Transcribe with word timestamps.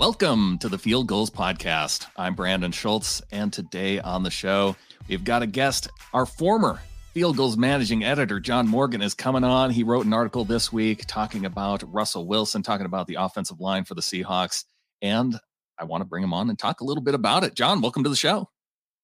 Welcome 0.00 0.58
to 0.58 0.68
the 0.68 0.76
Field 0.76 1.06
Gulls 1.06 1.30
Podcast. 1.30 2.06
I'm 2.16 2.34
Brandon 2.34 2.72
Schultz, 2.72 3.22
and 3.30 3.52
today 3.52 4.00
on 4.00 4.24
the 4.24 4.30
show, 4.30 4.74
we've 5.08 5.22
got 5.22 5.42
a 5.42 5.46
guest. 5.46 5.88
Our 6.12 6.26
former 6.26 6.80
Field 7.12 7.36
Gulls 7.36 7.56
managing 7.56 8.02
editor, 8.02 8.40
John 8.40 8.66
Morgan, 8.66 9.00
is 9.00 9.14
coming 9.14 9.44
on. 9.44 9.70
He 9.70 9.84
wrote 9.84 10.04
an 10.04 10.12
article 10.12 10.44
this 10.44 10.72
week 10.72 11.04
talking 11.06 11.44
about 11.44 11.84
Russell 11.92 12.26
Wilson, 12.26 12.60
talking 12.64 12.86
about 12.86 13.06
the 13.06 13.14
offensive 13.14 13.60
line 13.60 13.84
for 13.84 13.94
the 13.94 14.02
Seahawks. 14.02 14.64
And 15.00 15.38
I 15.78 15.84
want 15.84 16.00
to 16.00 16.06
bring 16.06 16.24
him 16.24 16.34
on 16.34 16.50
and 16.50 16.58
talk 16.58 16.80
a 16.80 16.84
little 16.84 17.02
bit 17.02 17.14
about 17.14 17.44
it. 17.44 17.54
John, 17.54 17.80
welcome 17.80 18.02
to 18.02 18.10
the 18.10 18.16
show. 18.16 18.50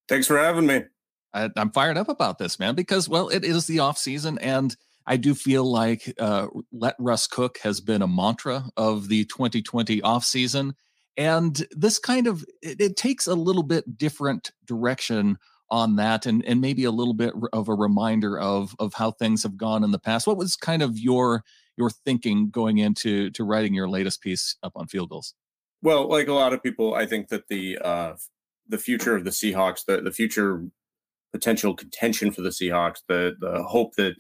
Thanks 0.09 0.27
for 0.27 0.39
having 0.39 0.67
me. 0.67 0.83
I, 1.33 1.51
am 1.57 1.71
fired 1.71 1.99
up 1.99 2.09
about 2.09 2.39
this, 2.39 2.59
man, 2.59 2.75
because, 2.75 3.09
well, 3.09 3.29
it 3.29 3.45
is 3.45 3.69
the 3.69 3.79
off 3.79 3.97
season 3.97 4.39
and 4.41 4.77
I 5.11 5.17
do 5.17 5.35
feel 5.35 5.65
like 5.65 6.15
uh, 6.21 6.47
let 6.71 6.95
Russ 7.01 7.27
cook 7.27 7.59
has 7.65 7.81
been 7.81 8.01
a 8.01 8.07
mantra 8.07 8.67
of 8.77 9.09
the 9.09 9.25
2020 9.25 10.01
offseason 10.03 10.75
and 11.17 11.67
this 11.73 11.99
kind 11.99 12.29
of 12.29 12.45
it, 12.63 12.81
it, 12.81 12.97
takes 12.97 13.27
a 13.27 13.35
little 13.35 13.65
bit 13.65 13.99
different 13.99 14.53
direction 14.65 15.37
on 15.69 15.97
that 15.97 16.27
and 16.27 16.45
and 16.45 16.61
maybe 16.61 16.85
a 16.85 16.93
little 16.93 17.15
bit 17.15 17.35
of 17.53 17.69
a 17.69 17.75
reminder 17.75 18.39
of 18.39 18.77
of 18.79 18.95
how 18.95 19.11
things 19.11 19.43
have 19.43 19.57
gone 19.57 19.83
in 19.83 19.91
the 19.91 19.99
past 19.99 20.29
what 20.29 20.37
was 20.37 20.55
kind 20.55 20.81
of 20.81 20.97
your 20.97 21.43
your 21.77 21.91
thinking 21.91 22.49
going 22.49 22.79
into 22.79 23.31
to 23.31 23.43
writing 23.43 23.75
your 23.75 23.89
latest 23.89 24.23
piece 24.23 24.57
up 24.63 24.73
on 24.77 24.87
Field 24.87 25.11
Gulls? 25.11 25.35
well 25.83 26.09
like 26.09 26.29
a 26.29 26.33
lot 26.33 26.53
of 26.53 26.63
people 26.63 26.95
i 26.95 27.05
think 27.05 27.29
that 27.31 27.49
the 27.49 27.77
uh 27.79 28.15
the 28.69 28.79
future 28.79 29.17
of 29.17 29.25
the 29.25 29.31
seahawks 29.31 29.85
the 29.85 30.01
the 30.01 30.13
future 30.13 30.65
potential 31.33 31.75
contention 31.75 32.31
for 32.31 32.43
the 32.43 32.51
seahawks 32.51 33.03
the 33.09 33.35
the 33.41 33.65
hope 33.65 33.97
that 33.97 34.15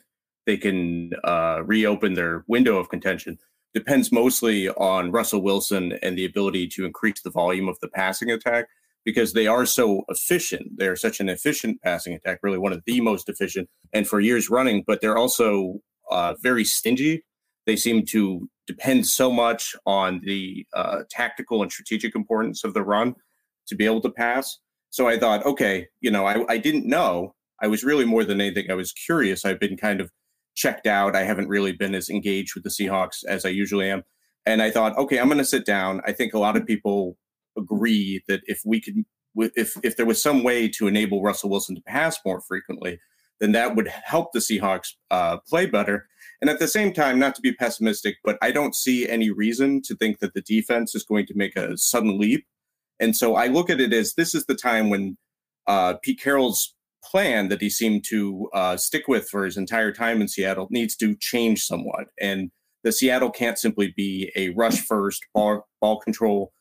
they 0.50 0.56
can 0.56 1.12
uh 1.24 1.58
reopen 1.64 2.14
their 2.14 2.44
window 2.48 2.76
of 2.76 2.88
contention 2.88 3.38
depends 3.74 4.10
mostly 4.10 4.68
on 4.70 5.12
Russell 5.12 5.42
Wilson 5.42 5.98
and 6.02 6.16
the 6.16 6.24
ability 6.24 6.66
to 6.68 6.84
increase 6.84 7.22
the 7.22 7.30
volume 7.30 7.68
of 7.68 7.78
the 7.80 7.88
passing 7.88 8.30
attack 8.30 8.66
because 9.04 9.32
they 9.32 9.46
are 9.46 9.64
so 9.64 10.04
efficient. 10.08 10.72
They're 10.76 10.96
such 10.96 11.20
an 11.20 11.28
efficient 11.28 11.80
passing 11.82 12.14
attack, 12.14 12.40
really 12.42 12.58
one 12.58 12.72
of 12.72 12.82
the 12.86 13.00
most 13.00 13.28
efficient, 13.28 13.68
and 13.92 14.06
for 14.06 14.20
years 14.20 14.50
running, 14.50 14.84
but 14.86 15.00
they're 15.00 15.16
also 15.16 15.80
uh, 16.10 16.34
very 16.42 16.64
stingy. 16.64 17.24
They 17.66 17.76
seem 17.76 18.04
to 18.06 18.48
depend 18.66 19.06
so 19.06 19.30
much 19.30 19.74
on 19.86 20.20
the 20.24 20.66
uh, 20.74 21.02
tactical 21.08 21.62
and 21.62 21.70
strategic 21.70 22.14
importance 22.14 22.64
of 22.64 22.74
the 22.74 22.82
run 22.82 23.14
to 23.68 23.74
be 23.74 23.84
able 23.84 24.00
to 24.02 24.10
pass. 24.10 24.58
So 24.90 25.08
I 25.08 25.18
thought, 25.18 25.46
okay, 25.46 25.86
you 26.00 26.10
know, 26.10 26.26
I, 26.26 26.44
I 26.48 26.58
didn't 26.58 26.86
know. 26.86 27.34
I 27.62 27.68
was 27.68 27.84
really 27.84 28.04
more 28.04 28.24
than 28.24 28.40
anything, 28.40 28.70
I 28.70 28.74
was 28.74 28.92
curious. 28.92 29.44
I've 29.44 29.60
been 29.60 29.76
kind 29.76 30.00
of 30.00 30.10
checked 30.54 30.86
out. 30.86 31.16
I 31.16 31.22
haven't 31.22 31.48
really 31.48 31.72
been 31.72 31.94
as 31.94 32.08
engaged 32.08 32.54
with 32.54 32.64
the 32.64 32.70
Seahawks 32.70 33.24
as 33.24 33.44
I 33.44 33.50
usually 33.50 33.90
am. 33.90 34.02
And 34.46 34.62
I 34.62 34.70
thought, 34.70 34.96
okay, 34.98 35.18
I'm 35.18 35.28
going 35.28 35.38
to 35.38 35.44
sit 35.44 35.66
down. 35.66 36.00
I 36.06 36.12
think 36.12 36.34
a 36.34 36.38
lot 36.38 36.56
of 36.56 36.66
people 36.66 37.16
agree 37.56 38.22
that 38.28 38.40
if 38.46 38.62
we 38.64 38.80
could, 38.80 39.04
if 39.36 39.76
if 39.82 39.96
there 39.96 40.06
was 40.06 40.20
some 40.20 40.42
way 40.42 40.68
to 40.68 40.86
enable 40.86 41.22
Russell 41.22 41.50
Wilson 41.50 41.76
to 41.76 41.82
pass 41.82 42.18
more 42.24 42.40
frequently, 42.40 42.98
then 43.38 43.52
that 43.52 43.76
would 43.76 43.88
help 43.88 44.32
the 44.32 44.38
Seahawks 44.38 44.94
uh, 45.10 45.38
play 45.48 45.66
better. 45.66 46.06
And 46.40 46.48
at 46.48 46.58
the 46.58 46.68
same 46.68 46.92
time, 46.92 47.18
not 47.18 47.34
to 47.34 47.42
be 47.42 47.52
pessimistic, 47.52 48.16
but 48.24 48.38
I 48.40 48.50
don't 48.50 48.74
see 48.74 49.08
any 49.08 49.30
reason 49.30 49.82
to 49.82 49.94
think 49.94 50.20
that 50.20 50.32
the 50.34 50.42
defense 50.42 50.94
is 50.94 51.04
going 51.04 51.26
to 51.26 51.34
make 51.34 51.56
a 51.56 51.76
sudden 51.76 52.18
leap. 52.18 52.46
And 52.98 53.14
so 53.14 53.34
I 53.34 53.46
look 53.46 53.70
at 53.70 53.80
it 53.80 53.92
as 53.92 54.14
this 54.14 54.34
is 54.34 54.46
the 54.46 54.54
time 54.54 54.90
when 54.90 55.16
uh, 55.66 55.94
Pete 56.02 56.20
Carroll's 56.20 56.74
plan 57.04 57.48
that 57.48 57.60
he 57.60 57.70
seemed 57.70 58.04
to 58.08 58.48
uh, 58.52 58.76
stick 58.76 59.08
with 59.08 59.28
for 59.28 59.44
his 59.44 59.56
entire 59.56 59.92
time 59.92 60.20
in 60.20 60.28
Seattle 60.28 60.68
needs 60.70 60.96
to 60.96 61.16
change 61.16 61.64
somewhat. 61.64 62.06
And 62.20 62.50
the 62.84 62.92
Seattle 62.92 63.30
can't 63.30 63.58
simply 63.58 63.92
be 63.96 64.30
a 64.36 64.50
rush 64.50 64.80
first 64.80 65.26
ball, 65.34 65.66
ball 65.80 66.00
control 66.00 66.52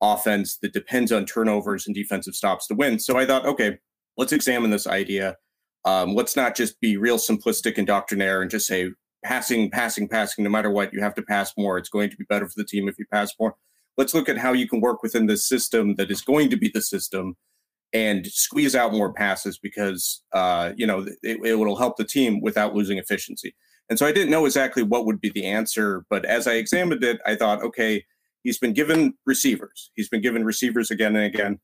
offense 0.00 0.58
that 0.58 0.72
depends 0.72 1.12
on 1.12 1.24
turnovers 1.24 1.86
and 1.86 1.94
defensive 1.94 2.34
stops 2.34 2.66
to 2.66 2.74
win. 2.74 2.98
So 2.98 3.16
I 3.16 3.26
thought, 3.26 3.46
okay, 3.46 3.78
let's 4.16 4.32
examine 4.32 4.70
this 4.70 4.86
idea. 4.86 5.36
Um, 5.84 6.14
let's 6.14 6.36
not 6.36 6.56
just 6.56 6.80
be 6.80 6.96
real 6.96 7.18
simplistic 7.18 7.78
and 7.78 7.86
doctrinaire 7.86 8.42
and 8.42 8.50
just 8.50 8.66
say 8.66 8.90
passing, 9.24 9.70
passing, 9.70 10.08
passing, 10.08 10.44
no 10.44 10.50
matter 10.50 10.70
what, 10.70 10.92
you 10.92 11.00
have 11.00 11.14
to 11.14 11.22
pass 11.22 11.52
more. 11.56 11.78
It's 11.78 11.88
going 11.88 12.10
to 12.10 12.16
be 12.16 12.24
better 12.28 12.46
for 12.46 12.54
the 12.56 12.64
team 12.64 12.88
if 12.88 12.98
you 12.98 13.06
pass 13.12 13.32
more. 13.38 13.54
Let's 13.96 14.14
look 14.14 14.28
at 14.28 14.38
how 14.38 14.52
you 14.52 14.68
can 14.68 14.80
work 14.80 15.02
within 15.02 15.26
this 15.26 15.46
system 15.46 15.94
that 15.96 16.10
is 16.10 16.22
going 16.22 16.50
to 16.50 16.56
be 16.56 16.70
the 16.72 16.80
system 16.80 17.36
and 17.92 18.26
squeeze 18.26 18.74
out 18.74 18.92
more 18.92 19.12
passes 19.12 19.58
because 19.58 20.22
uh, 20.32 20.72
you 20.76 20.86
know 20.86 21.06
it, 21.22 21.38
it 21.44 21.58
will 21.58 21.76
help 21.76 21.96
the 21.96 22.04
team 22.04 22.40
without 22.40 22.74
losing 22.74 22.98
efficiency. 22.98 23.54
And 23.90 23.98
so 23.98 24.06
I 24.06 24.12
didn't 24.12 24.30
know 24.30 24.46
exactly 24.46 24.82
what 24.82 25.06
would 25.06 25.20
be 25.20 25.30
the 25.30 25.44
answer, 25.44 26.06
but 26.08 26.24
as 26.24 26.46
I 26.46 26.54
examined 26.54 27.04
it, 27.04 27.20
I 27.26 27.34
thought, 27.34 27.62
okay, 27.62 28.04
he's 28.42 28.58
been 28.58 28.72
given 28.72 29.14
receivers. 29.26 29.90
He's 29.94 30.08
been 30.08 30.22
given 30.22 30.44
receivers 30.44 30.90
again 30.90 31.16
and 31.16 31.26
again. 31.26 31.60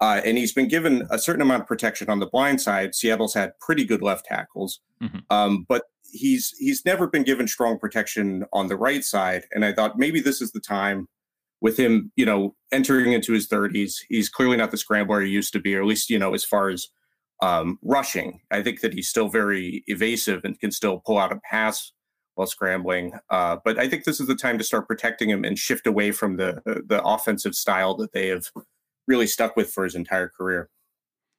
Uh, 0.00 0.20
and 0.24 0.38
he's 0.38 0.52
been 0.52 0.68
given 0.68 1.06
a 1.10 1.18
certain 1.18 1.42
amount 1.42 1.62
of 1.62 1.68
protection 1.68 2.08
on 2.08 2.20
the 2.20 2.26
blind 2.26 2.60
side. 2.60 2.94
Seattle's 2.94 3.34
had 3.34 3.52
pretty 3.60 3.84
good 3.84 4.00
left 4.00 4.26
tackles, 4.26 4.80
mm-hmm. 5.02 5.18
um, 5.30 5.66
but 5.68 5.84
he's 6.12 6.54
he's 6.58 6.84
never 6.84 7.08
been 7.08 7.24
given 7.24 7.48
strong 7.48 7.78
protection 7.78 8.44
on 8.52 8.68
the 8.68 8.76
right 8.76 9.04
side. 9.04 9.44
And 9.52 9.64
I 9.64 9.72
thought 9.72 9.98
maybe 9.98 10.20
this 10.20 10.40
is 10.40 10.52
the 10.52 10.60
time 10.60 11.08
with 11.60 11.78
him, 11.78 12.12
you 12.16 12.24
know, 12.24 12.54
entering 12.72 13.12
into 13.12 13.32
his 13.32 13.48
30s, 13.48 13.96
he's 14.08 14.28
clearly 14.28 14.56
not 14.56 14.70
the 14.70 14.76
scrambler 14.76 15.20
he 15.20 15.30
used 15.30 15.52
to 15.52 15.60
be, 15.60 15.74
or 15.74 15.80
at 15.80 15.86
least, 15.86 16.10
you 16.10 16.18
know, 16.18 16.34
as 16.34 16.44
far 16.44 16.68
as 16.68 16.88
um, 17.42 17.78
rushing. 17.82 18.40
I 18.50 18.62
think 18.62 18.80
that 18.80 18.94
he's 18.94 19.08
still 19.08 19.28
very 19.28 19.84
evasive 19.86 20.44
and 20.44 20.58
can 20.58 20.70
still 20.70 21.00
pull 21.04 21.18
out 21.18 21.32
a 21.32 21.40
pass 21.50 21.92
while 22.34 22.46
scrambling. 22.46 23.12
Uh, 23.30 23.56
but 23.64 23.78
I 23.78 23.88
think 23.88 24.04
this 24.04 24.20
is 24.20 24.28
the 24.28 24.36
time 24.36 24.58
to 24.58 24.64
start 24.64 24.86
protecting 24.86 25.28
him 25.28 25.44
and 25.44 25.58
shift 25.58 25.86
away 25.86 26.12
from 26.12 26.36
the 26.36 26.62
the 26.64 27.02
offensive 27.04 27.54
style 27.54 27.96
that 27.96 28.12
they 28.12 28.28
have 28.28 28.46
really 29.06 29.26
stuck 29.26 29.56
with 29.56 29.72
for 29.72 29.84
his 29.84 29.94
entire 29.94 30.28
career. 30.28 30.70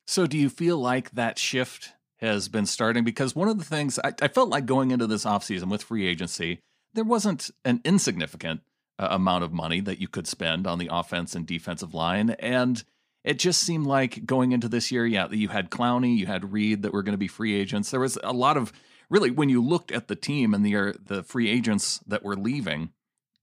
So, 0.08 0.28
do 0.28 0.38
you 0.38 0.50
feel 0.50 0.78
like 0.78 1.12
that 1.12 1.40
shift 1.40 1.94
has 2.18 2.50
been 2.50 2.66
starting? 2.66 3.04
Because 3.04 3.36
one 3.36 3.48
of 3.48 3.58
the 3.58 3.64
things 3.64 4.00
I, 4.04 4.14
I 4.22 4.28
felt 4.28 4.50
like 4.50 4.66
going 4.66 4.92
into 4.92 5.08
this 5.08 5.24
offseason 5.24 5.70
with 5.70 5.84
free 5.84 6.06
agency, 6.06 6.60
there 6.94 7.04
wasn't 7.04 7.50
an 7.64 7.80
insignificant 7.86 8.62
amount 9.00 9.44
of 9.44 9.54
money 9.54 9.80
that 9.82 10.00
you 10.00 10.08
could 10.08 10.28
spend 10.28 10.68
on 10.68 10.78
the 10.78 10.90
offense 10.92 11.36
and 11.36 11.46
defensive 11.46 11.94
line. 11.94 12.32
And 12.32 12.84
it 13.24 13.40
just 13.40 13.62
seemed 13.62 13.88
like 13.88 14.26
going 14.26 14.52
into 14.52 14.68
this 14.68 14.92
year, 14.92 15.06
yeah, 15.06 15.30
you 15.30 15.50
had 15.50 15.70
Clowney, 15.70 16.18
you 16.18 16.26
had 16.26 16.52
Reed 16.52 16.84
that 16.84 16.94
were 16.94 17.04
going 17.04 17.14
to 17.14 17.18
be 17.18 17.28
free 17.28 17.56
agents. 17.56 17.92
There 17.92 18.00
was 18.00 18.18
a 18.24 18.34
lot 18.34 18.58
of 18.58 18.72
really 19.10 19.32
when 19.32 19.50
you 19.50 19.64
looked 19.64 19.92
at 19.92 20.08
the 20.08 20.16
team 20.16 20.54
and 20.54 20.66
the 20.66 20.76
uh, 20.76 20.94
the 21.04 21.24
free 21.24 21.50
agents 21.50 22.00
that 22.08 22.24
were 22.24 22.36
leaving, 22.36 22.92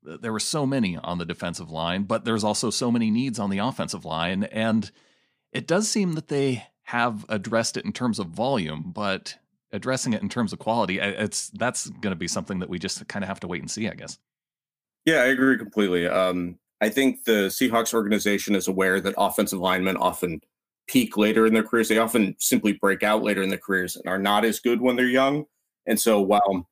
there 0.03 0.33
were 0.33 0.41
so 0.41 0.66
many 0.66 0.97
on 0.97 1.19
the 1.19 1.25
defensive 1.25 1.71
line, 1.71 2.05
but 2.05 2.25
there's 2.25 2.45
also 2.45 2.71
so 2.71 2.91
many 2.91 3.11
needs 3.11 3.39
on 3.39 3.50
the 3.50 3.59
offensive 3.59 4.05
line, 4.05 4.45
and 4.45 4.91
it 5.53 5.66
does 5.66 5.89
seem 5.89 6.12
that 6.12 6.28
they 6.28 6.66
have 6.84 7.27
addressed 7.28 7.77
it 7.77 7.84
in 7.84 7.93
terms 7.93 8.19
of 8.19 8.28
volume, 8.28 8.93
but 8.95 9.37
addressing 9.72 10.12
it 10.12 10.22
in 10.22 10.28
terms 10.28 10.53
of 10.53 10.59
quality, 10.59 10.99
it's 11.00 11.49
that's 11.50 11.89
going 11.89 12.12
to 12.12 12.16
be 12.16 12.28
something 12.28 12.61
that 12.61 12.69
we 12.69 12.78
just 12.78 13.06
kind 13.09 13.25
of 13.25 13.28
have 13.28 13.41
to 13.41 13.49
wait 13.49 13.61
and 13.61 13.71
see, 13.71 13.89
I 13.89 13.95
guess. 13.95 14.19
Yeah, 15.06 15.19
I 15.19 15.27
agree 15.27 15.56
completely. 15.56 16.06
Um, 16.09 16.59
I 16.81 16.89
think 16.89 17.25
the 17.25 17.47
Seahawks 17.49 17.94
organization 17.94 18.55
is 18.55 18.69
aware 18.69 19.00
that 19.00 19.15
offensive 19.17 19.61
linemen 19.61 19.97
often 19.97 20.41
peak 20.89 21.17
later 21.17 21.47
in 21.47 21.55
their 21.55 21.62
careers. 21.62 21.89
They 21.89 21.99
often 21.99 22.34
simply 22.39 22.72
break 22.72 23.03
out 23.03 23.22
later 23.22 23.43
in 23.43 23.49
their 23.49 23.59
careers 23.59 23.97
and 23.97 24.06
are 24.09 24.19
not 24.19 24.45
as 24.45 24.61
good 24.61 24.81
when 24.81 24.97
they're 24.97 25.06
young. 25.06 25.45
And 25.87 25.99
so 25.99 26.21
while 26.21 26.66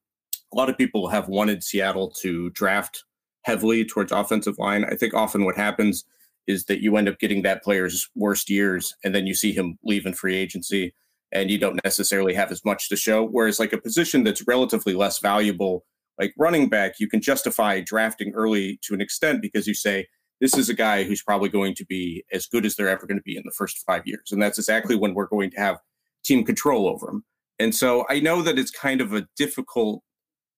a 0.53 0.57
lot 0.57 0.69
of 0.69 0.77
people 0.77 1.09
have 1.09 1.29
wanted 1.29 1.63
Seattle 1.63 2.11
to 2.23 2.51
draft 2.51 3.05
heavily 3.43 3.85
towards 3.85 4.13
offensive 4.13 4.59
line, 4.59 4.85
I 4.85 4.97
think 4.97 5.15
often 5.15 5.45
what 5.45 5.57
happens 5.57 6.05
is 6.47 6.65
that 6.67 6.83
you 6.83 6.97
end 6.97 7.09
up 7.09 7.21
getting 7.21 7.43
that 7.43 7.63
player's 7.63 8.11
worst 8.17 8.51
years 8.51 8.95
and 9.05 9.15
then 9.15 9.27
you 9.27 9.35
see 9.35 9.53
him 9.53 9.79
leave 9.85 10.07
in 10.07 10.13
free 10.13 10.37
agency 10.37 10.93
and 11.33 11.51
you 11.51 11.59
don't 11.59 11.83
necessarily 11.85 12.35
have 12.35 12.51
as 12.51 12.65
much 12.65 12.89
to 12.89 12.97
show. 12.97 13.25
Whereas 13.25 13.59
like 13.59 13.73
a 13.73 13.81
position 13.81 14.25
that's 14.25 14.47
relatively 14.47 14.95
less 14.95 15.21
valuable 15.21 15.85
like 16.19 16.35
running 16.39 16.69
back, 16.69 16.95
you 16.99 17.09
can 17.09 17.21
justify 17.21 17.81
drafting 17.81 18.33
early 18.35 18.79
to 18.83 18.95
an 18.95 19.01
extent 19.01 19.43
because 19.43 19.67
you 19.67 19.75
say, 19.75 20.07
this 20.41 20.57
is 20.57 20.69
a 20.69 20.75
guy 20.75 21.05
who's 21.05 21.23
probably 21.23 21.49
going 21.49 21.75
to 21.75 21.87
be 21.87 22.25
as 22.33 22.47
good 22.47 22.67
as 22.67 22.77
they're 22.77 22.89
ever 22.89 23.07
going 23.07 23.19
to 23.19 23.23
be 23.25 23.37
in 23.37 23.43
the 23.45 23.55
first 23.57 23.79
five 23.87 24.03
years. 24.05 24.31
And 24.31 24.43
that's 24.43 24.59
exactly 24.59 24.97
when 24.97 25.15
we're 25.15 25.27
going 25.27 25.51
to 25.51 25.59
have 25.59 25.79
team 26.25 26.45
control 26.45 26.89
over 26.89 27.09
him. 27.09 27.25
And 27.59 27.75
so 27.75 28.05
I 28.09 28.21
know 28.21 28.43
that 28.43 28.59
it's 28.59 28.71
kind 28.71 29.01
of 29.01 29.13
a 29.13 29.27
difficult 29.37 30.03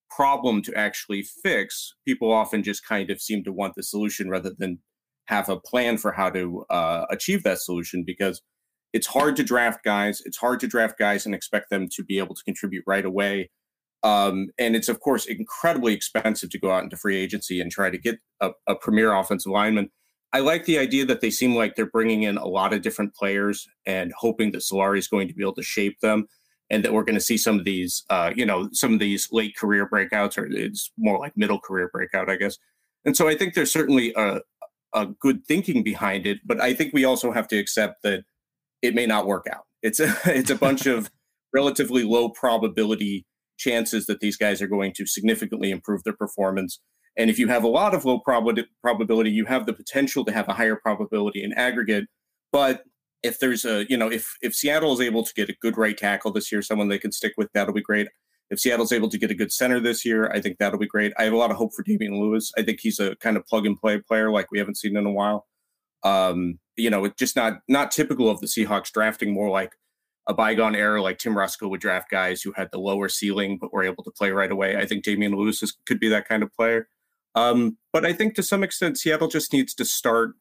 problem 0.09 0.61
to 0.63 0.73
actually 0.75 1.23
fix. 1.43 1.93
People 2.07 2.31
often 2.31 2.63
just 2.63 2.85
kind 2.85 3.11
of 3.11 3.21
seem 3.21 3.43
to 3.43 3.51
want 3.51 3.75
the 3.75 3.83
solution 3.83 4.29
rather 4.29 4.51
than 4.57 4.79
have 5.25 5.49
a 5.49 5.59
plan 5.59 5.97
for 5.97 6.11
how 6.11 6.29
to 6.31 6.65
uh, 6.69 7.05
achieve 7.09 7.43
that 7.43 7.59
solution 7.59 8.03
because 8.05 8.41
it's 8.93 9.07
hard 9.07 9.35
to 9.35 9.43
draft 9.43 9.83
guys. 9.83 10.21
It's 10.25 10.37
hard 10.37 10.59
to 10.61 10.67
draft 10.67 10.97
guys 10.97 11.25
and 11.25 11.35
expect 11.35 11.69
them 11.69 11.87
to 11.91 12.03
be 12.03 12.17
able 12.17 12.33
to 12.35 12.43
contribute 12.43 12.83
right 12.87 13.05
away. 13.05 13.51
Um, 14.03 14.49
and 14.59 14.75
it's 14.75 14.89
of 14.89 14.99
course 14.99 15.25
incredibly 15.25 15.93
expensive 15.93 16.49
to 16.51 16.59
go 16.59 16.71
out 16.71 16.83
into 16.83 16.97
free 16.97 17.17
agency 17.17 17.59
and 17.59 17.71
try 17.71 17.89
to 17.89 17.97
get 17.97 18.19
a, 18.41 18.51
a, 18.67 18.75
premier 18.75 19.13
offensive 19.13 19.51
lineman. 19.51 19.89
I 20.33 20.39
like 20.39 20.65
the 20.65 20.77
idea 20.77 21.05
that 21.05 21.21
they 21.21 21.31
seem 21.31 21.55
like 21.55 21.75
they're 21.75 21.87
bringing 21.87 22.23
in 22.23 22.37
a 22.37 22.45
lot 22.45 22.73
of 22.73 22.81
different 22.81 23.15
players 23.15 23.67
and 23.85 24.13
hoping 24.17 24.51
that 24.51 24.61
Solari 24.61 24.99
is 24.99 25.07
going 25.07 25.27
to 25.27 25.33
be 25.33 25.41
able 25.41 25.55
to 25.55 25.63
shape 25.63 25.99
them, 26.01 26.27
and 26.69 26.83
that 26.83 26.93
we're 26.93 27.03
going 27.03 27.15
to 27.15 27.21
see 27.21 27.37
some 27.37 27.57
of 27.57 27.65
these, 27.65 28.03
uh, 28.09 28.31
you 28.35 28.45
know, 28.45 28.69
some 28.71 28.93
of 28.93 28.99
these 28.99 29.29
late 29.31 29.55
career 29.55 29.89
breakouts, 29.89 30.37
or 30.37 30.45
it's 30.45 30.91
more 30.97 31.17
like 31.17 31.35
middle 31.35 31.59
career 31.59 31.89
breakout, 31.91 32.29
I 32.29 32.35
guess. 32.35 32.57
And 33.05 33.15
so 33.15 33.27
I 33.27 33.35
think 33.35 33.53
there's 33.53 33.71
certainly 33.71 34.13
a, 34.15 34.41
a 34.93 35.07
good 35.19 35.45
thinking 35.45 35.81
behind 35.83 36.27
it, 36.27 36.39
but 36.45 36.61
I 36.61 36.73
think 36.73 36.93
we 36.93 37.05
also 37.05 37.31
have 37.31 37.47
to 37.49 37.57
accept 37.57 38.03
that 38.03 38.23
it 38.81 38.93
may 38.93 39.05
not 39.05 39.27
work 39.27 39.47
out. 39.51 39.63
It's 39.81 39.99
a 39.99 40.13
it's 40.25 40.49
a 40.49 40.55
bunch 40.55 40.85
of 40.85 41.09
relatively 41.53 42.03
low 42.03 42.29
probability 42.29 43.25
chances 43.57 44.05
that 44.05 44.19
these 44.19 44.37
guys 44.37 44.61
are 44.61 44.67
going 44.67 44.93
to 44.93 45.05
significantly 45.05 45.71
improve 45.71 46.03
their 46.03 46.15
performance. 46.15 46.79
And 47.17 47.29
if 47.29 47.39
you 47.39 47.47
have 47.47 47.63
a 47.63 47.67
lot 47.67 47.95
of 47.95 48.05
low 48.05 48.19
prob- 48.19 48.59
probability, 48.81 49.31
you 49.31 49.45
have 49.45 49.65
the 49.65 49.73
potential 49.73 50.23
to 50.25 50.31
have 50.31 50.47
a 50.47 50.53
higher 50.53 50.75
probability 50.75 51.43
in 51.43 51.53
aggregate. 51.53 52.05
But 52.51 52.83
if 53.23 53.39
there's 53.39 53.65
a, 53.65 53.89
you 53.89 53.97
know, 53.97 54.09
if 54.11 54.35
if 54.41 54.53
Seattle 54.53 54.93
is 54.93 55.01
able 55.01 55.23
to 55.23 55.33
get 55.33 55.49
a 55.49 55.55
good 55.61 55.77
right 55.77 55.97
tackle 55.97 56.31
this 56.31 56.51
year, 56.51 56.61
someone 56.61 56.87
they 56.87 56.99
can 56.99 57.11
stick 57.11 57.33
with, 57.37 57.49
that'll 57.53 57.73
be 57.73 57.81
great. 57.81 58.07
If 58.49 58.59
Seattle's 58.59 58.93
able 58.93 59.09
to 59.09 59.17
get 59.17 59.31
a 59.31 59.35
good 59.35 59.51
center 59.51 59.79
this 59.79 60.05
year, 60.05 60.29
I 60.29 60.39
think 60.39 60.57
that'll 60.57 60.79
be 60.79 60.87
great. 60.87 61.11
I 61.17 61.23
have 61.23 61.33
a 61.33 61.37
lot 61.37 61.51
of 61.51 61.57
hope 61.57 61.73
for 61.75 61.83
Damien 61.83 62.21
Lewis. 62.21 62.51
I 62.57 62.61
think 62.61 62.79
he's 62.79 62.99
a 62.99 63.15
kind 63.17 63.35
of 63.35 63.45
plug 63.45 63.65
and 63.65 63.77
play 63.77 63.99
player 63.99 64.31
like 64.31 64.51
we 64.51 64.59
haven't 64.59 64.77
seen 64.77 64.95
in 64.95 65.05
a 65.05 65.11
while. 65.11 65.47
Um, 66.03 66.59
you 66.77 66.89
know, 66.89 67.03
it's 67.05 67.17
just 67.17 67.35
not 67.35 67.59
not 67.67 67.91
typical 67.91 68.29
of 68.29 68.39
the 68.39 68.47
Seahawks 68.47 68.91
drafting 68.91 69.33
more 69.33 69.49
like 69.49 69.71
a 70.27 70.33
bygone 70.33 70.75
era 70.75 71.01
like 71.01 71.17
Tim 71.17 71.33
Ruskell 71.33 71.69
would 71.69 71.81
draft 71.81 72.09
guys 72.09 72.41
who 72.41 72.51
had 72.51 72.69
the 72.71 72.79
lower 72.79 73.09
ceiling 73.09 73.57
but 73.59 73.73
were 73.73 73.83
able 73.83 74.03
to 74.03 74.11
play 74.11 74.31
right 74.31 74.51
away. 74.51 74.75
I 74.75 74.85
think 74.85 75.03
Damien 75.03 75.33
Lewis 75.33 75.63
is, 75.63 75.75
could 75.85 75.99
be 75.99 76.09
that 76.09 76.27
kind 76.27 76.43
of 76.43 76.53
player. 76.53 76.89
Um, 77.35 77.77
but 77.93 78.05
I 78.05 78.13
think 78.13 78.35
to 78.35 78.43
some 78.43 78.63
extent, 78.63 78.97
Seattle 78.97 79.27
just 79.27 79.53
needs 79.53 79.73
to 79.75 79.85
start 79.85 80.31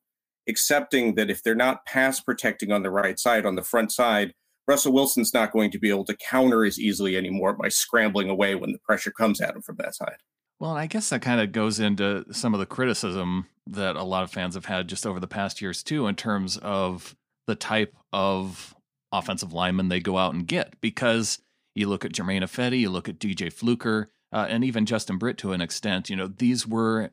accepting 0.49 1.15
that 1.15 1.31
if 1.31 1.43
they're 1.43 1.55
not 1.55 1.85
pass 1.87 2.21
protecting 2.21 2.73
on 2.73 2.83
the 2.83 2.91
right 2.91 3.19
side, 3.19 3.47
on 3.47 3.55
the 3.55 3.63
front 3.63 3.93
side, 3.93 4.33
Russell 4.67 4.93
Wilson's 4.93 5.33
not 5.33 5.53
going 5.53 5.71
to 5.71 5.79
be 5.79 5.91
able 5.91 6.05
to 6.05 6.17
counter 6.17 6.65
as 6.65 6.79
easily 6.81 7.17
anymore 7.17 7.53
by 7.53 7.69
scrambling 7.69 8.29
away 8.29 8.55
when 8.55 8.73
the 8.73 8.79
pressure 8.79 9.13
comes 9.13 9.41
at 9.41 9.55
him 9.55 9.63
from 9.63 9.77
that 9.77 9.95
side. 9.95 10.17
Well, 10.59 10.73
I 10.73 10.87
guess 10.87 11.11
that 11.11 11.23
kind 11.23 11.41
of 11.41 11.53
goes 11.53 11.79
into 11.79 12.25
some 12.33 12.55
of 12.55 12.61
the 12.61 12.67
criticism 12.67 13.47
that 13.67 13.97
a 13.97 14.03
lot 14.03 14.25
of 14.25 14.31
fans 14.31 14.55
have 14.55 14.65
had 14.65 14.89
just 14.89 15.07
over 15.07 15.21
the 15.21 15.29
past 15.29 15.61
years, 15.61 15.83
too, 15.83 16.07
in 16.07 16.15
terms 16.15 16.57
of 16.57 17.15
the 17.47 17.55
type 17.55 17.95
of 18.13 18.75
offensive 19.19 19.53
linemen 19.53 19.89
they 19.89 20.01
go 20.01 20.19
out 20.19 20.35
and 20.35 20.47
get. 20.47 20.81
Because 20.81 21.39
you 21.75 21.89
look 21.89 22.05
at 22.05 22.13
Germain 22.13 22.43
Ifedi, 22.43 22.81
you 22.81 22.91
look 22.91 23.09
at 23.09 23.19
DJ 23.19 23.53
Fluker, 23.53 24.11
uh, 24.33 24.47
and 24.49 24.65
even 24.65 24.87
Justin 24.87 25.19
Britt 25.19 25.39
to 25.39 25.53
an 25.53 25.61
extent, 25.61 26.11
you 26.11 26.17
know, 26.17 26.29
these 26.29 26.67
were 26.67 27.11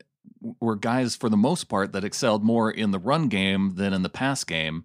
were 0.60 0.76
guys 0.76 1.16
for 1.16 1.28
the 1.28 1.36
most 1.36 1.64
part 1.64 1.92
that 1.92 2.04
excelled 2.04 2.42
more 2.42 2.70
in 2.70 2.90
the 2.90 2.98
run 2.98 3.28
game 3.28 3.74
than 3.76 3.92
in 3.92 4.02
the 4.02 4.08
pass 4.08 4.42
game 4.42 4.84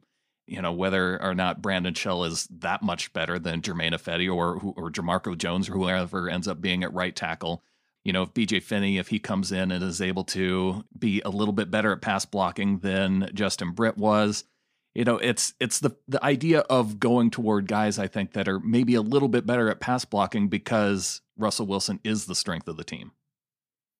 you 0.50 0.62
know 0.62 0.72
whether 0.72 1.22
or 1.22 1.36
not 1.36 1.62
Brandon 1.62 1.94
Shell 1.94 2.24
is 2.24 2.48
that 2.48 2.82
much 2.82 3.14
better 3.14 3.38
than 3.38 3.62
Germain 3.62 3.94
Ifedi 3.94 4.34
or 4.34 4.56
or 4.76 4.90
Jamarco 4.90 5.38
Jones 5.38 5.70
or 5.70 5.74
whoever 5.74 6.28
ends 6.28 6.48
up 6.48 6.60
being 6.60 6.84
at 6.84 6.94
right 6.94 7.16
tackle. 7.16 7.64
You 8.04 8.14
know, 8.14 8.24
if 8.24 8.34
BJ 8.34 8.64
Finney, 8.64 8.98
if 8.98 9.10
he 9.10 9.20
comes 9.20 9.52
in 9.52 9.72
and 9.72 9.84
is 9.84 10.02
able 10.02 10.24
to 10.26 10.84
be 10.98 11.22
a 11.24 11.30
little 11.30 11.54
bit 11.54 11.70
better 11.70 11.92
at 11.92 12.02
pass 12.02 12.26
blocking 12.26 12.80
than 12.80 13.30
Justin 13.34 13.72
Britt 13.72 13.98
was, 13.98 14.44
you 14.96 15.04
know, 15.04 15.18
it's 15.18 15.54
it's 15.60 15.80
the 15.80 15.96
the 16.08 16.24
idea 16.24 16.60
of 16.62 17.00
going 17.00 17.30
toward 17.30 17.68
guys 17.68 18.00
I 18.00 18.08
think 18.08 18.34
that 18.34 18.48
are 18.48 18.60
maybe 18.60 18.96
a 18.96 19.02
little 19.02 19.30
bit 19.30 19.46
better 19.46 19.70
at 19.70 19.80
pass 19.80 20.06
blocking 20.06 20.48
because 20.48 21.22
Russell 21.38 21.68
Wilson 21.68 22.00
is 22.04 22.26
the 22.26 22.36
strength 22.36 22.68
of 22.68 22.78
the 22.78 22.84
team. 22.84 23.12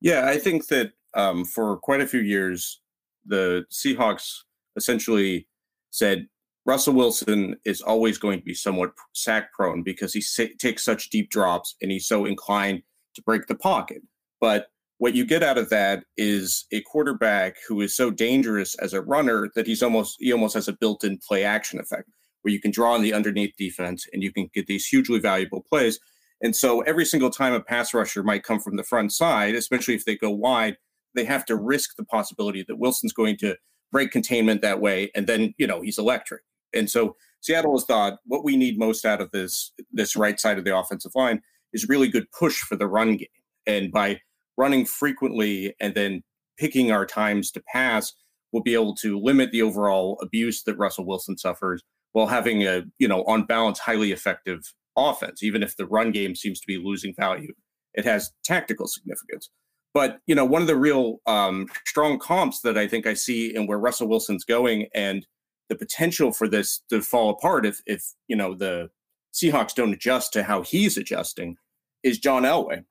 Yeah, 0.02 0.28
I 0.28 0.38
think 0.38 0.68
that 0.68 0.94
um, 1.14 1.46
for 1.46 1.78
quite 1.78 2.02
a 2.02 2.08
few 2.08 2.22
years, 2.22 2.82
the 3.26 3.66
Seahawks 3.72 4.40
essentially 4.76 5.48
said 5.92 6.28
Russell 6.66 6.94
Wilson 6.94 7.56
is 7.66 7.82
always 7.82 8.18
going 8.18 8.40
to 8.40 8.46
be 8.46 8.54
somewhat 8.54 8.92
sack 9.14 9.54
prone 9.54 9.84
because 9.84 10.14
he 10.14 10.22
sa- 10.22 10.44
takes 10.60 10.84
such 10.84 11.10
deep 11.10 11.30
drops 11.30 11.76
and 11.82 11.92
he's 11.92 12.08
so 12.08 12.26
inclined 12.26 12.84
to 13.16 13.22
break 13.22 13.48
the 13.48 13.56
pocket. 13.56 14.02
But 14.40 14.68
what 15.00 15.16
you 15.16 15.26
get 15.26 15.44
out 15.44 15.58
of 15.58 15.70
that 15.70 16.04
is 16.18 16.66
a 16.72 16.82
quarterback 16.82 17.56
who 17.68 17.82
is 17.82 17.96
so 17.96 18.12
dangerous 18.12 18.76
as 18.76 18.94
a 18.94 19.02
runner 19.02 19.50
that 19.56 19.66
he's 19.66 19.82
almost 19.82 20.18
he 20.20 20.32
almost 20.32 20.54
has 20.54 20.68
a 20.68 20.74
built-in 20.74 21.18
play 21.26 21.44
action 21.44 21.80
effect 21.80 22.10
where 22.42 22.54
you 22.54 22.62
can 22.62 22.72
draw 22.72 22.94
on 22.94 23.02
the 23.02 23.14
underneath 23.14 23.54
defense 23.58 24.06
and 24.14 24.22
you 24.22 24.32
can 24.32 24.50
get 24.54 24.68
these 24.68 24.86
hugely 24.86 25.20
valuable 25.20 25.64
plays. 25.68 26.00
And 26.42 26.56
so 26.56 26.82
every 26.82 27.06
single 27.06 27.30
time 27.30 27.54
a 27.54 27.62
pass 27.62 27.94
rusher 27.94 28.24
might 28.24 28.44
come 28.44 28.60
from 28.60 28.78
the 28.78 28.84
front 28.84 29.12
side, 29.12 29.56
especially 29.56 29.96
if 29.96 30.06
they 30.06 30.16
go 30.16 30.30
wide, 30.30 30.78
they 31.16 31.26
have 31.26 31.46
to 31.46 31.56
risk 31.56 31.96
the 31.98 32.06
possibility 32.06 32.64
that 32.68 32.78
Wilson's 32.78 33.14
going 33.14 33.38
to 33.38 33.56
break 33.92 34.12
containment 34.12 34.62
that 34.62 34.80
way 34.80 35.12
and 35.16 35.28
then, 35.28 35.54
you 35.58 35.68
know, 35.68 35.82
he's 35.82 35.98
electric. 35.98 36.42
And 36.74 36.90
so 36.90 37.16
Seattle 37.42 37.78
has 37.78 37.86
thought 37.86 38.20
what 38.26 38.44
we 38.44 38.58
need 38.58 38.78
most 38.78 39.06
out 39.06 39.22
of 39.22 39.32
this 39.32 39.72
this 39.94 40.18
right 40.18 40.40
side 40.40 40.58
of 40.58 40.66
the 40.66 40.78
offensive 40.78 41.14
line 41.16 41.42
is 41.72 41.88
really 41.88 42.10
good 42.10 42.26
push 42.38 42.60
for 42.60 42.76
the 42.76 42.88
run 42.88 43.16
game. 43.16 43.28
And 43.66 43.92
by 43.92 44.20
running 44.60 44.86
frequently 44.86 45.74
and 45.80 45.96
then 45.96 46.22
picking 46.58 46.92
our 46.92 47.06
times 47.06 47.50
to 47.52 47.64
pass, 47.72 48.14
we'll 48.52 48.62
be 48.62 48.74
able 48.74 48.94
to 48.94 49.18
limit 49.18 49.52
the 49.52 49.62
overall 49.62 50.20
abuse 50.22 50.64
that 50.64 50.78
Russell 50.78 51.06
Wilson 51.06 51.38
suffers 51.38 51.82
while 52.12 52.28
having 52.28 52.64
a, 52.64 52.84
you 53.00 53.08
know, 53.08 53.24
on 53.24 53.46
balance, 53.46 53.80
highly 53.80 54.12
effective 54.12 54.74
offense. 54.98 55.42
Even 55.42 55.64
if 55.64 55.78
the 55.78 55.88
run 55.88 56.12
game 56.12 56.36
seems 56.36 56.60
to 56.60 56.68
be 56.68 56.78
losing 56.78 57.16
value, 57.16 57.54
it 57.94 58.04
has 58.04 58.32
tactical 58.44 58.86
significance. 58.86 59.50
But 59.94 60.20
you 60.28 60.36
know, 60.36 60.46
one 60.46 60.62
of 60.62 60.68
the 60.68 60.76
real 60.76 61.18
um, 61.26 61.68
strong 61.88 62.20
comps 62.20 62.62
that 62.62 62.78
I 62.78 62.88
think 62.88 63.08
I 63.08 63.14
see 63.14 63.56
in 63.56 63.66
where 63.66 63.80
Russell 63.80 64.08
Wilson's 64.08 64.44
going 64.44 64.88
and 64.94 65.26
the 65.70 65.76
potential 65.76 66.32
for 66.32 66.48
this 66.48 66.82
to 66.90 67.02
fall 67.02 67.30
apart 67.30 67.66
if 67.66 67.82
if 67.86 68.04
you 68.28 68.36
know 68.36 68.54
the 68.54 68.90
Seahawks 69.34 69.74
don't 69.74 69.94
adjust 69.94 70.34
to 70.34 70.44
how 70.44 70.62
he's 70.62 70.98
adjusting 70.98 71.56
is 72.04 72.20
John 72.20 72.44
Elway. 72.44 72.84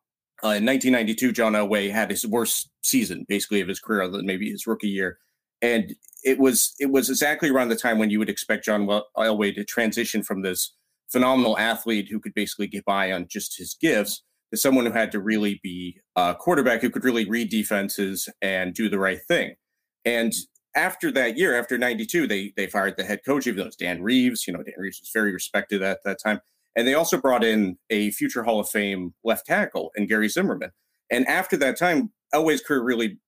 Uh, 0.45 0.55
in 0.55 0.65
1992, 0.65 1.33
John 1.33 1.55
Elway 1.55 1.91
had 1.91 2.11
his 2.11 2.25
worst 2.27 2.71
season, 2.83 3.25
basically, 3.29 3.61
of 3.61 3.69
his 3.69 3.81
career, 3.81 4.03
other 4.03 4.19
than 4.19 4.27
maybe 4.27 4.51
his 4.51 4.67
rookie 4.67 4.89
year, 4.89 5.19
and 5.63 5.95
it 6.25 6.39
was 6.39 6.75
it 6.79 6.91
was 6.91 7.11
exactly 7.11 7.51
around 7.51 7.69
the 7.69 7.77
time 7.77 7.99
when 7.99 8.11
you 8.11 8.19
would 8.19 8.29
expect 8.29 8.65
John 8.65 8.87
Elway 9.17 9.55
to 9.55 9.65
transition 9.65 10.23
from 10.23 10.43
this 10.43 10.75
phenomenal 11.11 11.59
athlete 11.59 12.09
who 12.11 12.21
could 12.21 12.35
basically 12.35 12.67
get 12.67 12.85
by 12.85 13.13
on 13.13 13.27
just 13.29 13.57
his 13.59 13.75
gifts 13.81 14.23
to 14.53 14.57
someone 14.57 14.87
who 14.87 14.93
had 14.93 15.13
to 15.13 15.21
really 15.21 15.61
be 15.63 16.01
a 16.17 16.35
quarterback 16.35 16.81
who 16.81 16.91
could 16.91 17.05
really 17.05 17.29
read 17.29 17.51
defenses 17.51 18.29
and 18.43 18.75
do 18.75 18.89
the 18.89 18.99
right 18.99 19.21
thing. 19.27 19.55
And 20.05 20.33
after 20.75 21.11
that 21.13 21.37
year, 21.37 21.59
after 21.59 21.77
92, 21.77 22.27
they 22.27 22.53
they 22.57 22.67
fired 22.67 22.97
the 22.97 23.05
head 23.05 23.21
coach, 23.25 23.47
even 23.47 23.59
though 23.59 23.67
it's 23.67 23.77
Dan 23.77 24.03
Reeves. 24.03 24.47
You 24.47 24.53
know, 24.53 24.63
Dan 24.63 24.75
Reeves 24.79 25.01
was 25.01 25.11
very 25.13 25.33
respected 25.33 25.83
at 25.83 26.01
that 26.05 26.19
time. 26.23 26.41
And 26.77 26.87
they 26.87 26.95
also 26.95 27.21
brought 27.21 27.45
in 27.45 27.79
a 27.91 28.11
future 28.13 28.45
Hall 28.45 28.61
of 28.61 28.69
Fame 28.69 29.15
left 29.25 29.47
tackle 29.47 29.91
and 29.97 30.09
Gary 30.09 30.29
Zimmerman. 30.29 30.71
And 31.11 31.27
after 31.27 31.57
that 31.57 31.79
time, 31.79 32.13
Elway's 32.35 32.61
career 32.61 32.83
really 32.83 33.19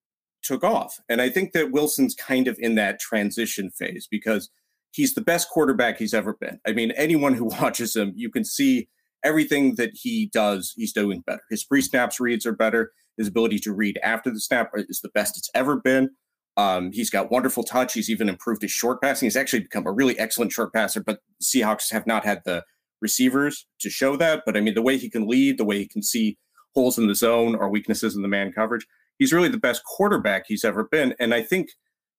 took 0.42 0.64
off. 0.64 0.98
And 1.08 1.20
I 1.20 1.28
think 1.28 1.52
that 1.52 1.72
Wilson's 1.72 2.14
kind 2.14 2.48
of 2.48 2.56
in 2.58 2.74
that 2.76 3.00
transition 3.00 3.70
phase 3.70 4.06
because 4.10 4.50
he's 4.92 5.14
the 5.14 5.20
best 5.20 5.48
quarterback 5.48 5.98
he's 5.98 6.14
ever 6.14 6.34
been. 6.34 6.60
I 6.66 6.72
mean, 6.72 6.92
anyone 6.92 7.34
who 7.34 7.44
watches 7.60 7.94
him, 7.96 8.12
you 8.16 8.30
can 8.30 8.44
see 8.44 8.88
everything 9.24 9.74
that 9.76 9.90
he 9.94 10.30
does, 10.32 10.72
he's 10.76 10.92
doing 10.92 11.22
better. 11.26 11.42
His 11.50 11.64
pre 11.64 11.82
snaps 11.82 12.20
reads 12.20 12.46
are 12.46 12.52
better. 12.52 12.92
His 13.16 13.28
ability 13.28 13.58
to 13.60 13.72
read 13.72 13.98
after 14.02 14.30
the 14.30 14.40
snap 14.40 14.70
is 14.74 15.00
the 15.00 15.10
best 15.10 15.36
it's 15.36 15.50
ever 15.54 15.76
been. 15.76 16.10
Um, 16.56 16.90
he's 16.92 17.10
got 17.10 17.30
wonderful 17.30 17.62
touch. 17.62 17.92
He's 17.92 18.10
even 18.10 18.28
improved 18.28 18.62
his 18.62 18.70
short 18.70 19.00
passing. 19.00 19.26
He's 19.26 19.36
actually 19.36 19.60
become 19.60 19.86
a 19.86 19.92
really 19.92 20.18
excellent 20.18 20.52
short 20.52 20.72
passer, 20.72 21.02
but 21.02 21.20
Seahawks 21.42 21.92
have 21.92 22.06
not 22.06 22.24
had 22.24 22.42
the 22.44 22.64
receivers 23.00 23.66
to 23.80 23.90
show 23.90 24.16
that. 24.16 24.42
But 24.44 24.56
I 24.56 24.60
mean, 24.60 24.74
the 24.74 24.82
way 24.82 24.98
he 24.98 25.10
can 25.10 25.28
lead, 25.28 25.58
the 25.58 25.64
way 25.64 25.78
he 25.78 25.88
can 25.88 26.02
see 26.02 26.38
holes 26.74 26.98
in 26.98 27.06
the 27.06 27.14
zone 27.14 27.54
or 27.54 27.68
weaknesses 27.68 28.14
in 28.14 28.22
the 28.22 28.28
man 28.28 28.52
coverage, 28.52 28.86
he's 29.18 29.32
really 29.32 29.48
the 29.48 29.58
best 29.58 29.82
quarterback 29.84 30.44
he's 30.46 30.64
ever 30.64 30.84
been. 30.84 31.14
And 31.18 31.34
I 31.34 31.42
think 31.42 31.70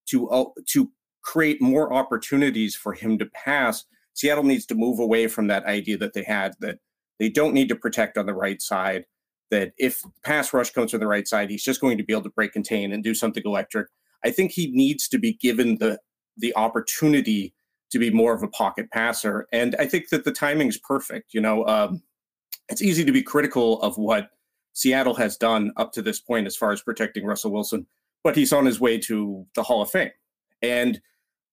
to 0.07 0.29
uh, 0.29 0.45
to 0.69 0.91
create 1.23 1.61
more 1.61 1.93
opportunities 1.93 2.75
for 2.75 2.93
him 2.93 3.17
to 3.19 3.25
pass, 3.27 3.85
Seattle 4.13 4.43
needs 4.43 4.65
to 4.67 4.75
move 4.75 4.99
away 4.99 5.27
from 5.27 5.47
that 5.47 5.65
idea 5.65 5.97
that 5.97 6.13
they 6.13 6.23
had 6.23 6.55
that 6.59 6.79
they 7.19 7.29
don't 7.29 7.53
need 7.53 7.69
to 7.69 7.75
protect 7.75 8.17
on 8.17 8.25
the 8.25 8.33
right 8.33 8.61
side. 8.61 9.05
That 9.51 9.73
if 9.77 10.01
pass 10.23 10.53
rush 10.53 10.71
comes 10.71 10.91
from 10.91 11.01
the 11.01 11.07
right 11.07 11.27
side, 11.27 11.49
he's 11.49 11.63
just 11.63 11.81
going 11.81 11.97
to 11.97 12.03
be 12.03 12.13
able 12.13 12.23
to 12.23 12.29
break 12.29 12.53
contain 12.53 12.93
and 12.93 13.03
do 13.03 13.13
something 13.13 13.43
electric 13.45 13.87
I 14.23 14.31
think 14.31 14.51
he 14.51 14.71
needs 14.71 15.07
to 15.09 15.17
be 15.17 15.33
given 15.33 15.77
the 15.77 15.99
the 16.37 16.55
opportunity 16.55 17.53
to 17.91 17.99
be 17.99 18.09
more 18.09 18.33
of 18.33 18.43
a 18.43 18.47
pocket 18.47 18.89
passer. 18.91 19.47
And 19.51 19.75
I 19.77 19.85
think 19.85 20.09
that 20.09 20.23
the 20.23 20.31
timing 20.31 20.69
is 20.69 20.77
perfect. 20.77 21.33
You 21.33 21.41
know, 21.41 21.65
um, 21.67 22.01
it's 22.69 22.81
easy 22.81 23.03
to 23.05 23.11
be 23.11 23.21
critical 23.21 23.81
of 23.81 23.97
what 23.97 24.29
Seattle 24.73 25.15
has 25.15 25.37
done 25.37 25.71
up 25.77 25.91
to 25.93 26.01
this 26.01 26.19
point 26.19 26.47
as 26.47 26.55
far 26.55 26.71
as 26.71 26.81
protecting 26.81 27.25
Russell 27.25 27.51
Wilson, 27.51 27.85
but 28.23 28.35
he's 28.35 28.53
on 28.53 28.65
his 28.65 28.79
way 28.79 28.97
to 28.99 29.45
the 29.55 29.63
Hall 29.63 29.81
of 29.81 29.91
Fame. 29.91 30.11
And, 30.61 31.01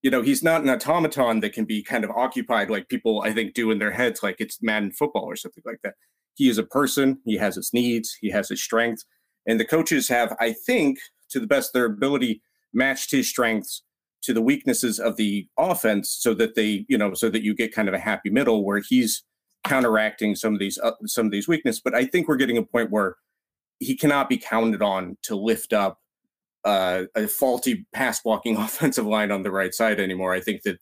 you 0.03 0.11
know, 0.11 0.23
he's 0.23 0.43
not 0.43 0.63
an 0.63 0.69
automaton 0.69 1.41
that 1.41 1.53
can 1.53 1.65
be 1.65 1.83
kind 1.83 2.05
of 2.05 2.11
occupied 2.11 2.71
like 2.71 2.89
people, 2.89 3.23
I 3.23 3.33
think, 3.33 3.55
do 3.55 3.71
in 3.71 3.79
their 3.79 3.91
heads, 3.91 4.23
like 4.23 4.37
it's 4.39 4.63
Madden 4.63 4.93
football 4.93 5.25
or 5.25 5.37
something 5.37 5.65
like 5.67 5.81
that. 5.83 5.95
He 6.35 6.49
is 6.49 6.59
a 6.59 6.63
person, 6.63 7.19
he 7.25 7.37
has 7.37 7.57
his 7.57 7.73
needs, 7.73 8.17
he 8.21 8.31
has 8.31 8.49
his 8.49 8.63
strengths. 8.63 9.05
And 9.47 9.59
the 9.59 9.65
coaches 9.65 10.09
have, 10.09 10.37
I 10.39 10.53
think, 10.53 10.99
to 11.31 11.41
the 11.41 11.49
best 11.49 11.71
of 11.71 11.73
their 11.73 11.87
ability, 11.87 12.43
matched 12.73 13.11
his 13.11 13.29
strengths 13.29 13.83
to 14.23 14.33
the 14.33 14.43
weaknesses 14.43 14.99
of 14.99 15.17
the 15.17 15.47
offense 15.59 16.11
so 16.11 16.35
that 16.35 16.55
they, 16.55 16.85
you 16.89 16.99
know, 16.99 17.15
so 17.15 17.31
that 17.31 17.43
you 17.43 17.55
get 17.55 17.75
kind 17.75 17.89
of 17.89 17.95
a 17.95 17.99
happy 17.99 18.31
middle 18.31 18.65
where 18.65 18.83
he's 18.87 19.23
counteracting 19.65 20.35
some 20.35 20.55
of 20.55 20.61
these 20.61 20.79
uh, 20.79 20.93
some 21.07 21.27
of 21.27 21.33
these 21.33 21.49
weaknesses. 21.49 21.81
But 21.83 21.95
I 21.95 22.05
think 22.05 22.29
we're 22.29 22.37
getting 22.37 22.59
a 22.59 22.63
point 22.63 22.91
where 22.91 23.17
he 23.81 23.97
cannot 23.97 24.29
be 24.29 24.37
counted 24.37 24.83
on 24.83 25.17
to 25.23 25.37
lift 25.37 25.73
up 25.73 25.99
uh, 26.65 27.05
a 27.15 27.27
faulty 27.29 27.87
pass 27.95 28.21
blocking 28.21 28.57
offensive 28.59 29.07
line 29.07 29.31
on 29.31 29.43
the 29.43 29.51
right 29.51 29.75
side 29.75 30.01
anymore. 30.01 30.33
I 30.33 30.41
think 30.41 30.63
that 30.63 30.79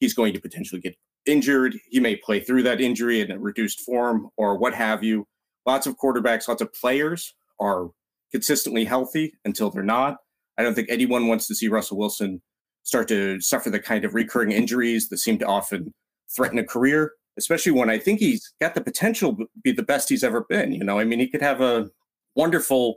he's 0.00 0.14
going 0.14 0.32
to 0.32 0.40
potentially 0.40 0.80
get 0.80 0.96
injured. 1.26 1.76
He 1.90 2.00
may 2.00 2.16
play 2.16 2.40
through 2.40 2.62
that 2.64 2.80
injury 2.80 3.20
in 3.20 3.30
a 3.30 3.38
reduced 3.38 3.80
form 3.80 4.28
or 4.36 4.56
what 4.58 4.74
have 4.74 5.04
you. 5.04 5.26
Lots 5.66 5.86
of 5.86 5.96
quarterbacks, 5.96 6.48
lots 6.48 6.62
of 6.62 6.72
players 6.72 7.34
are 7.60 7.90
consistently 8.32 8.84
healthy 8.84 9.34
until 9.44 9.70
they're 9.70 9.82
not. 9.82 10.16
I 10.56 10.62
don't 10.62 10.74
think 10.74 10.88
anyone 10.90 11.28
wants 11.28 11.46
to 11.48 11.54
see 11.54 11.68
Russell 11.68 11.98
Wilson 11.98 12.40
start 12.88 13.06
to 13.06 13.38
suffer 13.38 13.68
the 13.68 13.78
kind 13.78 14.06
of 14.06 14.14
recurring 14.14 14.50
injuries 14.50 15.10
that 15.10 15.18
seem 15.18 15.38
to 15.38 15.44
often 15.44 15.92
threaten 16.34 16.58
a 16.58 16.64
career, 16.64 17.12
especially 17.36 17.70
when 17.70 17.90
I 17.90 17.98
think 17.98 18.18
he's 18.18 18.54
got 18.62 18.74
the 18.74 18.80
potential 18.80 19.36
to 19.36 19.46
be 19.62 19.72
the 19.72 19.82
best 19.82 20.08
he's 20.08 20.24
ever 20.24 20.46
been. 20.48 20.72
You 20.72 20.84
know, 20.84 20.98
I 20.98 21.04
mean, 21.04 21.18
he 21.18 21.28
could 21.28 21.42
have 21.42 21.60
a 21.60 21.90
wonderful 22.34 22.96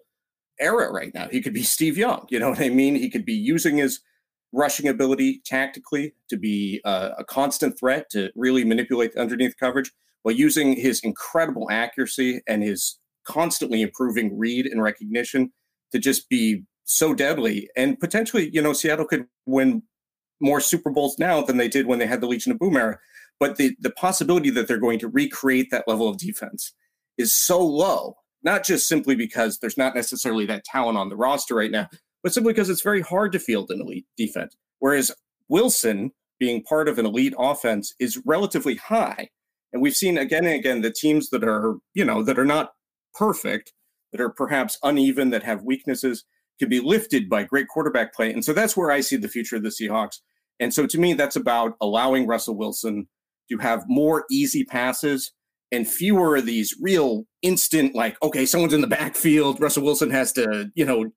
era 0.62 0.90
right 0.94 1.14
now. 1.14 1.28
He 1.28 1.42
could 1.42 1.54
be 1.54 1.64
Steve 1.64 1.98
Young. 1.98 2.26
You 2.30 2.40
know 2.40 2.52
what 2.52 2.62
I 2.62 2.70
mean? 2.70 2.96
He 2.96 3.10
could 3.10 3.26
be 3.26 3.34
using 3.34 3.76
his 3.76 4.00
rushing 4.54 4.88
ability 4.88 5.42
tactically 5.46 6.14
to 6.30 6.38
be 6.38 6.80
uh, 6.86 7.10
a 7.18 7.26
constant 7.26 7.78
threat 7.78 8.10
to 8.12 8.30
really 8.34 8.64
manipulate 8.64 9.14
underneath 9.18 9.58
coverage 9.60 9.92
while 10.24 10.34
using 10.34 10.74
his 10.74 11.02
incredible 11.02 11.68
accuracy 11.70 12.42
and 12.48 12.64
his 12.64 12.98
constantly 13.26 13.82
improving 13.82 14.38
read 14.38 14.68
and 14.68 14.82
recognition 14.82 15.52
to 15.92 16.00
just 16.00 16.30
be 16.30 16.64
so 16.86 17.14
deadly. 17.14 17.70
And 17.76 18.00
potentially, 18.00 18.50
you 18.54 18.62
know, 18.62 18.74
Seattle 18.74 19.06
could 19.06 19.26
win 19.46 19.84
more 20.40 20.60
Super 20.60 20.90
Bowls 20.90 21.18
now 21.20 21.42
than 21.42 21.58
they 21.58 21.68
did 21.68 21.86
when 21.86 22.00
they 22.00 22.08
had 22.08 22.22
the 22.22 22.28
Legion 22.28 22.52
of 22.52 22.60
Boom 22.60 22.76
era. 22.76 23.00
But 23.40 23.58
the, 23.58 23.76
the 23.80 23.92
possibility 23.92 24.50
that 24.52 24.68
they're 24.68 24.78
going 24.78 25.00
to 25.00 25.08
recreate 25.08 25.72
that 25.72 25.88
level 25.88 26.08
of 26.08 26.18
defense 26.18 26.74
is 27.18 27.32
so 27.32 27.64
low, 27.64 28.16
not 28.44 28.64
just 28.64 28.88
simply 28.88 29.16
because 29.16 29.60
there's 29.60 29.78
not 29.78 29.96
necessarily 29.96 30.46
that 30.48 30.64
talent 30.64 30.98
on 30.98 31.10
the 31.10 31.16
roster 31.16 31.56
right 31.56 31.72
now, 31.72 31.88
but 32.24 32.34
simply 32.34 32.54
because 32.54 32.70
it's 32.70 32.82
very 32.82 33.02
hard 33.02 33.32
to 33.32 33.40
field 33.40 33.72
an 33.72 33.82
elite 33.82 34.06
defense. 34.18 34.56
Whereas 34.80 35.12
Wilson, 35.50 36.12
being 36.40 36.64
part 36.64 36.88
of 36.88 37.00
an 37.00 37.06
elite 37.06 37.34
offense, 37.38 37.94
is 38.00 38.22
relatively 38.26 38.76
high. 38.76 39.30
And 39.74 39.82
we've 39.82 39.96
seen 39.96 40.18
again 40.18 40.46
and 40.46 40.56
again 40.56 40.82
the 40.82 40.92
teams 40.92 41.30
that 41.30 41.44
are, 41.44 41.78
you 41.94 42.06
know, 42.06 42.24
that 42.24 42.40
are 42.40 42.46
not 42.46 42.72
perfect, 43.14 43.74
that 44.12 44.22
are 44.22 44.30
perhaps 44.30 44.78
uneven, 44.84 45.30
that 45.32 45.44
have 45.44 45.64
weaknesses, 45.64 46.26
can 46.60 46.70
be 46.70 46.80
lifted 46.80 47.30
by 47.30 47.44
great 47.44 47.68
quarterback 47.68 48.14
play. 48.14 48.32
And 48.32 48.44
so 48.44 48.54
that's 48.54 48.78
where 48.78 48.92
I 48.92 49.02
see 49.02 49.18
the 49.18 49.28
future 49.28 49.56
of 49.56 49.64
the 49.64 49.70
Seahawks. 49.70 50.20
And 50.60 50.74
so 50.74 50.86
to 50.86 51.00
me, 51.00 51.14
that's 51.14 51.36
about 51.36 51.76
allowing 51.82 52.28
Russell 52.28 52.56
Wilson 52.56 53.08
to 53.50 53.58
have 53.58 53.84
more 53.88 54.26
easy 54.30 54.64
passes 54.64 55.34
and 55.72 55.88
fewer 55.88 56.36
of 56.36 56.46
these 56.46 56.76
real 56.82 57.26
instant, 57.42 57.96
like, 57.96 58.18
okay, 58.22 58.46
someone's 58.46 58.74
in 58.74 58.82
the 58.82 58.88
backfield. 58.88 59.60
Russell 59.60 59.84
Wilson 59.84 60.12
has 60.12 60.32
to, 60.34 60.70
you 60.76 60.86
know, 60.86 61.12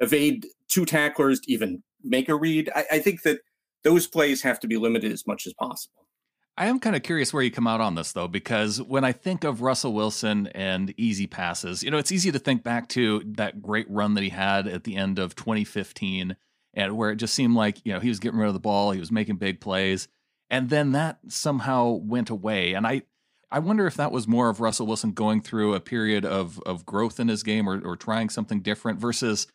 evade 0.00 0.46
two 0.68 0.84
tacklers 0.84 1.40
to 1.40 1.52
even 1.52 1.82
make 2.02 2.28
a 2.28 2.34
read. 2.34 2.70
I, 2.74 2.84
I 2.92 2.98
think 2.98 3.22
that 3.22 3.40
those 3.84 4.06
plays 4.06 4.42
have 4.42 4.60
to 4.60 4.66
be 4.66 4.76
limited 4.76 5.12
as 5.12 5.26
much 5.26 5.46
as 5.46 5.54
possible. 5.54 6.06
I 6.56 6.66
am 6.66 6.80
kind 6.80 6.94
of 6.94 7.02
curious 7.02 7.32
where 7.32 7.42
you 7.42 7.50
come 7.50 7.66
out 7.66 7.80
on 7.80 7.94
this 7.94 8.12
though, 8.12 8.28
because 8.28 8.80
when 8.82 9.04
I 9.04 9.12
think 9.12 9.42
of 9.44 9.62
Russell 9.62 9.94
Wilson 9.94 10.48
and 10.48 10.92
easy 10.98 11.26
passes, 11.26 11.82
you 11.82 11.90
know, 11.90 11.96
it's 11.96 12.12
easy 12.12 12.30
to 12.30 12.38
think 12.38 12.62
back 12.62 12.88
to 12.90 13.22
that 13.36 13.62
great 13.62 13.90
run 13.90 14.14
that 14.14 14.22
he 14.22 14.28
had 14.28 14.66
at 14.66 14.84
the 14.84 14.96
end 14.96 15.18
of 15.18 15.34
2015 15.34 16.36
and 16.74 16.96
where 16.96 17.10
it 17.10 17.16
just 17.16 17.34
seemed 17.34 17.54
like, 17.54 17.84
you 17.84 17.92
know, 17.92 18.00
he 18.00 18.08
was 18.08 18.18
getting 18.18 18.38
rid 18.38 18.48
of 18.48 18.54
the 18.54 18.60
ball, 18.60 18.92
he 18.92 19.00
was 19.00 19.10
making 19.10 19.36
big 19.36 19.60
plays, 19.60 20.08
and 20.50 20.68
then 20.68 20.92
that 20.92 21.18
somehow 21.28 21.92
went 21.92 22.28
away. 22.28 22.74
And 22.74 22.86
I 22.86 23.02
I 23.50 23.58
wonder 23.58 23.86
if 23.86 23.96
that 23.96 24.12
was 24.12 24.26
more 24.26 24.48
of 24.48 24.60
Russell 24.60 24.86
Wilson 24.86 25.12
going 25.12 25.42
through 25.42 25.74
a 25.74 25.80
period 25.80 26.24
of 26.26 26.60
of 26.66 26.84
growth 26.84 27.18
in 27.18 27.28
his 27.28 27.42
game 27.42 27.68
or, 27.68 27.80
or 27.82 27.96
trying 27.96 28.28
something 28.28 28.60
different 28.60 29.00
versus 29.00 29.46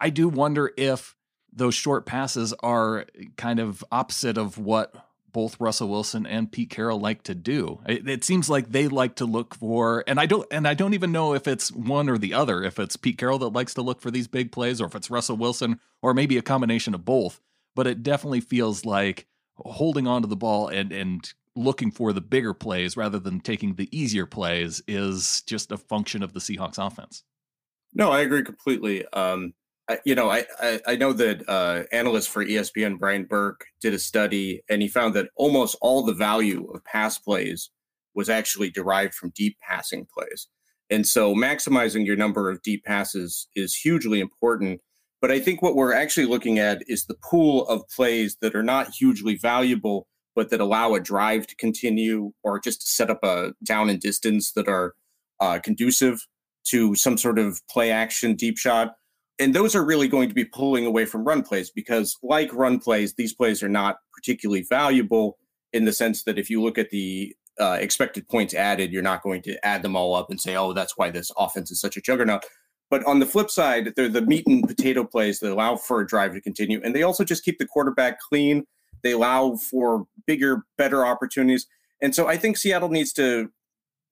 I 0.00 0.10
do 0.10 0.28
wonder 0.28 0.72
if 0.76 1.16
those 1.52 1.74
short 1.74 2.06
passes 2.06 2.52
are 2.62 3.06
kind 3.36 3.60
of 3.60 3.84
opposite 3.90 4.36
of 4.36 4.58
what 4.58 4.94
both 5.36 5.60
Russell 5.60 5.90
Wilson 5.90 6.24
and 6.24 6.50
Pete 6.50 6.70
Carroll 6.70 6.98
like 6.98 7.22
to 7.24 7.34
do. 7.34 7.80
It, 7.86 8.08
it, 8.08 8.24
seems 8.24 8.48
like 8.48 8.70
they 8.70 8.88
like 8.88 9.16
to 9.16 9.26
look 9.26 9.54
for, 9.54 10.02
and 10.06 10.18
I 10.18 10.24
don't, 10.24 10.48
and 10.50 10.66
I 10.66 10.72
don't 10.72 10.94
even 10.94 11.12
know 11.12 11.34
if 11.34 11.46
it's 11.46 11.70
one 11.70 12.08
or 12.08 12.16
the 12.16 12.32
other. 12.32 12.62
If 12.62 12.78
it's 12.78 12.96
Pete 12.96 13.18
Carroll 13.18 13.38
that 13.40 13.50
likes 13.50 13.74
to 13.74 13.82
look 13.82 14.00
for 14.00 14.10
these 14.10 14.28
big 14.28 14.50
plays, 14.50 14.80
or 14.80 14.86
if 14.86 14.94
it's 14.94 15.10
Russell 15.10 15.36
Wilson, 15.36 15.78
or 16.00 16.14
maybe 16.14 16.38
a 16.38 16.42
combination 16.42 16.94
of 16.94 17.04
both. 17.04 17.42
But 17.74 17.86
it 17.86 18.02
definitely 18.02 18.40
feels 18.40 18.86
like 18.86 19.26
holding 19.56 20.06
on 20.06 20.22
to 20.22 20.28
the 20.28 20.36
ball 20.36 20.68
and 20.68 20.90
and 20.90 21.30
looking 21.54 21.90
for 21.90 22.14
the 22.14 22.22
bigger 22.22 22.54
plays 22.54 22.96
rather 22.96 23.18
than 23.18 23.40
taking 23.40 23.74
the 23.74 23.94
easier 23.94 24.24
plays 24.24 24.80
is 24.88 25.42
just 25.42 25.70
a 25.70 25.76
function 25.76 26.22
of 26.22 26.32
the 26.32 26.40
Seahawks 26.40 26.78
offense. 26.78 27.24
No, 27.92 28.10
I 28.10 28.22
agree 28.22 28.42
completely. 28.42 29.06
Um, 29.08 29.52
you 30.04 30.14
know, 30.14 30.30
I, 30.30 30.44
I, 30.60 30.80
I 30.88 30.96
know 30.96 31.12
that 31.12 31.48
uh, 31.48 31.84
analyst 31.92 32.28
for 32.28 32.44
ESPN 32.44 32.98
Brian 32.98 33.24
Burke 33.24 33.66
did 33.80 33.94
a 33.94 33.98
study, 33.98 34.62
and 34.68 34.82
he 34.82 34.88
found 34.88 35.14
that 35.14 35.30
almost 35.36 35.76
all 35.80 36.02
the 36.02 36.14
value 36.14 36.68
of 36.72 36.84
pass 36.84 37.18
plays 37.18 37.70
was 38.14 38.28
actually 38.28 38.70
derived 38.70 39.14
from 39.14 39.30
deep 39.30 39.58
passing 39.60 40.06
plays. 40.06 40.48
And 40.90 41.06
so, 41.06 41.34
maximizing 41.34 42.04
your 42.06 42.16
number 42.16 42.50
of 42.50 42.62
deep 42.62 42.84
passes 42.84 43.48
is 43.54 43.74
hugely 43.74 44.20
important. 44.20 44.80
But 45.20 45.30
I 45.30 45.40
think 45.40 45.62
what 45.62 45.76
we're 45.76 45.94
actually 45.94 46.26
looking 46.26 46.58
at 46.58 46.82
is 46.88 47.06
the 47.06 47.16
pool 47.22 47.66
of 47.68 47.88
plays 47.88 48.36
that 48.40 48.54
are 48.54 48.62
not 48.62 48.90
hugely 48.90 49.36
valuable, 49.36 50.06
but 50.34 50.50
that 50.50 50.60
allow 50.60 50.94
a 50.94 51.00
drive 51.00 51.46
to 51.46 51.56
continue 51.56 52.32
or 52.42 52.60
just 52.60 52.82
to 52.82 52.86
set 52.86 53.10
up 53.10 53.20
a 53.24 53.54
down 53.64 53.88
and 53.88 54.00
distance 54.00 54.52
that 54.52 54.68
are 54.68 54.94
uh, 55.40 55.58
conducive 55.62 56.26
to 56.64 56.94
some 56.94 57.16
sort 57.16 57.38
of 57.38 57.60
play 57.68 57.90
action 57.90 58.34
deep 58.34 58.58
shot 58.58 58.96
and 59.38 59.54
those 59.54 59.74
are 59.74 59.84
really 59.84 60.08
going 60.08 60.28
to 60.28 60.34
be 60.34 60.44
pulling 60.44 60.86
away 60.86 61.04
from 61.04 61.24
run 61.24 61.42
plays 61.42 61.70
because, 61.70 62.16
like 62.22 62.52
run 62.52 62.78
plays, 62.78 63.14
these 63.14 63.34
plays 63.34 63.62
are 63.62 63.68
not 63.68 63.98
particularly 64.12 64.62
valuable 64.68 65.38
in 65.72 65.84
the 65.84 65.92
sense 65.92 66.24
that 66.24 66.38
if 66.38 66.48
you 66.48 66.62
look 66.62 66.78
at 66.78 66.90
the 66.90 67.34
uh, 67.60 67.76
expected 67.80 68.28
points 68.28 68.54
added, 68.54 68.92
you're 68.92 69.02
not 69.02 69.22
going 69.22 69.42
to 69.42 69.64
add 69.64 69.82
them 69.82 69.96
all 69.96 70.14
up 70.14 70.30
and 70.30 70.40
say, 70.40 70.56
oh, 70.56 70.72
that's 70.72 70.96
why 70.96 71.10
this 71.10 71.30
offense 71.36 71.70
is 71.70 71.80
such 71.80 71.96
a 71.96 72.00
juggernaut. 72.00 72.44
But 72.88 73.04
on 73.04 73.18
the 73.18 73.26
flip 73.26 73.50
side, 73.50 73.92
they're 73.96 74.08
the 74.08 74.22
meat 74.22 74.46
and 74.46 74.66
potato 74.66 75.04
plays 75.04 75.40
that 75.40 75.52
allow 75.52 75.76
for 75.76 76.00
a 76.00 76.06
drive 76.06 76.32
to 76.34 76.40
continue. 76.40 76.80
And 76.84 76.94
they 76.94 77.02
also 77.02 77.24
just 77.24 77.44
keep 77.44 77.58
the 77.58 77.66
quarterback 77.66 78.20
clean. 78.20 78.64
They 79.02 79.12
allow 79.12 79.56
for 79.56 80.06
bigger, 80.26 80.64
better 80.78 81.04
opportunities. 81.04 81.66
And 82.00 82.14
so 82.14 82.26
I 82.26 82.36
think 82.36 82.56
Seattle 82.56 82.88
needs 82.88 83.12
to 83.14 83.50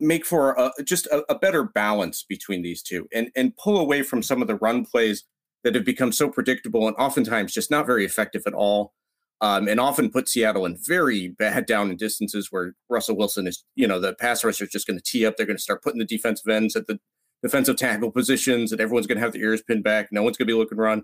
make 0.01 0.27
for 0.27 0.53
a, 0.53 0.73
just 0.85 1.07
a, 1.07 1.23
a, 1.29 1.39
better 1.39 1.65
balance 1.65 2.25
between 2.29 2.63
these 2.63 2.83
two 2.83 3.07
and, 3.15 3.31
and 3.37 3.57
pull 3.57 3.79
away 3.79 4.03
from 4.03 4.23
some 4.23 4.43
of 4.43 4.49
the 4.49 4.57
run 4.57 4.85
plays 4.85 5.25
that 5.63 5.75
have 5.75 5.85
become 5.85 6.13
so 6.13 6.29
predictable 6.29 6.87
and 6.87 6.97
oftentimes 6.97 7.53
just 7.53 7.71
not 7.71 7.87
very 7.87 8.05
effective 8.05 8.43
at 8.47 8.55
all. 8.55 8.93
Um, 9.41 9.69
and 9.69 9.81
often 9.81 10.11
put 10.11 10.29
Seattle 10.29 10.65
in 10.65 10.79
very 10.81 11.29
bad 11.29 11.67
down 11.67 11.91
and 11.91 11.99
distances 11.99 12.49
where 12.51 12.75
Russell 12.89 13.17
Wilson 13.17 13.47
is, 13.47 13.65
you 13.75 13.87
know, 13.87 14.01
the 14.01 14.15
pass 14.15 14.45
rusher 14.45 14.65
is 14.65 14.71
just 14.71 14.87
going 14.87 14.99
to 14.99 15.03
tee 15.03 15.27
up. 15.27 15.37
They're 15.37 15.45
going 15.45 15.57
to 15.57 15.63
start 15.63 15.83
putting 15.83 15.99
the 15.99 16.05
defensive 16.05 16.49
ends 16.49 16.77
at 16.77 16.87
the 16.87 16.99
defensive 17.43 17.77
tackle 17.77 18.11
positions, 18.11 18.73
and 18.73 18.81
everyone's 18.81 19.07
going 19.07 19.19
to 19.19 19.23
have 19.23 19.33
their 19.33 19.43
ears 19.43 19.63
pinned 19.63 19.85
back. 19.85 20.09
No 20.11 20.23
one's 20.23 20.37
going 20.39 20.47
to 20.47 20.55
be 20.55 20.59
looking 20.59 20.79
run. 20.79 21.03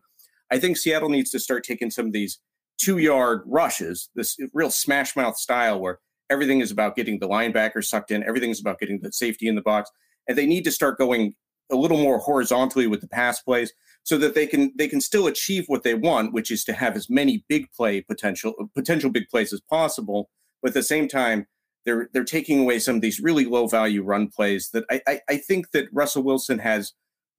I 0.50 0.58
think 0.58 0.78
Seattle 0.78 1.10
needs 1.10 1.30
to 1.30 1.38
start 1.38 1.64
taking 1.64 1.90
some 1.90 2.06
of 2.06 2.12
these 2.12 2.40
two 2.78 2.98
yard 2.98 3.42
rushes, 3.46 4.08
this 4.14 4.36
real 4.54 4.70
smash 4.70 5.16
mouth 5.16 5.36
style 5.36 5.78
where 5.78 5.98
Everything 6.30 6.60
is 6.60 6.70
about 6.70 6.96
getting 6.96 7.18
the 7.18 7.28
linebacker 7.28 7.84
sucked 7.84 8.10
in. 8.10 8.22
Everything 8.22 8.50
is 8.50 8.60
about 8.60 8.78
getting 8.78 9.00
the 9.00 9.12
safety 9.12 9.48
in 9.48 9.56
the 9.56 9.62
box, 9.62 9.90
and 10.28 10.38
they 10.38 10.46
need 10.46 10.64
to 10.64 10.70
start 10.70 10.98
going 10.98 11.34
a 11.70 11.76
little 11.76 11.98
more 11.98 12.18
horizontally 12.18 12.86
with 12.86 13.00
the 13.00 13.08
pass 13.08 13.40
plays 13.40 13.72
so 14.02 14.18
that 14.18 14.34
they 14.34 14.46
can 14.46 14.72
they 14.76 14.88
can 14.88 15.00
still 15.00 15.26
achieve 15.26 15.64
what 15.66 15.82
they 15.82 15.94
want, 15.94 16.32
which 16.32 16.50
is 16.50 16.64
to 16.64 16.72
have 16.72 16.96
as 16.96 17.08
many 17.10 17.44
big 17.48 17.70
play 17.72 18.00
potential 18.00 18.70
potential 18.74 19.10
big 19.10 19.28
plays 19.28 19.52
as 19.52 19.60
possible. 19.60 20.30
But 20.62 20.70
at 20.70 20.74
the 20.74 20.82
same 20.82 21.08
time, 21.08 21.46
they're 21.84 22.08
they're 22.12 22.24
taking 22.24 22.60
away 22.60 22.78
some 22.78 22.96
of 22.96 23.02
these 23.02 23.20
really 23.20 23.44
low 23.44 23.66
value 23.66 24.02
run 24.02 24.28
plays 24.28 24.70
that 24.72 24.84
I, 24.90 25.00
I, 25.06 25.20
I 25.28 25.36
think 25.36 25.70
that 25.72 25.88
Russell 25.92 26.22
Wilson 26.22 26.58
has 26.58 26.92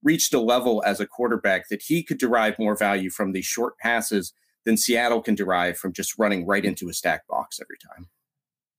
reached 0.03 0.33
a 0.33 0.39
level 0.39 0.81
as 0.85 0.99
a 0.99 1.05
quarterback 1.05 1.69
that 1.69 1.83
he 1.83 2.03
could 2.03 2.17
derive 2.17 2.57
more 2.57 2.75
value 2.75 3.09
from 3.09 3.33
these 3.33 3.45
short 3.45 3.77
passes 3.77 4.33
than 4.65 4.77
Seattle 4.77 5.21
can 5.21 5.35
derive 5.35 5.77
from 5.77 5.93
just 5.93 6.17
running 6.17 6.45
right 6.45 6.65
into 6.65 6.89
a 6.89 6.93
stack 6.93 7.27
box 7.27 7.59
every 7.59 7.77
time. 7.77 8.07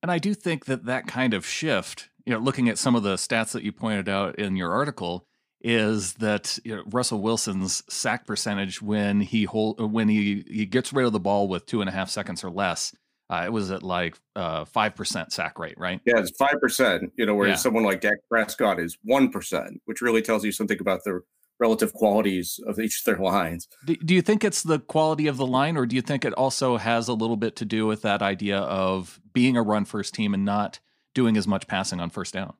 And 0.03 0.11
I 0.11 0.19
do 0.19 0.35
think 0.35 0.65
that 0.67 0.85
that 0.87 1.07
kind 1.07 1.33
of 1.33 1.47
shift, 1.47 2.09
you 2.27 2.33
know, 2.33 2.39
looking 2.39 2.69
at 2.69 2.79
some 2.79 2.95
of 2.95 3.03
the 3.03 3.15
stats 3.15 3.53
that 3.53 3.63
you 3.63 3.73
pointed 3.73 4.09
out 4.09 4.37
in 4.37 4.57
your 4.57 4.73
article, 4.73 5.27
is 5.61 6.15
that 6.15 6.59
you 6.65 6.75
know, 6.75 6.83
Russell 6.91 7.21
Wilson's 7.21 7.85
sack 7.89 8.27
percentage 8.27 8.83
when 8.83 9.21
he 9.21 9.45
hold 9.45 9.93
when 9.93 10.09
he 10.09 10.45
he 10.49 10.67
gets 10.67 10.93
rid 10.93 11.07
of 11.07 11.13
the 11.13 11.21
ball 11.21 11.47
with 11.47 11.67
two 11.67 11.81
and 11.81 11.89
a 11.89 11.93
half 11.93 12.11
seconds 12.11 12.43
or 12.43 12.51
less. 12.51 12.95
Uh, 13.31 13.45
it 13.47 13.53
was 13.53 13.71
at 13.71 13.83
like 13.83 14.19
uh, 14.37 14.65
five 14.65 14.93
uh, 14.93 14.97
percent 14.97 15.33
sack 15.33 15.59
rate, 15.59 15.79
right? 15.79 16.01
Yeah, 16.05 16.19
it's 16.19 16.33
five 16.37 16.61
percent. 16.61 17.13
You 17.17 17.25
know, 17.25 17.35
whereas 17.35 17.53
yeah. 17.53 17.57
someone 17.63 17.85
like 17.85 18.01
Dak 18.01 18.19
Prescott 18.29 18.81
is 18.81 18.99
one 19.05 19.31
percent, 19.31 19.81
which 19.85 20.03
really 20.03 20.21
tells 20.21 20.45
you 20.45 20.53
something 20.53 20.79
about 20.81 21.05
the 21.05 21.23
relative 21.59 21.93
qualities 21.93 22.59
of 22.67 22.79
each 22.79 23.01
of 23.01 23.05
their 23.05 23.23
lines. 23.23 23.69
Do, 23.85 24.15
you 24.15 24.23
think 24.23 24.43
it's 24.43 24.63
the 24.63 24.81
quality 24.81 25.27
of 25.27 25.37
the 25.37 25.47
line, 25.47 25.77
or 25.77 25.87
do 25.87 25.95
you 25.95 26.03
think 26.03 26.25
it 26.25 26.33
also 26.35 26.77
has 26.77 27.09
a 27.09 27.15
little 27.15 27.37
bit 27.37 27.57
to 27.57 27.65
do 27.65 27.87
with 27.87 28.03
that 28.03 28.23
idea 28.23 28.59
of 28.59 29.21
being 29.33 29.57
a 29.57 29.63
run 29.63 29.85
first 29.85 30.15
team 30.15 30.35
and 30.35 30.45
not 30.45 30.81
doing 31.15 31.37
as 31.37 31.47
much 31.47 31.67
passing 31.67 32.01
on 32.01 32.11
first 32.11 32.35
down? 32.35 32.55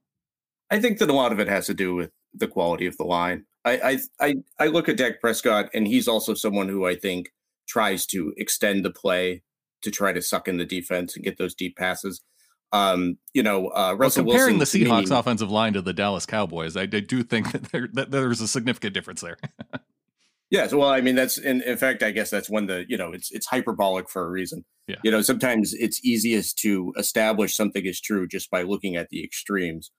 I 0.71 0.81
think 0.81 0.99
that 0.99 1.11
a 1.11 1.15
lot 1.15 1.33
of 1.33 1.41
it 1.41 1.49
has 1.49 1.67
to 1.67 1.75
do 1.75 1.95
with 1.95 2.11
the 2.33 2.49
quality 2.49 2.87
of 2.87 2.97
the 2.97 3.05
line. 3.05 3.45
I, 3.65 4.01
I 4.21 4.35
I 4.59 4.67
look 4.67 4.89
at 4.89 4.97
Dak 4.97 5.21
Prescott, 5.21 5.71
and 5.73 5.87
he's 5.87 6.09
also 6.09 6.35
someone 6.35 6.69
who 6.69 6.87
I 6.87 6.97
think 6.97 7.33
tries 7.69 8.07
to 8.07 8.33
extend 8.37 8.85
the 8.85 8.91
play 8.91 9.43
to 9.83 9.91
try 9.91 10.13
to 10.13 10.23
suck 10.23 10.49
in 10.49 10.57
the 10.57 10.65
defense 10.65 11.15
and 11.15 11.25
get 11.25 11.39
those 11.39 11.55
deep 11.55 11.77
passes. 11.77 12.23
Um, 12.73 13.19
you 13.35 13.43
know, 13.43 13.69
uh, 13.69 13.95
Russell 13.99 14.25
well, 14.25 14.35
comparing 14.35 14.59
Wilson, 14.59 14.81
the 14.81 14.87
Seahawks 14.87 15.11
me, 15.11 15.17
offensive 15.17 15.51
line 15.51 15.75
to 15.75 15.83
the 15.83 15.93
Dallas 15.93 16.25
Cowboys, 16.25 16.77
I, 16.77 16.83
I 16.83 16.87
do 16.87 17.23
think 17.23 17.53
that, 17.53 17.65
there, 17.65 17.89
that 17.93 18.11
there's 18.11 18.41
a 18.41 18.49
significant 18.49 18.95
difference 18.95 19.21
there. 19.21 19.37
yes, 20.51 20.73
well, 20.73 20.89
I 20.89 21.03
mean 21.03 21.15
that's 21.15 21.37
in, 21.37 21.61
in 21.63 21.77
fact, 21.77 22.03
I 22.03 22.13
guess 22.13 22.31
that's 22.31 22.49
when 22.49 22.67
the 22.67 22.87
you 22.89 22.97
know 22.97 23.13
it's 23.13 23.31
it's 23.31 23.47
hyperbolic 23.47 24.09
for 24.09 24.25
a 24.25 24.31
reason. 24.31 24.65
Yeah. 24.89 24.97
You 25.05 25.11
know, 25.11 25.21
sometimes 25.21 25.75
it's 25.75 26.05
easiest 26.05 26.59
to 26.59 26.93
establish 26.97 27.55
something 27.55 27.85
is 27.85 28.01
true 28.01 28.27
just 28.27 28.51
by 28.51 28.63
looking 28.63 28.97
at 28.97 29.11
the 29.11 29.23
extremes. 29.23 29.91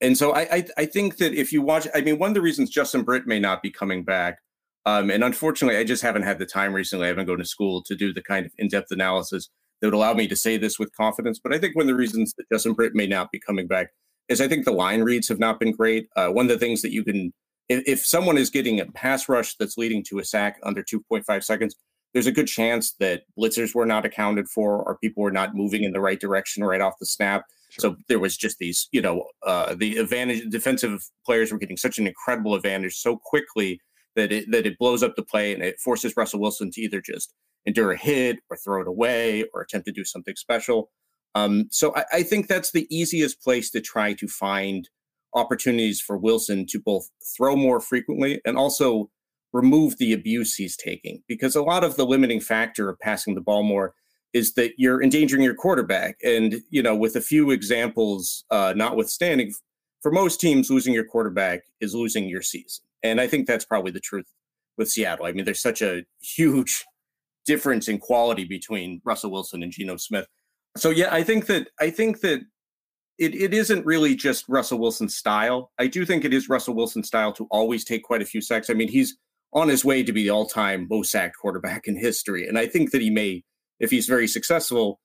And 0.00 0.16
so 0.16 0.32
I, 0.32 0.40
I, 0.42 0.66
I 0.78 0.86
think 0.86 1.16
that 1.16 1.34
if 1.34 1.52
you 1.52 1.60
watch, 1.60 1.88
I 1.92 2.02
mean, 2.02 2.18
one 2.18 2.30
of 2.30 2.34
the 2.34 2.40
reasons 2.40 2.70
Justin 2.70 3.02
Britt 3.02 3.26
may 3.26 3.40
not 3.40 3.62
be 3.62 3.70
coming 3.70 4.04
back, 4.04 4.38
um, 4.86 5.10
and 5.10 5.24
unfortunately, 5.24 5.76
I 5.76 5.84
just 5.84 6.02
haven't 6.02 6.22
had 6.22 6.38
the 6.38 6.46
time 6.46 6.72
recently. 6.72 7.06
I 7.06 7.08
haven't 7.08 7.26
gone 7.26 7.38
to 7.38 7.44
school 7.44 7.82
to 7.82 7.96
do 7.96 8.12
the 8.12 8.22
kind 8.22 8.46
of 8.46 8.52
in-depth 8.58 8.92
analysis 8.92 9.50
that 9.80 9.86
would 9.86 9.94
allow 9.94 10.14
me 10.14 10.28
to 10.28 10.36
say 10.36 10.56
this 10.56 10.78
with 10.78 10.94
confidence. 10.96 11.38
But 11.42 11.54
I 11.54 11.58
think 11.58 11.76
one 11.76 11.84
of 11.84 11.88
the 11.88 11.94
reasons 11.94 12.34
that 12.36 12.48
Justin 12.50 12.72
Britt 12.72 12.94
may 12.94 13.06
not 13.06 13.30
be 13.30 13.38
coming 13.38 13.66
back 13.66 13.90
is 14.28 14.40
I 14.40 14.48
think 14.48 14.64
the 14.64 14.72
line 14.72 15.02
reads 15.02 15.28
have 15.28 15.38
not 15.38 15.60
been 15.60 15.72
great. 15.72 16.08
Uh, 16.16 16.28
one 16.28 16.46
of 16.46 16.50
the 16.50 16.58
things 16.58 16.82
that 16.82 16.92
you 16.92 17.04
can, 17.04 17.32
if, 17.68 17.82
if 17.86 18.06
someone 18.06 18.36
is 18.36 18.50
getting 18.50 18.80
a 18.80 18.86
pass 18.86 19.28
rush 19.28 19.56
that's 19.56 19.78
leading 19.78 20.04
to 20.04 20.18
a 20.18 20.24
sack 20.24 20.58
under 20.62 20.82
2.5 20.82 21.44
seconds, 21.44 21.76
there's 22.12 22.26
a 22.26 22.32
good 22.32 22.46
chance 22.46 22.92
that 23.00 23.22
blitzers 23.38 23.74
were 23.74 23.86
not 23.86 24.04
accounted 24.04 24.48
for 24.48 24.82
or 24.82 24.98
people 24.98 25.22
were 25.22 25.30
not 25.30 25.54
moving 25.54 25.84
in 25.84 25.92
the 25.92 26.00
right 26.00 26.20
direction 26.20 26.64
right 26.64 26.80
off 26.80 26.94
the 26.98 27.06
snap. 27.06 27.44
Sure. 27.70 27.90
So 27.90 27.96
there 28.08 28.18
was 28.18 28.36
just 28.36 28.58
these, 28.58 28.88
you 28.92 29.02
know, 29.02 29.24
uh, 29.46 29.74
the 29.74 29.98
advantage. 29.98 30.48
Defensive 30.50 31.02
players 31.26 31.52
were 31.52 31.58
getting 31.58 31.76
such 31.76 31.98
an 31.98 32.06
incredible 32.06 32.54
advantage 32.54 32.96
so 32.96 33.16
quickly 33.16 33.80
that 34.16 34.32
it 34.32 34.50
that 34.50 34.66
it 34.66 34.78
blows 34.78 35.02
up 35.02 35.16
the 35.16 35.22
play 35.22 35.52
and 35.52 35.62
it 35.62 35.78
forces 35.80 36.16
Russell 36.16 36.40
Wilson 36.40 36.70
to 36.72 36.80
either 36.80 37.02
just 37.02 37.34
endure 37.68 37.92
a 37.92 37.96
hit 37.96 38.38
or 38.50 38.56
throw 38.56 38.80
it 38.80 38.88
away 38.88 39.44
or 39.52 39.60
attempt 39.60 39.86
to 39.86 39.92
do 39.92 40.04
something 40.04 40.34
special. 40.34 40.90
Um, 41.34 41.68
so 41.70 41.94
I, 41.94 42.04
I, 42.14 42.22
think 42.22 42.48
that's 42.48 42.72
the 42.72 42.86
easiest 42.90 43.42
place 43.42 43.70
to 43.70 43.80
try 43.82 44.14
to 44.14 44.26
find 44.26 44.88
opportunities 45.34 46.00
for 46.00 46.16
Wilson 46.16 46.64
to 46.66 46.80
both 46.80 47.10
throw 47.36 47.54
more 47.54 47.80
frequently 47.80 48.40
and 48.46 48.56
also 48.56 49.10
remove 49.52 49.98
the 49.98 50.14
abuse 50.14 50.54
he's 50.54 50.76
taking. 50.76 51.22
Because 51.28 51.54
a 51.54 51.62
lot 51.62 51.84
of 51.84 51.96
the 51.96 52.06
limiting 52.06 52.40
factor 52.40 52.88
of 52.88 52.98
passing 52.98 53.34
the 53.34 53.42
ball 53.42 53.62
more 53.62 53.94
is 54.32 54.54
that 54.54 54.72
you're 54.78 55.02
endangering 55.02 55.42
your 55.42 55.54
quarterback. 55.54 56.16
And, 56.24 56.62
you 56.70 56.82
know, 56.82 56.96
with 56.96 57.14
a 57.14 57.20
few 57.20 57.50
examples 57.50 58.44
uh, 58.50 58.72
notwithstanding, 58.74 59.52
for 60.00 60.10
most 60.10 60.40
teams, 60.40 60.70
losing 60.70 60.94
your 60.94 61.04
quarterback 61.04 61.60
is 61.80 61.94
losing 61.94 62.28
your 62.28 62.42
season. 62.42 62.84
And 63.02 63.20
I 63.20 63.26
think 63.26 63.46
that's 63.46 63.64
probably 63.64 63.92
the 63.92 64.00
truth 64.00 64.26
with 64.78 64.88
Seattle. 64.88 65.26
I 65.26 65.32
mean, 65.32 65.44
there's 65.44 65.60
such 65.60 65.82
a 65.82 66.04
huge 66.20 66.84
difference 67.48 67.88
in 67.88 67.98
quality 67.98 68.44
between 68.44 69.00
Russell 69.04 69.30
Wilson 69.30 69.62
and 69.62 69.72
Geno 69.72 69.96
Smith. 69.96 70.26
So 70.76 70.90
yeah, 70.90 71.08
I 71.10 71.24
think 71.24 71.46
that 71.46 71.68
I 71.80 71.88
think 71.88 72.20
that 72.20 72.42
it, 73.18 73.34
it 73.34 73.54
isn't 73.54 73.86
really 73.86 74.14
just 74.14 74.44
Russell 74.48 74.78
Wilson's 74.78 75.16
style. 75.16 75.72
I 75.78 75.86
do 75.86 76.04
think 76.04 76.24
it 76.24 76.34
is 76.34 76.48
Russell 76.48 76.74
Wilson's 76.74 77.08
style 77.08 77.32
to 77.32 77.48
always 77.50 77.84
take 77.84 78.04
quite 78.04 78.22
a 78.22 78.26
few 78.26 78.42
sacks. 78.42 78.68
I 78.68 78.74
mean, 78.74 78.88
he's 78.88 79.16
on 79.54 79.68
his 79.68 79.82
way 79.82 80.02
to 80.02 80.12
be 80.12 80.24
the 80.24 80.30
all-time 80.30 80.86
most 80.90 81.10
sacked 81.10 81.36
quarterback 81.40 81.88
in 81.88 81.96
history. 81.96 82.46
And 82.46 82.58
I 82.58 82.66
think 82.66 82.90
that 82.90 83.00
he 83.00 83.08
may, 83.08 83.44
if 83.80 83.90
he's 83.90 84.06
very 84.06 84.28
successful, 84.28 85.00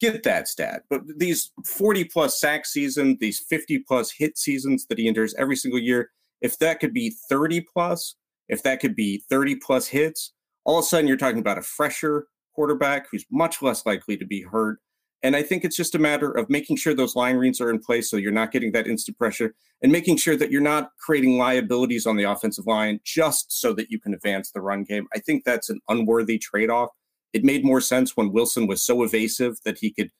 get 0.00 0.22
that 0.22 0.48
stat. 0.48 0.82
But 0.90 1.00
these 1.16 1.50
40 1.64 2.04
plus 2.04 2.38
sack 2.38 2.66
seasons, 2.66 3.16
these 3.20 3.40
50 3.40 3.78
plus 3.88 4.12
hit 4.12 4.36
seasons 4.36 4.86
that 4.86 4.98
he 4.98 5.08
enters 5.08 5.34
every 5.38 5.56
single 5.56 5.80
year, 5.80 6.10
if 6.42 6.58
that 6.58 6.78
could 6.78 6.92
be 6.92 7.14
30 7.30 7.62
plus, 7.72 8.16
if 8.48 8.62
that 8.62 8.80
could 8.80 8.94
be 8.94 9.24
30 9.30 9.56
plus 9.56 9.88
hits, 9.88 10.34
all 10.66 10.78
of 10.78 10.82
a 10.82 10.86
sudden 10.86 11.08
you're 11.08 11.16
talking 11.16 11.38
about 11.38 11.58
a 11.58 11.62
fresher 11.62 12.26
quarterback 12.54 13.06
who's 13.10 13.24
much 13.30 13.62
less 13.62 13.86
likely 13.86 14.16
to 14.16 14.26
be 14.26 14.42
hurt. 14.42 14.78
And 15.22 15.34
I 15.34 15.42
think 15.42 15.64
it's 15.64 15.76
just 15.76 15.94
a 15.94 15.98
matter 15.98 16.30
of 16.30 16.50
making 16.50 16.76
sure 16.76 16.92
those 16.92 17.16
line 17.16 17.36
reads 17.36 17.60
are 17.60 17.70
in 17.70 17.78
place 17.78 18.10
so 18.10 18.16
you're 18.16 18.32
not 18.32 18.52
getting 18.52 18.72
that 18.72 18.86
instant 18.86 19.16
pressure 19.16 19.54
and 19.82 19.90
making 19.90 20.16
sure 20.18 20.36
that 20.36 20.50
you're 20.50 20.60
not 20.60 20.90
creating 20.98 21.38
liabilities 21.38 22.06
on 22.06 22.16
the 22.16 22.24
offensive 22.24 22.66
line 22.66 23.00
just 23.04 23.58
so 23.58 23.72
that 23.72 23.90
you 23.90 23.98
can 23.98 24.12
advance 24.12 24.50
the 24.50 24.60
run 24.60 24.84
game. 24.84 25.06
I 25.14 25.20
think 25.20 25.44
that's 25.44 25.70
an 25.70 25.80
unworthy 25.88 26.38
trade 26.38 26.70
off. 26.70 26.90
It 27.32 27.44
made 27.44 27.64
more 27.64 27.80
sense 27.80 28.16
when 28.16 28.32
Wilson 28.32 28.66
was 28.66 28.82
so 28.82 29.02
evasive 29.02 29.56
that 29.64 29.78
he 29.78 29.92
could, 29.92 30.10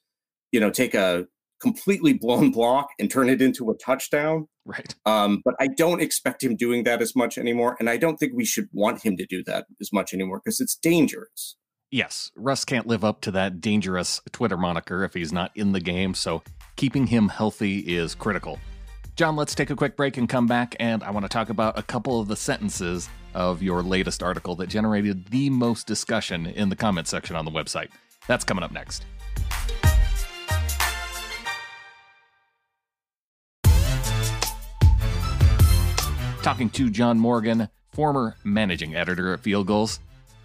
you 0.53 0.61
know, 0.61 0.71
take 0.71 0.94
a 0.94 1.27
completely 1.61 2.12
blown 2.12 2.51
block 2.51 2.88
and 2.99 3.11
turn 3.11 3.29
it 3.29 3.40
into 3.40 3.71
a 3.71 3.75
touchdown. 3.77 4.49
Right. 4.64 4.95
Um, 5.05 5.42
but 5.45 5.55
I 5.61 5.69
don't 5.69 6.03
expect 6.03 6.42
him 6.42 6.57
doing 6.57 6.85
that 6.85 7.01
as 7.01 7.14
much 7.14 7.38
anymore. 7.38 7.77
And 7.79 7.88
I 7.88 7.97
don't 7.97 8.16
think 8.16 8.33
we 8.35 8.45
should 8.45 8.69
want 8.73 9.03
him 9.03 9.16
to 9.16 9.27
do 9.27 9.42
that 9.45 9.66
as 9.81 9.92
much 9.92 10.12
anymore 10.12 10.40
because 10.45 10.61
it's 10.61 10.75
dangerous. 10.75 11.57
Yes. 11.90 12.33
Russ 12.35 12.64
can't 12.64 12.87
live 12.87 13.05
up 13.05 13.21
to 13.23 13.31
that 13.33 13.61
dangerous 13.61 14.21
Twitter 14.33 14.57
moniker 14.57 15.05
if 15.05 15.14
he's 15.14 15.33
not 15.33 15.53
in 15.55 15.73
the 15.73 15.81
game. 15.81 16.14
So 16.14 16.42
keeping 16.75 17.07
him 17.07 17.29
healthy 17.29 17.79
is 17.79 18.14
critical. 18.14 18.59
John, 19.14 19.37
let's 19.37 19.55
take 19.55 19.71
a 19.71 19.77
quick 19.77 19.97
break 19.97 20.19
and 20.19 20.29
come 20.29 20.47
back. 20.47 20.77
And 20.79 21.03
I 21.03 21.11
want 21.11 21.25
to 21.25 21.29
talk 21.31 21.49
about 21.49 21.79
a 21.79 21.83
couple 21.83 22.21
of 22.21 22.29
the 22.29 22.37
sentences 22.37 23.09
of 23.35 23.62
your 23.62 23.83
latest 23.83 24.23
article 24.23 24.57
that 24.57 24.69
generated 24.69 25.27
the 25.29 25.49
most 25.51 25.87
discussion 25.87 26.47
in 26.47 26.69
the 26.69 26.77
comment 26.77 27.07
section 27.07 27.37
on 27.37 27.45
the 27.45 27.51
website. 27.51 27.88
That's 28.27 28.45
coming 28.45 28.64
up 28.64 28.73
next. 28.73 29.05
Talking 36.47 36.71
to 36.71 36.91
John 36.91 37.19
Morgan, 37.19 37.69
former 37.93 38.37
managing 38.45 38.95
editor 38.95 39.35
at 39.35 39.41
Field 39.41 39.67
Gulls. 39.67 39.99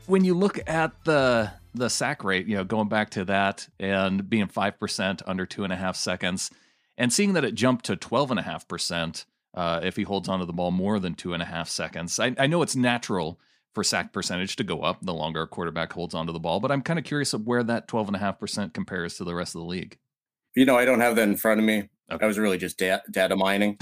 When 0.08 0.26
you 0.26 0.34
look 0.34 0.60
at 0.68 0.92
the 1.04 1.52
the 1.76 1.92
sack 1.92 2.24
rate, 2.24 2.48
you 2.48 2.56
know, 2.58 2.64
going 2.64 2.90
back 2.90 3.12
to 3.12 3.26
that 3.26 3.68
and 3.80 4.28
being 4.28 4.48
five 4.48 4.80
percent 4.80 5.22
under 5.28 5.46
two 5.46 5.64
and 5.64 5.72
a 5.72 5.76
half 5.76 5.96
seconds, 5.96 6.50
and 6.98 7.14
seeing 7.14 7.34
that 7.34 7.46
it 7.46 7.54
jumped 7.54 7.86
to 7.86 7.96
twelve 7.96 8.32
and 8.32 8.40
a 8.40 8.44
half 8.44 8.68
percent 8.68 9.26
uh, 9.54 9.82
if 9.84 9.96
he 9.96 10.02
holds 10.02 10.28
onto 10.28 10.44
the 10.44 10.54
ball 10.54 10.72
more 10.72 10.98
than 10.98 11.14
two 11.14 11.36
and 11.36 11.44
a 11.44 11.46
half 11.46 11.70
seconds. 11.70 12.20
I, 12.20 12.34
I 12.36 12.48
know 12.48 12.64
it's 12.64 12.76
natural 12.76 13.40
for 13.76 13.84
sack 13.84 14.12
percentage 14.12 14.56
to 14.56 14.64
go 14.64 14.82
up 14.82 15.06
the 15.06 15.14
longer 15.14 15.44
a 15.44 15.48
quarterback 15.48 15.94
holds 15.94 16.16
onto 16.16 16.34
the 16.34 16.40
ball, 16.40 16.60
but 16.60 16.72
I'm 16.72 16.82
kind 16.82 16.98
of 16.98 17.06
curious 17.06 17.32
of 17.32 17.46
where 17.46 17.62
that 17.62 17.88
twelve 17.88 18.08
and 18.08 18.16
a 18.16 18.20
half 18.20 18.40
percent 18.40 18.74
compares 18.74 19.18
to 19.18 19.24
the 19.24 19.36
rest 19.36 19.54
of 19.54 19.62
the 19.62 19.68
league. 19.68 20.00
You 20.56 20.66
know, 20.66 20.80
I 20.80 20.86
don't 20.86 21.02
have 21.02 21.16
that 21.18 21.28
in 21.28 21.38
front 21.38 21.60
of 21.60 21.66
me. 21.68 21.90
Okay. 22.12 22.26
I 22.26 22.28
was 22.28 22.40
really 22.40 22.58
just 22.58 22.80
da- 22.80 23.02
data 23.12 23.36
mining. 23.36 23.78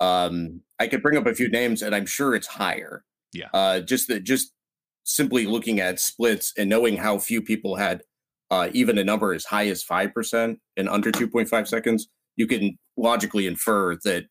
Um, 0.00 0.60
I 0.78 0.86
could 0.86 1.02
bring 1.02 1.16
up 1.16 1.26
a 1.26 1.34
few 1.34 1.48
names, 1.48 1.82
and 1.82 1.94
I'm 1.94 2.06
sure 2.06 2.34
it's 2.34 2.46
higher. 2.46 3.04
Yeah. 3.32 3.48
Uh, 3.52 3.80
just 3.80 4.08
that, 4.08 4.24
just 4.24 4.52
simply 5.04 5.46
looking 5.46 5.80
at 5.80 6.00
splits 6.00 6.52
and 6.56 6.68
knowing 6.68 6.96
how 6.96 7.18
few 7.18 7.42
people 7.42 7.76
had 7.76 8.02
uh, 8.50 8.68
even 8.72 8.98
a 8.98 9.04
number 9.04 9.32
as 9.32 9.44
high 9.44 9.68
as 9.68 9.82
five 9.82 10.12
percent 10.12 10.58
in 10.76 10.88
under 10.88 11.12
2.5 11.12 11.68
seconds, 11.68 12.08
you 12.36 12.46
can 12.46 12.76
logically 12.96 13.46
infer 13.46 13.96
that 14.04 14.24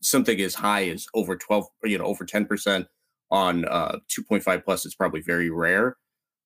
something 0.00 0.40
as 0.40 0.54
high 0.54 0.88
as 0.88 1.06
over 1.14 1.36
12, 1.36 1.66
you 1.84 1.98
know, 1.98 2.04
over 2.04 2.24
10 2.24 2.46
percent 2.46 2.86
on 3.30 3.64
uh, 3.66 3.98
2.5 4.10 4.64
plus 4.64 4.84
is 4.84 4.94
probably 4.94 5.22
very 5.22 5.50
rare. 5.50 5.96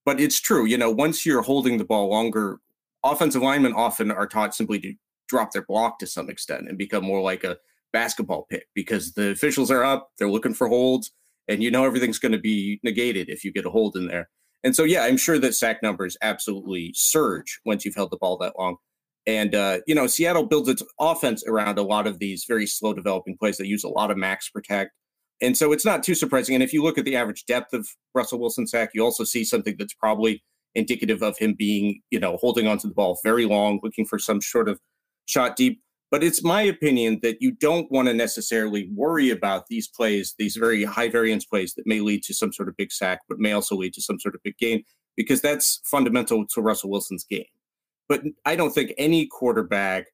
But 0.04 0.20
it's 0.20 0.40
true, 0.40 0.66
you 0.66 0.78
know, 0.78 0.90
once 0.90 1.26
you're 1.26 1.42
holding 1.42 1.78
the 1.78 1.84
ball 1.84 2.08
longer, 2.08 2.60
offensive 3.02 3.42
linemen 3.42 3.72
often 3.72 4.10
are 4.10 4.26
taught 4.26 4.54
simply 4.54 4.78
to 4.80 4.94
drop 5.28 5.52
their 5.52 5.64
block 5.64 5.98
to 5.98 6.06
some 6.06 6.30
extent 6.30 6.68
and 6.68 6.78
become 6.78 7.04
more 7.04 7.20
like 7.20 7.42
a 7.42 7.56
basketball 7.96 8.46
pick 8.50 8.66
because 8.74 9.14
the 9.14 9.30
officials 9.30 9.70
are 9.70 9.82
up, 9.82 10.10
they're 10.18 10.30
looking 10.30 10.52
for 10.52 10.68
holds, 10.68 11.12
and 11.48 11.62
you 11.62 11.70
know 11.70 11.86
everything's 11.86 12.18
going 12.18 12.32
to 12.32 12.38
be 12.38 12.78
negated 12.82 13.30
if 13.30 13.42
you 13.42 13.50
get 13.50 13.64
a 13.64 13.70
hold 13.70 13.96
in 13.96 14.06
there. 14.06 14.28
And 14.62 14.76
so, 14.76 14.84
yeah, 14.84 15.04
I'm 15.04 15.16
sure 15.16 15.38
that 15.38 15.54
sack 15.54 15.82
numbers 15.82 16.14
absolutely 16.20 16.92
surge 16.94 17.58
once 17.64 17.86
you've 17.86 17.94
held 17.94 18.10
the 18.10 18.18
ball 18.18 18.36
that 18.38 18.58
long. 18.58 18.76
And, 19.26 19.54
uh, 19.54 19.78
you 19.86 19.94
know, 19.94 20.06
Seattle 20.06 20.44
builds 20.44 20.68
its 20.68 20.82
offense 21.00 21.42
around 21.46 21.78
a 21.78 21.82
lot 21.82 22.06
of 22.06 22.18
these 22.18 22.44
very 22.46 22.66
slow 22.66 22.92
developing 22.92 23.38
plays 23.38 23.56
that 23.56 23.66
use 23.66 23.82
a 23.82 23.88
lot 23.88 24.10
of 24.10 24.18
max 24.18 24.50
protect. 24.50 24.90
And 25.40 25.56
so 25.56 25.72
it's 25.72 25.86
not 25.86 26.02
too 26.02 26.14
surprising. 26.14 26.54
And 26.54 26.62
if 26.62 26.72
you 26.72 26.82
look 26.82 26.98
at 26.98 27.06
the 27.06 27.16
average 27.16 27.46
depth 27.46 27.72
of 27.72 27.88
Russell 28.14 28.40
Wilson's 28.40 28.72
sack, 28.72 28.90
you 28.92 29.02
also 29.02 29.24
see 29.24 29.42
something 29.42 29.76
that's 29.78 29.94
probably 29.94 30.42
indicative 30.74 31.22
of 31.22 31.38
him 31.38 31.54
being, 31.54 32.02
you 32.10 32.20
know, 32.20 32.36
holding 32.36 32.66
onto 32.66 32.88
the 32.88 32.94
ball 32.94 33.18
very 33.24 33.46
long, 33.46 33.80
looking 33.82 34.04
for 34.04 34.18
some 34.18 34.42
sort 34.42 34.68
of 34.68 34.78
shot 35.24 35.56
deep. 35.56 35.80
But 36.10 36.22
it's 36.22 36.44
my 36.44 36.62
opinion 36.62 37.18
that 37.22 37.42
you 37.42 37.50
don't 37.50 37.90
want 37.90 38.06
to 38.08 38.14
necessarily 38.14 38.88
worry 38.94 39.30
about 39.30 39.66
these 39.66 39.88
plays, 39.88 40.34
these 40.38 40.56
very 40.56 40.84
high 40.84 41.08
variance 41.08 41.44
plays 41.44 41.74
that 41.74 41.86
may 41.86 42.00
lead 42.00 42.22
to 42.24 42.34
some 42.34 42.52
sort 42.52 42.68
of 42.68 42.76
big 42.76 42.92
sack, 42.92 43.20
but 43.28 43.40
may 43.40 43.52
also 43.52 43.74
lead 43.74 43.92
to 43.94 44.02
some 44.02 44.20
sort 44.20 44.34
of 44.34 44.42
big 44.44 44.56
gain, 44.58 44.84
because 45.16 45.40
that's 45.40 45.80
fundamental 45.84 46.46
to 46.46 46.60
Russell 46.60 46.90
Wilson's 46.90 47.24
game. 47.24 47.44
But 48.08 48.22
I 48.44 48.54
don't 48.54 48.70
think 48.70 48.92
any 48.98 49.26
quarterback 49.26 50.06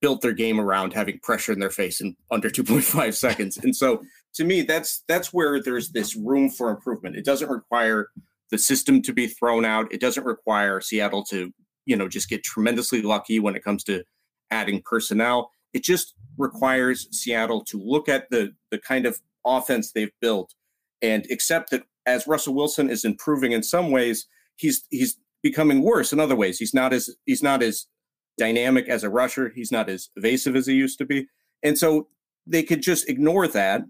built 0.00 0.22
their 0.22 0.32
game 0.32 0.60
around 0.60 0.92
having 0.92 1.18
pressure 1.20 1.52
in 1.52 1.58
their 1.58 1.70
face 1.70 2.00
in 2.00 2.16
under 2.30 2.48
2.5 2.48 3.14
seconds. 3.14 3.58
And 3.58 3.74
so 3.74 4.02
to 4.34 4.44
me, 4.44 4.62
that's 4.62 5.02
that's 5.08 5.32
where 5.32 5.60
there's 5.60 5.90
this 5.90 6.16
room 6.16 6.48
for 6.48 6.70
improvement. 6.70 7.16
It 7.16 7.24
doesn't 7.24 7.50
require 7.50 8.08
the 8.50 8.58
system 8.58 9.02
to 9.02 9.12
be 9.12 9.26
thrown 9.26 9.64
out. 9.64 9.92
It 9.92 10.00
doesn't 10.00 10.24
require 10.24 10.80
Seattle 10.80 11.24
to, 11.24 11.52
you 11.86 11.96
know, 11.96 12.08
just 12.08 12.28
get 12.28 12.44
tremendously 12.44 13.02
lucky 13.02 13.40
when 13.40 13.56
it 13.56 13.64
comes 13.64 13.84
to 13.84 14.04
adding 14.50 14.82
personnel. 14.84 15.50
It 15.72 15.84
just 15.84 16.14
requires 16.36 17.08
Seattle 17.10 17.64
to 17.66 17.80
look 17.80 18.08
at 18.08 18.30
the 18.30 18.52
the 18.70 18.78
kind 18.78 19.06
of 19.06 19.20
offense 19.44 19.92
they've 19.92 20.12
built 20.20 20.54
and 21.02 21.26
accept 21.30 21.70
that 21.70 21.82
as 22.06 22.26
Russell 22.26 22.54
Wilson 22.54 22.90
is 22.90 23.04
improving 23.04 23.52
in 23.52 23.62
some 23.62 23.90
ways, 23.90 24.26
he's 24.56 24.84
he's 24.90 25.16
becoming 25.42 25.82
worse 25.82 26.12
in 26.12 26.20
other 26.20 26.36
ways. 26.36 26.58
He's 26.58 26.74
not 26.74 26.92
as 26.92 27.10
he's 27.26 27.42
not 27.42 27.62
as 27.62 27.86
dynamic 28.38 28.88
as 28.88 29.04
a 29.04 29.10
rusher. 29.10 29.52
He's 29.54 29.72
not 29.72 29.88
as 29.88 30.08
evasive 30.16 30.56
as 30.56 30.66
he 30.66 30.74
used 30.74 30.98
to 30.98 31.04
be. 31.04 31.26
And 31.62 31.76
so 31.76 32.08
they 32.46 32.62
could 32.62 32.82
just 32.82 33.08
ignore 33.08 33.46
that 33.48 33.82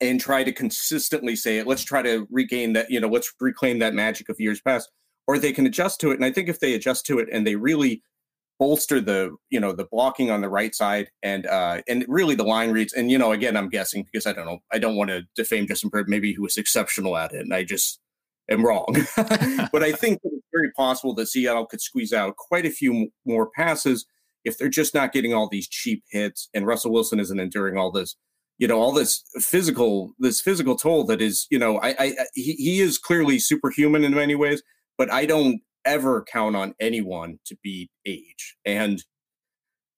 and 0.00 0.20
try 0.20 0.44
to 0.44 0.52
consistently 0.52 1.36
say 1.36 1.58
it. 1.58 1.66
Let's 1.66 1.84
try 1.84 2.02
to 2.02 2.26
regain 2.30 2.72
that, 2.72 2.90
you 2.90 3.00
know, 3.00 3.08
let's 3.08 3.32
reclaim 3.40 3.80
that 3.80 3.94
magic 3.94 4.28
of 4.28 4.40
years 4.40 4.60
past. 4.60 4.90
Or 5.26 5.38
they 5.38 5.52
can 5.52 5.66
adjust 5.66 6.00
to 6.00 6.10
it. 6.10 6.14
And 6.14 6.24
I 6.24 6.32
think 6.32 6.48
if 6.48 6.60
they 6.60 6.72
adjust 6.72 7.04
to 7.06 7.18
it 7.18 7.28
and 7.30 7.46
they 7.46 7.56
really 7.56 8.02
bolster 8.58 9.00
the 9.00 9.34
you 9.50 9.60
know 9.60 9.72
the 9.72 9.84
blocking 9.84 10.30
on 10.30 10.40
the 10.40 10.48
right 10.48 10.74
side 10.74 11.10
and 11.22 11.46
uh 11.46 11.80
and 11.88 12.04
really 12.08 12.34
the 12.34 12.44
line 12.44 12.70
reads 12.70 12.92
and 12.92 13.10
you 13.10 13.18
know 13.18 13.32
again 13.32 13.56
i'm 13.56 13.68
guessing 13.68 14.02
because 14.02 14.26
i 14.26 14.32
don't 14.32 14.46
know 14.46 14.58
i 14.72 14.78
don't 14.78 14.96
want 14.96 15.10
to 15.10 15.22
defame 15.36 15.66
justin 15.66 15.88
Britt. 15.88 16.08
maybe 16.08 16.32
he 16.32 16.38
was 16.38 16.56
exceptional 16.56 17.16
at 17.16 17.32
it 17.32 17.40
and 17.40 17.54
i 17.54 17.62
just 17.62 18.00
am 18.50 18.64
wrong 18.64 18.86
but 19.72 19.82
i 19.82 19.92
think 19.92 20.18
it's 20.24 20.46
very 20.52 20.72
possible 20.72 21.14
that 21.14 21.26
seattle 21.26 21.66
could 21.66 21.80
squeeze 21.80 22.12
out 22.12 22.36
quite 22.36 22.66
a 22.66 22.70
few 22.70 23.08
more 23.24 23.50
passes 23.54 24.06
if 24.44 24.58
they're 24.58 24.68
just 24.68 24.94
not 24.94 25.12
getting 25.12 25.32
all 25.32 25.48
these 25.48 25.68
cheap 25.68 26.02
hits 26.10 26.48
and 26.52 26.66
russell 26.66 26.92
wilson 26.92 27.20
isn't 27.20 27.40
enduring 27.40 27.76
all 27.78 27.92
this 27.92 28.16
you 28.58 28.66
know 28.66 28.80
all 28.80 28.92
this 28.92 29.22
physical 29.40 30.14
this 30.18 30.40
physical 30.40 30.74
toll 30.74 31.04
that 31.04 31.22
is 31.22 31.46
you 31.50 31.58
know 31.58 31.78
i 31.78 31.94
i 31.98 32.16
he, 32.34 32.54
he 32.54 32.80
is 32.80 32.98
clearly 32.98 33.38
superhuman 33.38 34.04
in 34.04 34.14
many 34.14 34.34
ways 34.34 34.62
but 34.96 35.12
i 35.12 35.24
don't 35.24 35.60
ever 35.88 36.22
count 36.30 36.54
on 36.54 36.74
anyone 36.78 37.38
to 37.46 37.56
beat 37.62 37.90
age. 38.06 38.56
And 38.66 39.02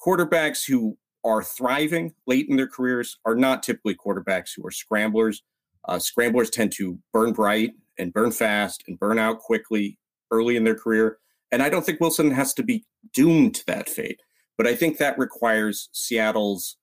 quarterbacks 0.00 0.64
who 0.66 0.96
are 1.24 1.42
thriving 1.42 2.14
late 2.26 2.46
in 2.48 2.56
their 2.56 2.68
careers 2.68 3.18
are 3.26 3.34
not 3.34 3.62
typically 3.62 3.96
quarterbacks 3.96 4.52
who 4.56 4.64
are 4.66 4.70
scramblers. 4.70 5.42
Uh, 5.86 5.98
scramblers 5.98 6.48
tend 6.48 6.72
to 6.72 6.98
burn 7.12 7.32
bright 7.32 7.72
and 7.98 8.12
burn 8.12 8.30
fast 8.30 8.84
and 8.86 8.98
burn 8.98 9.18
out 9.18 9.40
quickly 9.40 9.98
early 10.30 10.56
in 10.56 10.64
their 10.64 10.76
career. 10.76 11.18
And 11.50 11.62
I 11.62 11.68
don't 11.68 11.84
think 11.84 12.00
Wilson 12.00 12.30
has 12.30 12.54
to 12.54 12.62
be 12.62 12.86
doomed 13.12 13.56
to 13.56 13.66
that 13.66 13.88
fate. 13.88 14.20
But 14.56 14.68
I 14.68 14.76
think 14.76 14.98
that 14.98 15.18
requires 15.18 15.88
Seattle's, 15.92 16.76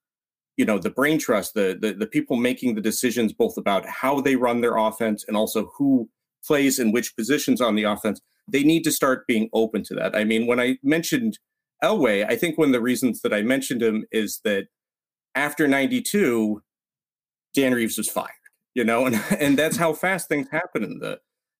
you 0.57 0.65
know, 0.65 0.77
the 0.77 0.89
brain 0.89 1.17
trust, 1.17 1.53
the, 1.53 1.77
the 1.79 1.93
the 1.93 2.07
people 2.07 2.35
making 2.35 2.75
the 2.75 2.81
decisions 2.81 3.31
both 3.31 3.55
about 3.55 3.85
how 3.85 4.19
they 4.19 4.35
run 4.35 4.61
their 4.61 4.77
offense 4.77 5.23
and 5.27 5.37
also 5.37 5.71
who 5.77 6.09
plays 6.45 6.79
in 6.79 6.91
which 6.91 7.15
positions 7.15 7.61
on 7.61 7.75
the 7.75 7.83
offense 7.83 8.19
they 8.47 8.63
need 8.63 8.83
to 8.83 8.91
start 8.91 9.27
being 9.27 9.49
open 9.53 9.83
to 9.83 9.95
that. 9.95 10.15
I 10.15 10.23
mean, 10.23 10.47
when 10.47 10.60
I 10.60 10.77
mentioned 10.83 11.39
Elway, 11.83 12.25
I 12.27 12.36
think 12.36 12.57
one 12.57 12.69
of 12.69 12.73
the 12.73 12.81
reasons 12.81 13.21
that 13.21 13.33
I 13.33 13.41
mentioned 13.41 13.81
him 13.81 14.05
is 14.12 14.39
that 14.43 14.67
after 15.36 15.67
92, 15.67 16.62
Dan 17.53 17.73
Reeves 17.73 17.97
was 17.97 18.10
fired, 18.10 18.31
you 18.73 18.83
know, 18.83 19.05
and, 19.07 19.21
and 19.39 19.57
that's 19.57 19.77
how 19.77 19.93
fast 19.93 20.27
things 20.29 20.47
happen 20.51 20.83
in 20.83 20.99
the 20.99 21.19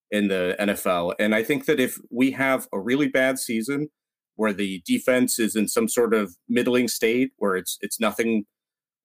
in 0.10 0.30
the 0.30 0.56
NFL. 0.58 1.14
And 1.20 1.36
I 1.36 1.44
think 1.44 1.66
that 1.66 1.82
if 1.82 2.00
we 2.10 2.32
have 2.32 2.68
a 2.72 2.80
really 2.80 3.10
bad 3.10 3.38
season 3.38 3.90
where 4.38 4.54
the 4.54 4.82
defense 4.86 5.38
is 5.38 5.54
in 5.56 5.68
some 5.68 5.90
sort 5.90 6.14
of 6.14 6.34
middling 6.48 6.88
state 6.88 7.32
where 7.38 7.58
it's 7.58 7.78
it's 7.82 8.00
nothing 8.00 8.46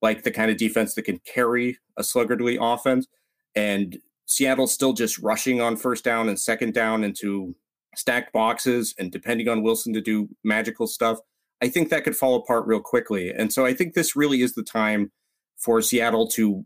like 0.00 0.22
the 0.22 0.30
kind 0.30 0.50
of 0.50 0.56
defense 0.56 0.94
that 0.94 1.02
can 1.02 1.18
carry 1.26 1.78
a 1.96 2.02
sluggardly 2.02 2.56
offense 2.60 3.06
and 3.54 3.98
Seattle's 4.26 4.72
still 4.72 4.92
just 4.92 5.18
rushing 5.18 5.60
on 5.60 5.76
first 5.76 6.04
down 6.04 6.28
and 6.28 6.38
second 6.38 6.74
down 6.74 7.04
into 7.04 7.54
stacked 7.96 8.32
boxes 8.32 8.94
and 8.98 9.12
depending 9.12 9.48
on 9.48 9.62
Wilson 9.62 9.92
to 9.92 10.00
do 10.00 10.28
magical 10.44 10.86
stuff, 10.86 11.18
I 11.60 11.68
think 11.68 11.90
that 11.90 12.04
could 12.04 12.16
fall 12.16 12.36
apart 12.36 12.66
real 12.66 12.80
quickly. 12.80 13.30
And 13.30 13.52
so 13.52 13.64
I 13.64 13.74
think 13.74 13.94
this 13.94 14.16
really 14.16 14.42
is 14.42 14.54
the 14.54 14.64
time 14.64 15.12
for 15.56 15.80
Seattle 15.80 16.26
to, 16.28 16.64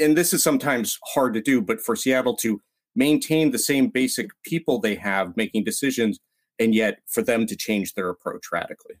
and 0.00 0.16
this 0.16 0.32
is 0.32 0.42
sometimes 0.42 0.98
hard 1.04 1.34
to 1.34 1.42
do, 1.42 1.60
but 1.60 1.80
for 1.80 1.94
Seattle 1.94 2.36
to 2.36 2.60
maintain 2.94 3.50
the 3.50 3.58
same 3.58 3.88
basic 3.88 4.30
people 4.44 4.80
they 4.80 4.94
have 4.94 5.36
making 5.36 5.64
decisions, 5.64 6.18
and 6.58 6.74
yet 6.74 6.98
for 7.06 7.22
them 7.22 7.46
to 7.46 7.56
change 7.56 7.94
their 7.94 8.08
approach 8.08 8.46
radically. 8.52 8.96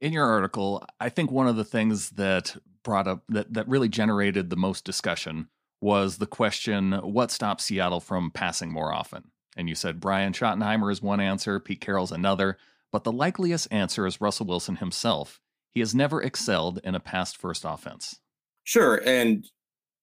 In 0.00 0.12
your 0.12 0.26
article, 0.26 0.84
I 1.00 1.08
think 1.08 1.30
one 1.30 1.48
of 1.48 1.56
the 1.56 1.64
things 1.64 2.10
that 2.10 2.56
brought 2.84 3.08
up 3.08 3.24
that, 3.30 3.52
that 3.54 3.66
really 3.66 3.88
generated 3.88 4.50
the 4.50 4.56
most 4.56 4.84
discussion 4.84 5.48
was 5.80 6.18
the 6.18 6.26
question 6.26 6.92
what 6.92 7.30
stops 7.30 7.64
Seattle 7.64 8.00
from 8.00 8.30
passing 8.30 8.70
more 8.70 8.92
often? 8.92 9.24
And 9.56 9.68
you 9.68 9.74
said 9.74 10.00
Brian 10.00 10.32
Schottenheimer 10.32 10.90
is 10.90 11.02
one 11.02 11.20
answer, 11.20 11.60
Pete 11.60 11.80
Carroll's 11.80 12.12
another, 12.12 12.58
but 12.92 13.04
the 13.04 13.12
likeliest 13.12 13.68
answer 13.70 14.06
is 14.06 14.20
Russell 14.20 14.46
Wilson 14.46 14.76
himself. 14.76 15.40
He 15.72 15.80
has 15.80 15.94
never 15.94 16.22
excelled 16.22 16.80
in 16.84 16.94
a 16.94 17.00
pass 17.00 17.32
first 17.32 17.64
offense. 17.64 18.20
Sure. 18.64 19.02
And, 19.04 19.46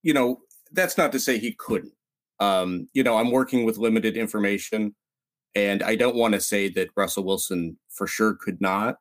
you 0.04 0.14
know, 0.14 0.42
that's 0.72 0.98
not 0.98 1.12
to 1.14 1.20
say 1.20 1.38
he 1.38 1.54
couldn't. 1.54 1.94
Um, 2.40 2.88
you 2.94 3.04
know, 3.04 3.18
I'm 3.18 3.32
working 3.32 3.66
with 3.66 3.78
limited 3.78 4.18
information, 4.18 4.96
and 5.54 5.84
I 5.84 5.96
don't 5.96 6.16
want 6.16 6.34
to 6.34 6.42
say 6.42 6.70
that 6.70 6.90
Russell 6.96 7.24
Wilson 7.24 7.78
for 7.90 8.08
sure 8.08 8.36
could 8.40 8.60
not, 8.60 8.96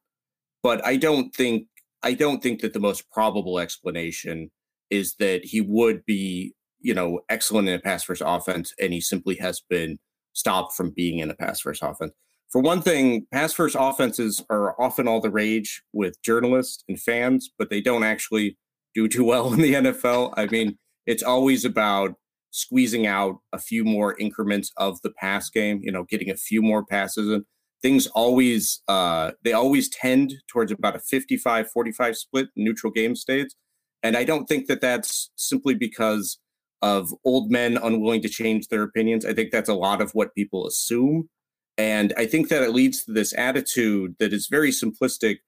but 0.63 0.85
I 0.85 0.97
don't 0.97 1.35
think 1.35 1.67
I 2.03 2.15
don't 2.15 2.43
think 2.43 2.61
that 2.61 2.73
the 2.73 2.81
most 2.81 3.11
probable 3.11 3.59
explanation 3.59 4.51
is 4.91 5.15
that 5.17 5.45
he 5.45 5.61
would 5.61 6.05
be, 6.05 6.55
you 6.81 6.95
know, 6.95 7.21
excellent 7.29 7.69
in 7.69 7.75
a 7.75 7.79
pass 7.79 8.05
first 8.05 8.23
offense, 8.25 8.75
and 8.81 8.93
he 8.93 9.01
simply 9.01 9.37
has 9.37 9.61
been 9.61 9.99
stop 10.41 10.73
from 10.75 10.91
being 10.91 11.19
in 11.19 11.31
a 11.31 11.35
pass 11.35 11.61
first 11.61 11.83
offense. 11.83 12.13
For 12.51 12.61
one 12.61 12.83
thing, 12.83 13.27
pass 13.33 13.53
first 13.53 13.77
offenses 13.79 14.43
are 14.51 14.75
often 14.81 15.07
all 15.07 15.21
the 15.21 15.31
rage 15.31 15.83
with 15.93 16.21
journalists 16.23 16.83
and 16.89 17.01
fans, 17.01 17.49
but 17.57 17.71
they 17.71 17.81
don't 17.81 18.03
actually 18.03 18.59
do 18.95 19.07
too 19.07 19.23
well 19.25 19.53
in 19.53 19.61
the 19.61 19.75
NFL. 19.85 20.35
I 20.37 20.47
mean, 20.47 20.79
it's 21.07 21.23
always 21.23 21.65
about 21.65 22.15
squeezing 22.51 23.07
out 23.07 23.37
a 23.53 23.59
few 23.59 23.85
more 23.85 24.19
increments 24.19 24.73
of 24.77 25.01
the 25.03 25.11
pass 25.11 25.49
game, 25.49 25.81
you 25.85 25.93
know, 25.93 26.05
getting 26.05 26.31
a 26.31 26.37
few 26.37 26.63
more 26.63 26.85
passes 26.85 27.31
in. 27.31 27.45
Things 27.83 28.09
always 28.09 28.83
uh 28.89 29.31
they 29.45 29.53
always 29.53 29.89
tend 29.89 30.35
towards 30.49 30.73
about 30.73 30.97
a 30.97 30.99
55-45 30.99 32.17
split 32.17 32.49
neutral 32.57 32.93
game 32.93 33.15
states. 33.15 33.55
And 34.03 34.17
I 34.17 34.25
don't 34.25 34.47
think 34.47 34.67
that 34.67 34.81
that's 34.81 35.31
simply 35.37 35.75
because 35.75 36.39
of 36.83 37.13
old 37.25 37.51
men 37.51 37.77
unwilling 37.77 38.23
to 38.23 38.29
change 38.29 38.69
their 38.69 38.83
opinions. 38.83 39.27
I 39.27 39.35
think 39.35 39.51
that's 39.51 39.69
a 39.69 39.75
lot 39.75 40.01
of 40.01 40.13
what 40.13 40.35
people 40.35 40.67
assume. 40.67 41.29
And 41.77 42.13
I 42.17 42.27
think 42.27 42.49
that 42.49 42.63
it 42.63 42.75
leads 42.75 43.05
to 43.05 43.13
this 43.13 43.33
attitude 43.37 44.17
that 44.19 44.33
is 44.33 44.49
very 44.51 44.71
simplistic, 44.71 45.39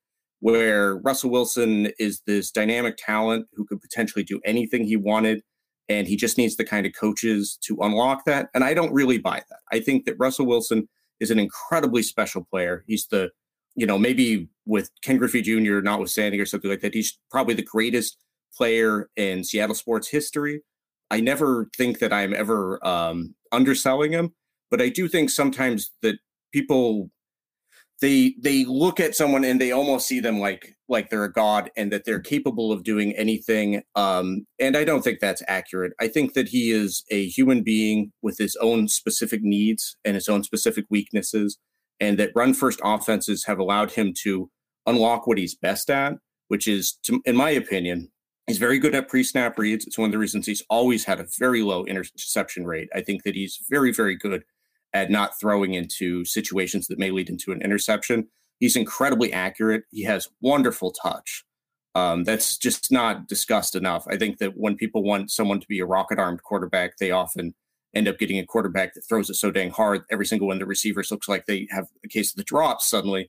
where 0.41 0.97
Russell 0.97 1.31
Wilson 1.31 1.93
is 1.99 2.23
this 2.27 2.51
dynamic 2.51 2.97
talent 2.99 3.47
who 3.53 3.65
could 3.65 3.81
potentially 3.81 4.25
do 4.25 4.41
anything 4.45 4.85
he 4.85 4.97
wanted. 4.97 5.43
And 5.89 6.07
he 6.07 6.17
just 6.17 6.39
needs 6.39 6.57
the 6.57 6.65
kind 6.65 6.87
of 6.87 6.93
coaches 6.99 7.59
to 7.63 7.77
unlock 7.81 8.25
that. 8.25 8.49
And 8.55 8.65
I 8.65 8.73
don't 8.73 8.93
really 8.93 9.19
buy 9.19 9.43
that. 9.49 9.59
I 9.71 9.81
think 9.81 10.07
that 10.07 10.15
Russell 10.19 10.47
Wilson 10.47 10.89
is 11.21 11.31
an 11.31 11.39
incredibly 11.39 12.03
special 12.03 12.45
player. 12.45 12.85
He's 12.87 13.07
the, 13.09 13.31
you 13.75 13.87
know, 13.87 13.99
maybe 13.99 14.49
with 14.65 14.91
Ken 15.03 15.19
Griffey 15.19 15.43
Jr. 15.43 15.81
not 15.81 15.85
notwithstanding 15.85 16.41
or 16.41 16.47
something 16.47 16.71
like 16.71 16.81
that, 16.81 16.95
he's 16.95 17.19
probably 17.31 17.55
the 17.55 17.63
greatest 17.63 18.17
player 18.57 19.11
in 19.17 19.45
Seattle 19.45 19.75
sports 19.75 20.09
history. 20.09 20.63
I 21.13 21.21
never 21.21 21.69
think 21.77 21.99
that 21.99 22.13
I'm 22.13 22.33
ever 22.33 22.85
um, 22.85 23.35
underselling 23.53 24.13
him, 24.13 24.33
but 24.71 24.81
I 24.81 24.89
do 24.89 25.09
think 25.09 25.29
sometimes 25.29 25.93
that 26.01 26.17
people 26.53 27.11
they 28.01 28.35
they 28.41 28.65
look 28.65 28.99
at 28.99 29.15
someone 29.15 29.45
and 29.45 29.61
they 29.61 29.73
almost 29.73 30.09
see 30.09 30.21
them 30.21 30.41
like 30.41 30.75
like 30.89 31.09
they're 31.09 31.25
a 31.25 31.33
god 31.33 31.71
and 31.77 31.93
that 31.93 32.05
they're 32.05 32.21
capable 32.21 32.73
of 32.73 32.83
doing 32.83 33.13
anything 33.13 33.81
um 33.95 34.45
and 34.59 34.77
i 34.77 34.85
don't 34.85 35.03
think 35.03 35.21
that's 35.21 35.43
accurate. 35.47 35.93
I 36.01 36.09
think 36.09 36.35
that 36.35 36.49
he 36.49 36.73
is 36.73 37.05
a 37.11 37.29
human 37.29 37.63
being 37.63 38.13
with 38.21 38.37
his 38.39 38.57
own 38.57 38.89
specific 38.89 39.43
needs 39.43 39.97
and 40.05 40.17
his 40.17 40.29
own 40.29 40.43
specific 40.43 40.85
weaknesses 40.91 41.59
and 42.01 42.19
that 42.19 42.33
run 42.35 42.55
first 42.55 42.81
offenses 42.83 43.45
have 43.45 43.61
allowed 43.61 43.93
him 43.93 44.13
to 44.25 44.51
unlock 44.87 45.27
what 45.27 45.39
he's 45.39 45.55
best 45.55 45.89
at 45.89 46.15
which 46.49 46.67
is 46.67 46.99
to, 47.05 47.23
in 47.25 47.37
my 47.37 47.51
opinion 47.51 48.11
He's 48.47 48.59
very 48.59 48.79
good 48.79 48.95
at 48.95 49.09
pre 49.09 49.23
snap 49.23 49.59
reads. 49.59 49.87
It's 49.87 49.99
one 49.99 50.07
of 50.07 50.13
the 50.13 50.19
reasons 50.19 50.47
he's 50.47 50.65
always 50.69 51.05
had 51.05 51.21
a 51.21 51.27
very 51.39 51.63
low 51.63 51.85
interception 51.85 52.67
rate. 52.67 52.89
I 52.95 53.01
think 53.01 53.23
that 53.23 53.35
he's 53.35 53.61
very, 53.71 53.93
very 53.93 54.17
good 54.17 54.43
at 54.93 55.11
not 55.11 55.39
throwing 55.39 55.75
into 55.75 56.25
situations 56.25 56.89
that 56.89 56.99
may 56.99 57.11
lead 57.11 57.31
into 57.31 57.53
an 57.53 57.63
interception. 57.63 58.29
He's 58.59 58.77
incredibly 58.77 59.33
accurate. 59.33 59.85
He 59.91 60.03
has 60.05 60.29
wonderful 60.41 60.91
touch. 60.93 61.45
Um, 61.95 62.25
that's 62.25 62.57
just 62.57 62.91
not 62.91 63.29
discussed 63.29 63.75
enough. 63.75 64.07
I 64.09 64.17
think 64.17 64.39
that 64.39 64.57
when 64.57 64.77
people 64.77 65.03
want 65.03 65.31
someone 65.31 65.61
to 65.61 65.67
be 65.67 65.81
a 65.81 65.87
rocket 65.87 66.19
armed 66.19 66.43
quarterback, 66.43 66.97
they 66.99 67.11
often 67.11 67.55
end 67.95 68.09
up 68.09 68.19
getting 68.19 68.39
a 68.39 68.47
quarterback 68.47 68.95
that 68.95 69.03
throws 69.07 69.29
it 69.29 69.35
so 69.35 69.51
dang 69.51 69.71
hard. 69.71 70.03
Every 70.11 70.25
single 70.27 70.49
one 70.49 70.57
of 70.57 70.61
the 70.61 70.67
receivers 70.67 71.11
looks 71.11 71.29
like 71.29 71.47
they 71.47 71.69
have 71.71 71.89
a 72.05 72.09
case 72.09 72.33
of 72.33 72.37
the 72.37 72.45
drops 72.45 72.89
suddenly. 72.89 73.29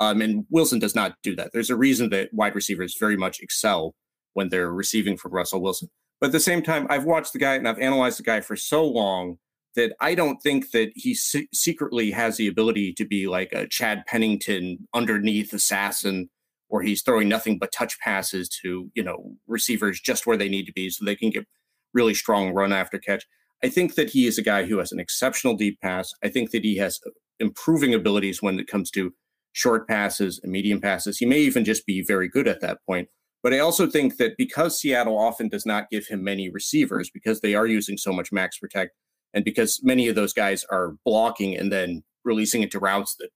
Um, 0.00 0.20
and 0.20 0.46
Wilson 0.50 0.78
does 0.78 0.94
not 0.94 1.16
do 1.22 1.34
that. 1.36 1.52
There's 1.52 1.70
a 1.70 1.76
reason 1.76 2.10
that 2.10 2.32
wide 2.32 2.54
receivers 2.54 2.96
very 2.98 3.16
much 3.16 3.40
excel 3.40 3.94
when 4.34 4.48
they're 4.48 4.72
receiving 4.72 5.16
from 5.16 5.32
Russell 5.32 5.62
Wilson. 5.62 5.88
But 6.20 6.26
at 6.26 6.32
the 6.32 6.40
same 6.40 6.62
time, 6.62 6.86
I've 6.90 7.04
watched 7.04 7.32
the 7.32 7.38
guy 7.38 7.54
and 7.54 7.68
I've 7.68 7.78
analyzed 7.78 8.18
the 8.18 8.22
guy 8.22 8.40
for 8.40 8.56
so 8.56 8.84
long 8.84 9.38
that 9.74 9.94
I 10.00 10.14
don't 10.14 10.40
think 10.42 10.70
that 10.70 10.92
he 10.94 11.14
se- 11.14 11.48
secretly 11.52 12.10
has 12.12 12.36
the 12.36 12.46
ability 12.46 12.92
to 12.94 13.04
be 13.04 13.26
like 13.26 13.52
a 13.52 13.66
Chad 13.66 14.04
Pennington 14.06 14.86
underneath 14.94 15.52
assassin 15.52 16.30
where 16.68 16.82
he's 16.82 17.02
throwing 17.02 17.28
nothing 17.28 17.58
but 17.58 17.72
touch 17.72 17.98
passes 18.00 18.48
to, 18.48 18.90
you 18.94 19.02
know, 19.02 19.36
receivers 19.46 20.00
just 20.00 20.26
where 20.26 20.36
they 20.36 20.48
need 20.48 20.66
to 20.66 20.72
be 20.72 20.90
so 20.90 21.04
they 21.04 21.16
can 21.16 21.30
get 21.30 21.46
really 21.92 22.14
strong 22.14 22.52
run 22.52 22.72
after 22.72 22.98
catch. 22.98 23.24
I 23.62 23.68
think 23.68 23.94
that 23.94 24.10
he 24.10 24.26
is 24.26 24.38
a 24.38 24.42
guy 24.42 24.64
who 24.64 24.78
has 24.78 24.92
an 24.92 25.00
exceptional 25.00 25.56
deep 25.56 25.80
pass. 25.80 26.12
I 26.22 26.28
think 26.28 26.50
that 26.50 26.64
he 26.64 26.76
has 26.76 27.00
uh, 27.06 27.10
improving 27.40 27.94
abilities 27.94 28.42
when 28.42 28.58
it 28.58 28.66
comes 28.66 28.90
to 28.92 29.12
short 29.52 29.88
passes 29.88 30.40
and 30.42 30.52
medium 30.52 30.80
passes. 30.80 31.18
He 31.18 31.26
may 31.26 31.38
even 31.38 31.64
just 31.64 31.86
be 31.86 32.02
very 32.02 32.28
good 32.28 32.48
at 32.48 32.60
that 32.60 32.78
point. 32.86 33.08
But 33.44 33.52
I 33.52 33.58
also 33.58 33.86
think 33.86 34.16
that 34.16 34.38
because 34.38 34.80
Seattle 34.80 35.18
often 35.18 35.48
does 35.48 35.66
not 35.66 35.90
give 35.90 36.06
him 36.06 36.24
many 36.24 36.48
receivers 36.48 37.10
because 37.10 37.42
they 37.42 37.54
are 37.54 37.66
using 37.66 37.98
so 37.98 38.10
much 38.10 38.32
max 38.32 38.58
protect, 38.58 38.96
and 39.34 39.44
because 39.44 39.80
many 39.84 40.08
of 40.08 40.14
those 40.14 40.32
guys 40.32 40.64
are 40.70 40.96
blocking 41.04 41.54
and 41.54 41.70
then 41.70 42.04
releasing 42.24 42.62
it 42.62 42.70
to 42.70 42.78
routes 42.78 43.16
that 43.16 43.28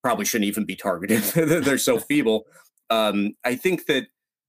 probably 0.00 0.24
shouldn't 0.24 0.46
even 0.46 0.64
be 0.64 0.76
targeted. 0.76 1.22
They're 1.64 1.76
so 1.76 1.98
feeble. 1.98 2.44
Um, 2.88 3.32
I 3.44 3.56
think 3.56 3.86
that 3.86 4.04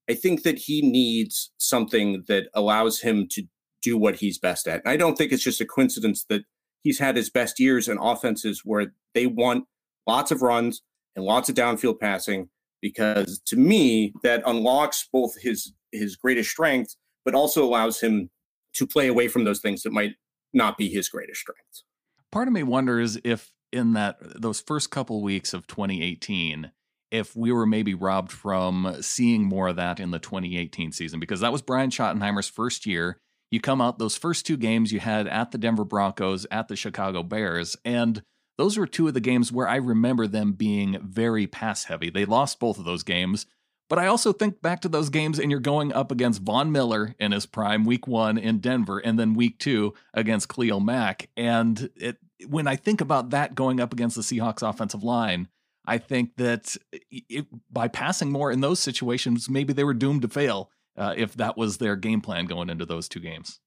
I 0.08 0.13
think 0.13 0.43
that 0.43 0.60
he 0.60 0.82
needs 0.82 1.51
something 1.58 2.25
that 2.27 2.49
allows 2.53 2.99
him 2.99 3.27
to 3.32 3.43
do 3.82 3.97
what 3.97 4.17
he's 4.17 4.38
best 4.38 4.67
at. 4.67 4.82
And 4.84 4.91
I 4.91 4.97
don't 4.97 5.17
think 5.17 5.32
it's 5.32 5.43
just 5.43 5.62
a 5.62 5.65
coincidence 5.65 6.25
that 6.29 6.43
he's 6.84 6.99
had 6.99 7.15
his 7.15 7.32
best 7.32 7.60
years 7.60 7.88
in 7.88 7.97
offenses 7.99 8.62
where 8.63 8.93
they 9.15 9.25
want 9.25 9.65
lots 10.06 10.29
of 10.29 10.43
runs 10.43 10.84
and 11.15 11.25
lots 11.25 11.49
of 11.49 11.56
downfield 11.56 11.99
passing 11.99 12.49
because 12.83 13.39
to 13.47 13.55
me 13.55 14.13
that 14.21 14.43
unlocks 14.45 15.07
both 15.11 15.41
his 15.41 15.73
his 15.91 16.15
greatest 16.15 16.51
strength 16.51 16.95
but 17.25 17.33
also 17.33 17.63
allows 17.63 18.01
him 18.01 18.29
to 18.73 18.85
play 18.85 19.07
away 19.07 19.29
from 19.29 19.45
those 19.45 19.61
things 19.61 19.83
that 19.83 19.93
might 19.93 20.11
not 20.53 20.77
be 20.77 20.89
his 20.89 21.07
greatest 21.07 21.39
strengths. 21.39 21.85
Part 22.31 22.47
of 22.49 22.53
me 22.53 22.61
wonders 22.61 23.17
if 23.23 23.53
in 23.71 23.93
that 23.93 24.17
those 24.19 24.59
first 24.59 24.91
couple 24.91 25.23
weeks 25.23 25.53
of 25.53 25.65
2018 25.65 26.71
if 27.09 27.35
we 27.35 27.51
were 27.51 27.67
maybe 27.67 27.93
robbed 27.93 28.31
from 28.31 28.97
seeing 29.01 29.43
more 29.43 29.69
of 29.69 29.75
that 29.77 29.99
in 29.99 30.11
the 30.11 30.19
2018 30.19 30.91
season 30.91 31.19
because 31.19 31.39
that 31.39 31.51
was 31.51 31.61
Brian 31.61 31.89
Schottenheimer's 31.89 32.49
first 32.49 32.85
year 32.85 33.17
you 33.53 33.61
come 33.61 33.81
out 33.81 33.99
those 33.99 34.17
first 34.17 34.47
two 34.47 34.57
games 34.57 34.91
you 34.91 34.99
had 34.99 35.27
at 35.27 35.51
the 35.51 35.59
Denver 35.59 35.85
Broncos, 35.85 36.47
at 36.49 36.69
the 36.69 36.75
Chicago 36.75 37.21
Bears, 37.21 37.77
and 37.85 38.23
those 38.57 38.77
were 38.77 38.87
two 38.87 39.07
of 39.07 39.13
the 39.13 39.19
games 39.19 39.51
where 39.51 39.67
I 39.67 39.77
remember 39.77 40.27
them 40.27 40.53
being 40.53 40.99
very 41.01 41.47
pass 41.47 41.85
heavy. 41.85 42.09
They 42.09 42.25
lost 42.25 42.59
both 42.59 42.77
of 42.77 42.85
those 42.85 43.03
games. 43.03 43.45
But 43.89 43.99
I 43.99 44.07
also 44.07 44.33
think 44.33 44.61
back 44.61 44.81
to 44.81 44.89
those 44.89 45.09
games, 45.09 45.39
and 45.39 45.51
you're 45.51 45.59
going 45.59 45.93
up 45.93 46.11
against 46.11 46.41
Von 46.41 46.71
Miller 46.71 47.15
in 47.19 47.31
his 47.31 47.45
prime, 47.45 47.85
week 47.85 48.07
one 48.07 48.37
in 48.37 48.59
Denver, 48.59 48.99
and 48.99 49.19
then 49.19 49.33
week 49.33 49.59
two 49.59 49.93
against 50.13 50.49
Khalil 50.49 50.79
Mack. 50.79 51.29
And 51.35 51.89
it, 51.95 52.17
when 52.47 52.65
I 52.65 52.75
think 52.75 53.01
about 53.01 53.31
that 53.31 53.55
going 53.55 53.79
up 53.79 53.93
against 53.93 54.15
the 54.15 54.21
Seahawks 54.21 54.67
offensive 54.67 55.03
line, 55.03 55.49
I 55.85 55.97
think 55.97 56.37
that 56.37 56.77
it, 57.11 57.45
by 57.71 57.87
passing 57.87 58.31
more 58.31 58.51
in 58.51 58.61
those 58.61 58.79
situations, 58.79 59.49
maybe 59.49 59.73
they 59.73 59.83
were 59.83 59.93
doomed 59.93 60.21
to 60.21 60.29
fail 60.29 60.71
uh, 60.97 61.13
if 61.17 61.33
that 61.35 61.57
was 61.57 61.77
their 61.77 61.95
game 61.95 62.21
plan 62.21 62.45
going 62.45 62.69
into 62.69 62.85
those 62.85 63.09
two 63.09 63.19
games. 63.19 63.59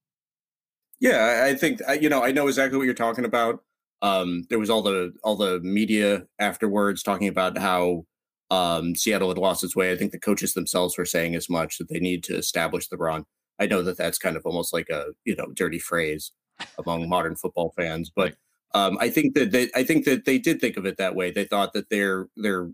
Yeah, 0.98 1.44
I 1.44 1.54
think 1.54 1.80
you 2.00 2.08
know 2.08 2.24
I 2.24 2.32
know 2.32 2.48
exactly 2.48 2.78
what 2.78 2.84
you're 2.84 2.94
talking 2.94 3.26
about. 3.26 3.62
Um, 4.02 4.44
there 4.50 4.58
was 4.58 4.70
all 4.70 4.82
the 4.82 5.12
all 5.24 5.36
the 5.36 5.60
media 5.60 6.24
afterwards 6.38 7.02
talking 7.02 7.28
about 7.28 7.58
how 7.58 8.04
um, 8.50 8.94
Seattle 8.94 9.28
had 9.28 9.38
lost 9.38 9.64
its 9.64 9.74
way. 9.74 9.92
I 9.92 9.96
think 9.96 10.12
the 10.12 10.20
coaches 10.20 10.54
themselves 10.54 10.96
were 10.96 11.04
saying 11.04 11.34
as 11.34 11.48
much 11.48 11.78
that 11.78 11.88
they 11.88 11.98
need 11.98 12.22
to 12.24 12.36
establish 12.36 12.88
the 12.88 12.96
run. 12.96 13.24
I 13.58 13.66
know 13.66 13.82
that 13.82 13.96
that's 13.96 14.18
kind 14.18 14.36
of 14.36 14.44
almost 14.44 14.72
like 14.72 14.88
a 14.90 15.06
you 15.24 15.34
know 15.36 15.46
dirty 15.54 15.78
phrase 15.78 16.32
among 16.78 17.08
modern 17.08 17.36
football 17.36 17.72
fans, 17.76 18.10
but 18.14 18.34
um, 18.74 18.98
I 19.00 19.08
think 19.08 19.34
that 19.34 19.52
they 19.52 19.70
I 19.74 19.82
think 19.84 20.04
that 20.04 20.24
they 20.24 20.38
did 20.38 20.60
think 20.60 20.76
of 20.76 20.86
it 20.86 20.98
that 20.98 21.14
way. 21.14 21.30
They 21.30 21.44
thought 21.44 21.72
that 21.72 21.88
they're 21.90 22.28
they're 22.36 22.70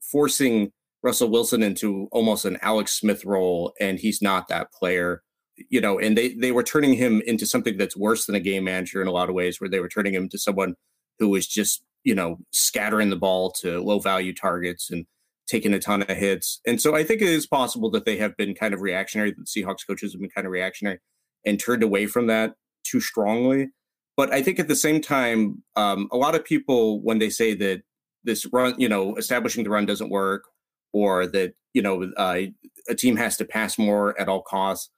forcing 0.00 0.72
Russell 1.02 1.30
Wilson 1.30 1.62
into 1.62 2.08
almost 2.12 2.44
an 2.44 2.58
Alex 2.62 2.92
Smith 2.92 3.24
role, 3.24 3.72
and 3.80 3.98
he's 3.98 4.22
not 4.22 4.48
that 4.48 4.72
player. 4.72 5.22
You 5.56 5.80
know, 5.80 5.98
and 5.98 6.16
they 6.16 6.34
they 6.34 6.52
were 6.52 6.62
turning 6.62 6.94
him 6.94 7.22
into 7.26 7.46
something 7.46 7.76
that's 7.76 7.96
worse 7.96 8.26
than 8.26 8.34
a 8.34 8.40
game 8.40 8.64
manager 8.64 9.02
in 9.02 9.08
a 9.08 9.12
lot 9.12 9.28
of 9.28 9.34
ways, 9.34 9.60
where 9.60 9.70
they 9.70 9.80
were 9.80 9.88
turning 9.88 10.14
him 10.14 10.28
to 10.30 10.38
someone 10.38 10.74
who 11.18 11.28
was 11.28 11.46
just 11.46 11.82
you 12.04 12.14
know 12.14 12.38
scattering 12.52 13.10
the 13.10 13.16
ball 13.16 13.50
to 13.50 13.80
low 13.80 13.98
value 13.98 14.34
targets 14.34 14.90
and 14.90 15.06
taking 15.46 15.74
a 15.74 15.78
ton 15.78 16.02
of 16.02 16.08
hits. 16.08 16.60
And 16.66 16.80
so 16.80 16.94
I 16.94 17.04
think 17.04 17.20
it 17.20 17.28
is 17.28 17.46
possible 17.46 17.90
that 17.90 18.06
they 18.06 18.16
have 18.16 18.36
been 18.36 18.54
kind 18.54 18.72
of 18.72 18.80
reactionary. 18.80 19.32
The 19.32 19.42
Seahawks 19.42 19.86
coaches 19.86 20.12
have 20.12 20.20
been 20.20 20.30
kind 20.30 20.46
of 20.46 20.52
reactionary 20.52 21.00
and 21.44 21.60
turned 21.60 21.82
away 21.82 22.06
from 22.06 22.28
that 22.28 22.54
too 22.84 23.00
strongly. 23.00 23.70
But 24.16 24.32
I 24.32 24.42
think 24.42 24.58
at 24.58 24.68
the 24.68 24.76
same 24.76 25.00
time, 25.00 25.62
um, 25.76 26.08
a 26.12 26.16
lot 26.16 26.34
of 26.34 26.44
people 26.44 27.02
when 27.02 27.18
they 27.18 27.30
say 27.30 27.54
that 27.54 27.82
this 28.24 28.46
run, 28.52 28.74
you 28.78 28.88
know, 28.88 29.16
establishing 29.16 29.64
the 29.64 29.70
run 29.70 29.86
doesn't 29.86 30.10
work 30.10 30.44
or 30.92 31.26
that 31.26 31.54
you 31.74 31.82
know 31.82 32.10
uh, 32.16 32.40
a 32.88 32.94
team 32.94 33.16
has 33.16 33.36
to 33.38 33.44
pass 33.44 33.78
more 33.78 34.18
at 34.20 34.28
all 34.28 34.42
costs 34.42 34.90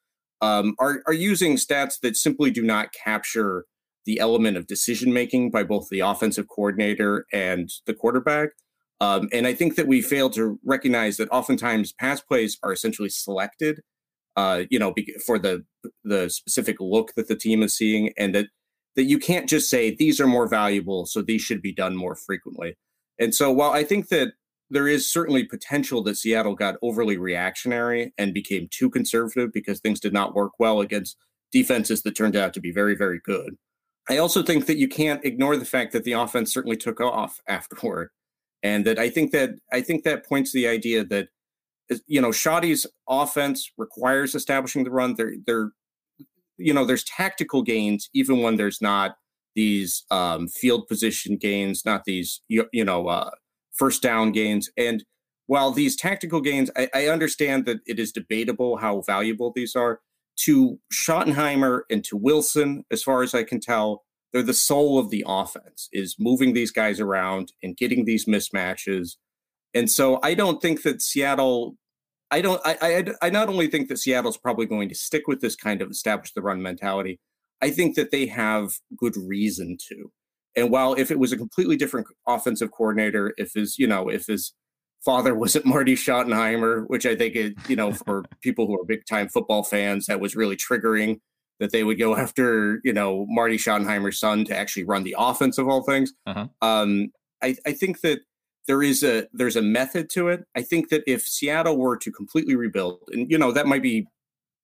um, 0.44 0.74
are 0.78 1.02
are 1.06 1.14
using 1.14 1.56
stats 1.56 1.98
that 2.00 2.16
simply 2.16 2.50
do 2.50 2.62
not 2.62 2.92
capture 2.92 3.64
the 4.04 4.20
element 4.20 4.58
of 4.58 4.66
decision 4.66 5.10
making 5.12 5.50
by 5.50 5.64
both 5.64 5.88
the 5.88 6.00
offensive 6.00 6.46
coordinator 6.48 7.24
and 7.32 7.70
the 7.86 7.94
quarterback. 7.94 8.50
Um, 9.00 9.28
and 9.32 9.46
I 9.46 9.54
think 9.54 9.76
that 9.76 9.86
we 9.86 10.02
fail 10.02 10.28
to 10.30 10.58
recognize 10.62 11.16
that 11.16 11.30
oftentimes 11.30 11.92
pass 11.92 12.20
plays 12.20 12.58
are 12.62 12.72
essentially 12.72 13.08
selected, 13.08 13.80
uh, 14.36 14.64
you 14.70 14.78
know, 14.78 14.94
for 15.24 15.38
the 15.38 15.64
the 16.04 16.28
specific 16.28 16.76
look 16.78 17.14
that 17.16 17.28
the 17.28 17.36
team 17.36 17.62
is 17.62 17.74
seeing, 17.74 18.12
and 18.18 18.34
that 18.34 18.46
that 18.96 19.04
you 19.04 19.18
can't 19.18 19.48
just 19.48 19.70
say 19.70 19.94
these 19.94 20.20
are 20.20 20.26
more 20.26 20.46
valuable, 20.46 21.06
so 21.06 21.22
these 21.22 21.40
should 21.40 21.62
be 21.62 21.72
done 21.72 21.96
more 21.96 22.14
frequently. 22.14 22.76
And 23.18 23.34
so, 23.34 23.50
while 23.50 23.70
I 23.70 23.82
think 23.82 24.08
that 24.08 24.34
there 24.70 24.88
is 24.88 25.10
certainly 25.10 25.44
potential 25.44 26.02
that 26.04 26.16
Seattle 26.16 26.54
got 26.54 26.76
overly 26.82 27.16
reactionary 27.16 28.12
and 28.18 28.34
became 28.34 28.68
too 28.70 28.90
conservative 28.90 29.52
because 29.52 29.80
things 29.80 30.00
did 30.00 30.12
not 30.12 30.34
work 30.34 30.52
well 30.58 30.80
against 30.80 31.16
defenses 31.52 32.02
that 32.02 32.16
turned 32.16 32.36
out 32.36 32.54
to 32.54 32.60
be 32.60 32.72
very, 32.72 32.96
very 32.96 33.20
good. 33.24 33.56
I 34.08 34.18
also 34.18 34.42
think 34.42 34.66
that 34.66 34.76
you 34.76 34.88
can't 34.88 35.24
ignore 35.24 35.56
the 35.56 35.64
fact 35.64 35.92
that 35.92 36.04
the 36.04 36.12
offense 36.12 36.52
certainly 36.52 36.76
took 36.76 37.00
off 37.00 37.40
afterward. 37.48 38.10
And 38.62 38.84
that 38.86 38.98
I 38.98 39.10
think 39.10 39.32
that 39.32 39.50
I 39.72 39.82
think 39.82 40.04
that 40.04 40.26
points 40.26 40.52
to 40.52 40.58
the 40.58 40.68
idea 40.68 41.04
that 41.04 41.28
you 42.06 42.18
know 42.18 42.30
Schotty's 42.30 42.86
offense 43.06 43.70
requires 43.76 44.34
establishing 44.34 44.84
the 44.84 44.90
run. 44.90 45.16
There, 45.16 45.34
there, 45.46 45.72
you 46.56 46.72
know, 46.72 46.86
there's 46.86 47.04
tactical 47.04 47.62
gains 47.62 48.08
even 48.14 48.40
when 48.40 48.56
there's 48.56 48.80
not 48.80 49.16
these 49.54 50.04
um, 50.10 50.48
field 50.48 50.88
position 50.88 51.36
gains, 51.36 51.84
not 51.84 52.04
these 52.06 52.40
you, 52.48 52.66
you 52.72 52.86
know 52.86 53.06
uh, 53.08 53.30
first 53.74 54.02
down 54.02 54.32
gains. 54.32 54.70
And 54.76 55.04
while 55.46 55.70
these 55.70 55.96
tactical 55.96 56.40
gains, 56.40 56.70
I, 56.76 56.88
I 56.94 57.06
understand 57.08 57.66
that 57.66 57.78
it 57.86 57.98
is 57.98 58.12
debatable 58.12 58.76
how 58.76 59.02
valuable 59.02 59.52
these 59.54 59.76
are. 59.76 60.00
To 60.40 60.80
Schottenheimer 60.92 61.82
and 61.90 62.02
to 62.04 62.16
Wilson, 62.16 62.84
as 62.90 63.02
far 63.02 63.22
as 63.22 63.34
I 63.34 63.44
can 63.44 63.60
tell, 63.60 64.02
they're 64.32 64.42
the 64.42 64.52
soul 64.52 64.98
of 64.98 65.10
the 65.10 65.24
offense, 65.28 65.88
is 65.92 66.16
moving 66.18 66.54
these 66.54 66.72
guys 66.72 66.98
around 66.98 67.52
and 67.62 67.76
getting 67.76 68.04
these 68.04 68.24
mismatches. 68.24 69.16
And 69.74 69.88
so 69.88 70.18
I 70.24 70.34
don't 70.34 70.60
think 70.60 70.82
that 70.82 71.02
Seattle 71.02 71.76
I 72.34 72.40
don't. 72.40 72.60
I, 72.64 72.76
I, 72.82 73.26
I 73.26 73.30
not 73.30 73.48
only 73.48 73.68
think 73.68 73.88
that 73.88 73.98
Seattle's 73.98 74.36
probably 74.36 74.66
going 74.66 74.88
to 74.88 74.94
stick 74.96 75.28
with 75.28 75.40
this 75.40 75.54
kind 75.54 75.80
of 75.80 75.90
establish 75.90 76.32
the 76.32 76.42
run 76.42 76.60
mentality. 76.60 77.20
I 77.62 77.70
think 77.70 77.94
that 77.94 78.10
they 78.10 78.26
have 78.26 78.72
good 78.96 79.16
reason 79.16 79.76
to. 79.88 80.10
And 80.56 80.70
while 80.70 80.94
if 80.94 81.10
it 81.10 81.18
was 81.18 81.32
a 81.32 81.36
completely 81.36 81.76
different 81.76 82.06
offensive 82.26 82.70
coordinator, 82.70 83.34
if 83.36 83.52
his, 83.54 83.78
you 83.78 83.86
know, 83.86 84.08
if 84.08 84.26
his 84.26 84.52
father 85.04 85.34
wasn't 85.38 85.66
Marty 85.66 85.94
Schottenheimer, 85.94 86.84
which 86.88 87.06
I 87.06 87.16
think 87.16 87.34
it, 87.36 87.54
you 87.68 87.76
know, 87.76 87.92
for 87.92 88.24
people 88.42 88.66
who 88.66 88.80
are 88.80 88.84
big 88.84 89.06
time 89.06 89.28
football 89.28 89.62
fans, 89.62 90.06
that 90.06 90.20
was 90.20 90.36
really 90.36 90.56
triggering 90.56 91.20
that 91.60 91.72
they 91.72 91.84
would 91.84 91.98
go 91.98 92.16
after, 92.16 92.80
you 92.84 92.92
know, 92.92 93.26
Marty 93.28 93.56
Schottenheimer's 93.56 94.18
son 94.18 94.44
to 94.46 94.56
actually 94.56 94.84
run 94.84 95.04
the 95.04 95.16
offense 95.18 95.58
of 95.58 95.68
all 95.68 95.82
things. 95.82 96.12
Uh-huh. 96.26 96.46
Um, 96.62 97.10
I, 97.42 97.56
I 97.66 97.72
think 97.72 98.00
that 98.00 98.20
there 98.66 98.82
is 98.82 99.02
a 99.02 99.28
there's 99.32 99.56
a 99.56 99.62
method 99.62 100.08
to 100.10 100.28
it. 100.28 100.44
I 100.56 100.62
think 100.62 100.88
that 100.88 101.02
if 101.06 101.22
Seattle 101.26 101.76
were 101.76 101.98
to 101.98 102.10
completely 102.10 102.56
rebuild, 102.56 103.00
and 103.12 103.30
you 103.30 103.36
know, 103.36 103.52
that 103.52 103.66
might 103.66 103.82
be 103.82 104.06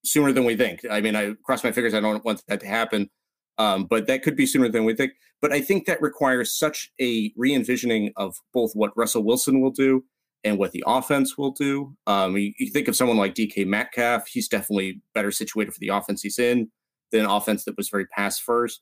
sooner 0.05 0.33
than 0.33 0.45
we 0.45 0.57
think. 0.57 0.81
I 0.91 1.01
mean, 1.01 1.15
I 1.15 1.35
cross 1.45 1.63
my 1.63 1.73
fingers. 1.73 1.95
I 1.95 2.01
don't 2.01 2.25
want 2.25 2.43
that 2.49 2.61
to 2.61 2.67
happen. 2.67 3.11
Um, 3.61 3.85
but 3.85 4.07
that 4.07 4.23
could 4.23 4.37
be 4.37 4.47
sooner 4.47 4.71
than 4.71 4.87
we 4.87 4.95
think. 4.95 5.13
But 5.43 5.53
I 5.53 5.61
think 5.61 5.85
that 5.85 6.01
requires 6.01 6.59
such 6.59 6.91
a 6.99 7.31
re 7.37 7.55
envisioning 7.55 8.11
of 8.17 8.35
both 8.55 8.73
what 8.73 8.97
Russell 8.97 9.23
Wilson 9.23 9.61
will 9.61 9.71
do 9.71 10.03
and 10.45 10.59
what 10.59 10.73
the 10.73 10.83
offense 10.87 11.37
will 11.37 11.51
do. 11.51 11.95
Um, 12.07 12.39
you, 12.39 12.55
you, 12.59 12.71
think 12.71 12.89
of 12.89 12.97
someone 12.97 13.19
like 13.19 13.35
DK 13.35 13.67
Metcalf, 13.67 14.27
he's 14.29 14.49
definitely 14.49 15.03
better 15.13 15.31
situated 15.31 15.73
for 15.75 15.81
the 15.81 15.89
offense 15.89 16.23
he's 16.23 16.39
in 16.39 16.71
than 17.13 17.21
an 17.21 17.31
offense 17.31 17.65
that 17.65 17.77
was 17.77 17.91
very 17.91 18.07
pass 18.07 18.39
first. 18.39 18.81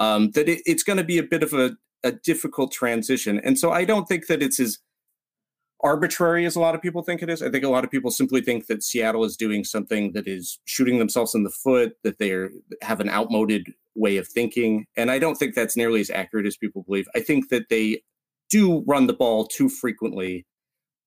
Um, 0.00 0.32
that 0.32 0.48
it, 0.48 0.60
it's 0.66 0.82
going 0.82 0.96
to 0.96 1.04
be 1.04 1.18
a 1.18 1.22
bit 1.22 1.44
of 1.44 1.52
a, 1.52 1.76
a 2.02 2.10
difficult 2.10 2.72
transition. 2.72 3.40
And 3.44 3.56
so 3.56 3.70
I 3.70 3.84
don't 3.84 4.08
think 4.08 4.26
that 4.26 4.42
it's 4.42 4.58
as 4.58 4.78
arbitrary 5.82 6.46
as 6.46 6.56
a 6.56 6.60
lot 6.60 6.74
of 6.74 6.82
people 6.82 7.02
think 7.02 7.22
it 7.22 7.30
is. 7.30 7.42
I 7.42 7.50
think 7.50 7.64
a 7.64 7.68
lot 7.68 7.84
of 7.84 7.90
people 7.90 8.10
simply 8.10 8.40
think 8.40 8.66
that 8.66 8.82
Seattle 8.82 9.24
is 9.24 9.36
doing 9.36 9.64
something 9.64 10.12
that 10.12 10.26
is 10.26 10.58
shooting 10.64 10.98
themselves 10.98 11.34
in 11.34 11.44
the 11.44 11.50
foot, 11.50 11.96
that 12.02 12.18
they 12.18 12.48
have 12.82 13.00
an 13.00 13.10
outmoded 13.10 13.72
way 13.94 14.16
of 14.16 14.26
thinking. 14.26 14.86
And 14.96 15.10
I 15.10 15.18
don't 15.18 15.36
think 15.36 15.54
that's 15.54 15.76
nearly 15.76 16.00
as 16.00 16.10
accurate 16.10 16.46
as 16.46 16.56
people 16.56 16.82
believe. 16.82 17.08
I 17.14 17.20
think 17.20 17.50
that 17.50 17.68
they 17.68 18.02
do 18.50 18.84
run 18.86 19.06
the 19.06 19.12
ball 19.12 19.46
too 19.46 19.68
frequently, 19.68 20.46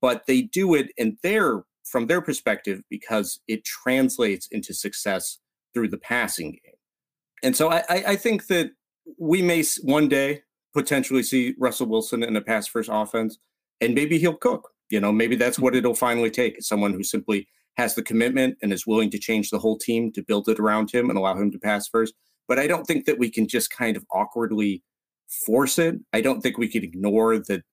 but 0.02 0.26
they 0.28 0.44
do 0.44 0.76
it 0.76 0.92
in 0.98 1.18
their 1.24 1.64
from 1.84 2.06
their 2.06 2.22
perspective 2.22 2.84
because 2.90 3.40
it 3.48 3.66
translates 3.66 4.48
into 4.52 4.74
success 4.74 5.40
through 5.74 5.88
the 5.88 5.98
passing 5.98 6.52
game. 6.52 6.76
And 7.42 7.56
so 7.56 7.72
I, 7.72 7.84
I 7.90 8.16
think 8.16 8.48
that 8.48 8.72
we 9.18 9.42
may 9.42 9.64
one 9.82 10.08
day 10.08 10.44
potentially 10.74 11.24
see 11.24 11.56
Russell 11.58 11.88
Wilson 11.88 12.22
in 12.22 12.36
a 12.36 12.42
pass 12.42 12.68
first 12.68 12.90
offense, 12.92 13.40
and 13.82 13.96
maybe 13.96 14.18
he'll 14.18 14.36
cook. 14.36 14.70
You 14.90 15.00
know, 15.00 15.12
maybe 15.12 15.36
that's 15.36 15.60
what 15.60 15.76
it'll 15.76 15.94
finally 15.94 16.32
take 16.32 16.62
someone 16.62 16.94
who 16.94 17.04
simply 17.04 17.48
has 17.78 17.96
the 17.96 18.04
commitment 18.04 18.58
and 18.62 18.74
is 18.74 18.88
willing 18.88 19.10
to 19.12 19.20
change 19.20 19.50
the 19.50 19.60
whole 19.60 19.78
team 19.78 20.12
to 20.14 20.24
build 20.24 20.50
it 20.50 20.60
around 20.60 20.92
him 20.92 21.10
and 21.10 21.18
allow 21.18 21.36
him 21.36 21.52
to 21.52 21.60
pass 21.60 21.88
first. 21.88 22.14
But 22.48 22.60
I 22.60 22.68
don't 22.68 22.86
think 22.86 23.06
that 23.06 23.20
we 23.20 23.30
can 23.30 23.48
just 23.48 23.70
kind 23.70 23.96
of 23.96 24.06
awkwardly 24.12 24.84
force 25.46 25.78
it. 25.78 25.96
I 26.12 26.22
don't 26.22 26.42
think 26.42 26.58
we 26.58 26.68
can 26.68 26.84
ignore 26.84 27.38
that 27.38 27.64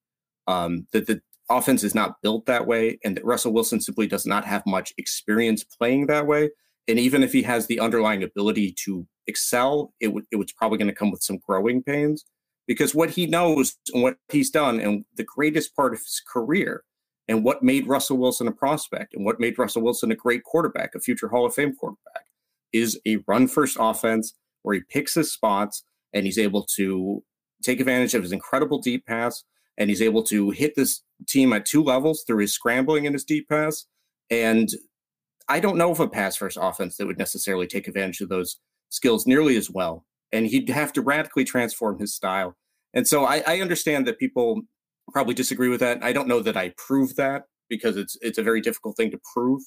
um, 0.47 0.87
that 0.93 1.07
the 1.07 1.21
offense 1.51 1.83
is 1.83 1.95
not 1.95 2.21
built 2.23 2.47
that 2.47 2.67
way 2.67 2.99
and 3.05 3.17
that 3.17 3.25
Russell 3.25 3.53
Wilson 3.53 3.81
simply 3.81 4.07
does 4.07 4.27
not 4.27 4.45
have 4.45 4.63
much 4.67 4.93
experience 4.99 5.65
playing 5.65 6.07
that 6.07 6.27
way. 6.27 6.51
And 6.87 6.99
even 6.99 7.23
if 7.23 7.33
he 7.33 7.43
has 7.43 7.67
the 7.67 7.81
underlying 7.81 8.23
ability 8.23 8.75
to 8.85 9.07
excel, 9.27 9.93
it, 10.01 10.07
w- 10.07 10.27
it 10.31 10.37
was 10.37 10.53
probably 10.53 10.79
going 10.79 10.89
to 10.89 10.95
come 10.95 11.11
with 11.11 11.23
some 11.23 11.39
growing 11.39 11.83
pains 11.83 12.25
because 12.67 12.95
what 12.95 13.11
he 13.11 13.27
knows 13.27 13.77
and 13.93 14.03
what 14.03 14.17
he's 14.31 14.51
done 14.51 14.81
and 14.81 15.05
the 15.17 15.25
greatest 15.25 15.75
part 15.75 15.93
of 15.93 16.01
his 16.01 16.23
career 16.27 16.83
and 17.29 17.45
what 17.45 17.63
made 17.63 17.87
Russell 17.87 18.19
Wilson 18.19 18.49
a 18.49 18.53
prospect 18.53 19.15
and 19.15 19.25
what 19.25 19.41
made 19.41 19.59
Russell 19.59 19.83
Wilson 19.83 20.13
a 20.13 20.17
great 20.17 20.45
quarterback, 20.45 20.95
a 20.95 21.01
future 21.01 21.29
Hall 21.29 21.47
of 21.47 21.55
Fame 21.55 21.75
quarterback, 21.75 22.27
is 22.73 23.01
a 23.07 23.17
run 23.27 23.49
first 23.49 23.77
offense 23.81 24.35
where 24.63 24.75
he 24.75 24.83
picks 24.89 25.15
his 25.15 25.33
spots 25.33 25.85
and 26.13 26.25
he's 26.25 26.39
able 26.39 26.65
to 26.77 27.23
take 27.63 27.81
advantage 27.81 28.15
of 28.15 28.23
his 28.23 28.33
incredible 28.33 28.79
deep 28.79 29.07
pass 29.07 29.45
and 29.79 29.91
he's 29.91 30.03
able 30.03 30.23
to 30.23 30.51
hit 30.51 30.75
this 30.75 31.03
team 31.27 31.53
at 31.53 31.67
two 31.67 31.83
levels 31.83 32.25
through 32.27 32.39
his 32.39 32.53
scrambling 32.53 33.07
and 33.07 33.15
his 33.15 33.25
deep 33.25 33.49
pass. 33.49 33.87
And 34.31 34.69
I 35.49 35.61
don't 35.61 35.77
know 35.77 35.91
of 35.91 36.01
a 36.01 36.09
pass 36.09 36.37
first 36.37 36.59
offense 36.61 36.97
that 36.97 37.07
would 37.07 37.19
necessarily 37.19 37.67
take 37.67 37.87
advantage 37.87 38.21
of 38.21 38.29
those 38.29 38.59
skills 38.89 39.27
nearly 39.27 39.57
as 39.57 39.71
well. 39.71 40.05
And 40.33 40.47
he'd 40.47 40.69
have 40.69 40.93
to 40.95 41.03
radically 41.03 41.45
transform 41.45 41.99
his 41.99 42.15
style. 42.15 42.57
And 42.95 43.07
so 43.07 43.25
I, 43.25 43.43
I 43.47 43.61
understand 43.61 44.07
that 44.07 44.19
people 44.19 44.63
probably 45.13 45.35
disagree 45.35 45.69
with 45.69 45.81
that. 45.81 46.03
I 46.03 46.13
don't 46.13 46.29
know 46.29 46.41
that 46.41 46.57
I 46.57 46.73
prove 46.77 47.17
that 47.17 47.45
because 47.69 47.97
it's 47.97 48.17
it's 48.21 48.39
a 48.39 48.43
very 48.43 48.61
difficult 48.61 48.97
thing 48.97 49.11
to 49.11 49.21
prove 49.35 49.63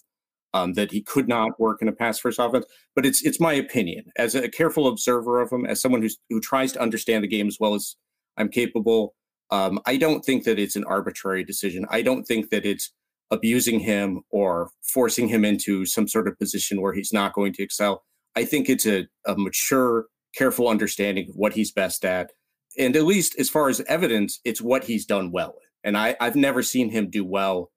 um, 0.54 0.74
that 0.74 0.92
he 0.92 1.02
could 1.02 1.28
not 1.28 1.60
work 1.60 1.82
in 1.82 1.88
a 1.88 1.92
pass 1.92 2.20
first 2.20 2.40
offense. 2.40 2.66
But 2.96 3.06
it's 3.06 3.24
it's 3.24 3.40
my 3.40 3.54
opinion 3.54 4.06
as 4.18 4.36
a 4.36 4.50
careful 4.50 4.88
observer 4.88 5.42
of 5.42 5.52
him, 5.52 5.66
as 5.66 5.82
someone 5.82 6.02
who's 6.02 6.18
who 6.30 6.40
tries 6.40 6.72
to 6.74 6.82
understand 6.82 7.24
the 7.24 7.28
game 7.28 7.48
as 7.48 7.58
well 7.60 7.74
as 7.74 7.96
I'm 8.38 8.50
capable. 8.50 9.16
Um, 9.52 9.80
I 9.86 9.98
don't 9.98 10.24
think 10.24 10.44
that 10.44 10.60
it's 10.60 10.76
an 10.76 10.86
arbitrary 10.86 11.44
decision. 11.44 11.86
I 11.90 12.02
don't 12.02 12.24
think 12.24 12.50
that 12.52 12.66
it's 12.66 12.92
abusing 13.32 13.80
him 13.80 14.22
or 14.30 14.70
forcing 14.84 15.28
him 15.28 15.46
into 15.46 15.86
some 15.86 16.08
sort 16.08 16.28
of 16.28 16.38
position 16.38 16.82
where 16.82 16.94
he's 16.94 17.14
not 17.14 17.34
going 17.34 17.54
to 17.54 17.64
excel. 17.64 18.04
I 18.36 18.46
think 18.46 18.70
it's 18.70 18.86
a, 18.86 19.08
a 19.26 19.36
mature, 19.36 20.06
careful 20.36 20.68
understanding 20.68 21.30
of 21.30 21.36
what 21.36 21.54
he's 21.54 21.72
best 21.72 22.06
at. 22.06 22.32
And 22.78 22.96
at 22.96 23.06
least 23.06 23.38
as 23.40 23.50
far 23.50 23.70
as 23.70 23.82
evidence, 23.82 24.40
it's 24.46 24.62
what 24.62 24.86
he's 24.86 25.06
done 25.06 25.32
well. 25.32 25.56
And 25.84 25.98
I, 25.98 26.16
I've 26.20 26.36
never 26.36 26.62
seen 26.62 26.90
him 26.90 27.10
do 27.10 27.26
well 27.26 27.72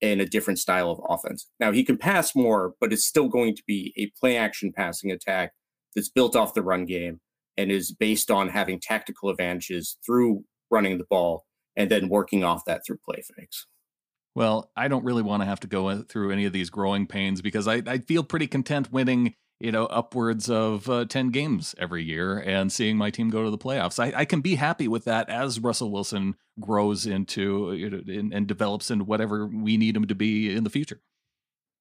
in 0.00 0.20
a 0.20 0.26
different 0.26 0.58
style 0.58 0.90
of 0.90 1.00
offense. 1.08 1.48
Now 1.58 1.72
he 1.72 1.84
can 1.84 1.96
pass 1.96 2.34
more, 2.34 2.74
but 2.80 2.92
it's 2.92 3.04
still 3.04 3.28
going 3.28 3.56
to 3.56 3.62
be 3.66 3.92
a 3.96 4.10
play 4.18 4.36
action 4.36 4.72
passing 4.72 5.10
attack 5.10 5.52
that's 5.94 6.10
built 6.10 6.36
off 6.36 6.54
the 6.54 6.62
run 6.62 6.84
game 6.84 7.20
and 7.56 7.72
is 7.72 7.92
based 7.92 8.30
on 8.30 8.50
having 8.50 8.78
tactical 8.78 9.30
advantages 9.30 9.96
through 10.04 10.44
running 10.70 10.98
the 10.98 11.06
ball 11.08 11.46
and 11.76 11.90
then 11.90 12.08
working 12.08 12.44
off 12.44 12.64
that 12.66 12.82
through 12.86 12.98
play 13.04 13.22
fakes. 13.36 13.66
Well, 14.34 14.70
I 14.76 14.88
don't 14.88 15.04
really 15.04 15.22
want 15.22 15.40
to 15.42 15.46
have 15.46 15.60
to 15.60 15.66
go 15.66 15.88
uh, 15.88 16.02
through 16.08 16.30
any 16.30 16.44
of 16.44 16.52
these 16.52 16.68
growing 16.68 17.06
pains 17.06 17.40
because 17.40 17.66
I, 17.66 17.82
I 17.86 17.98
feel 17.98 18.22
pretty 18.22 18.46
content 18.46 18.92
winning, 18.92 19.34
you 19.60 19.72
know, 19.72 19.86
upwards 19.86 20.50
of 20.50 20.88
uh, 20.88 21.04
10 21.06 21.30
games 21.30 21.74
every 21.78 22.04
year 22.04 22.38
and 22.38 22.70
seeing 22.70 22.96
my 22.96 23.10
team 23.10 23.30
go 23.30 23.44
to 23.44 23.50
the 23.50 23.58
playoffs. 23.58 23.98
I, 23.98 24.20
I 24.20 24.24
can 24.24 24.40
be 24.40 24.56
happy 24.56 24.86
with 24.86 25.04
that 25.04 25.30
as 25.30 25.60
Russell 25.60 25.90
Wilson 25.90 26.36
grows 26.60 27.06
into 27.06 27.72
you 27.72 27.90
know, 27.90 28.00
and, 28.06 28.32
and 28.32 28.46
develops 28.46 28.90
into 28.90 29.04
whatever 29.04 29.46
we 29.46 29.76
need 29.76 29.96
him 29.96 30.06
to 30.06 30.14
be 30.14 30.54
in 30.54 30.64
the 30.64 30.70
future. 30.70 31.00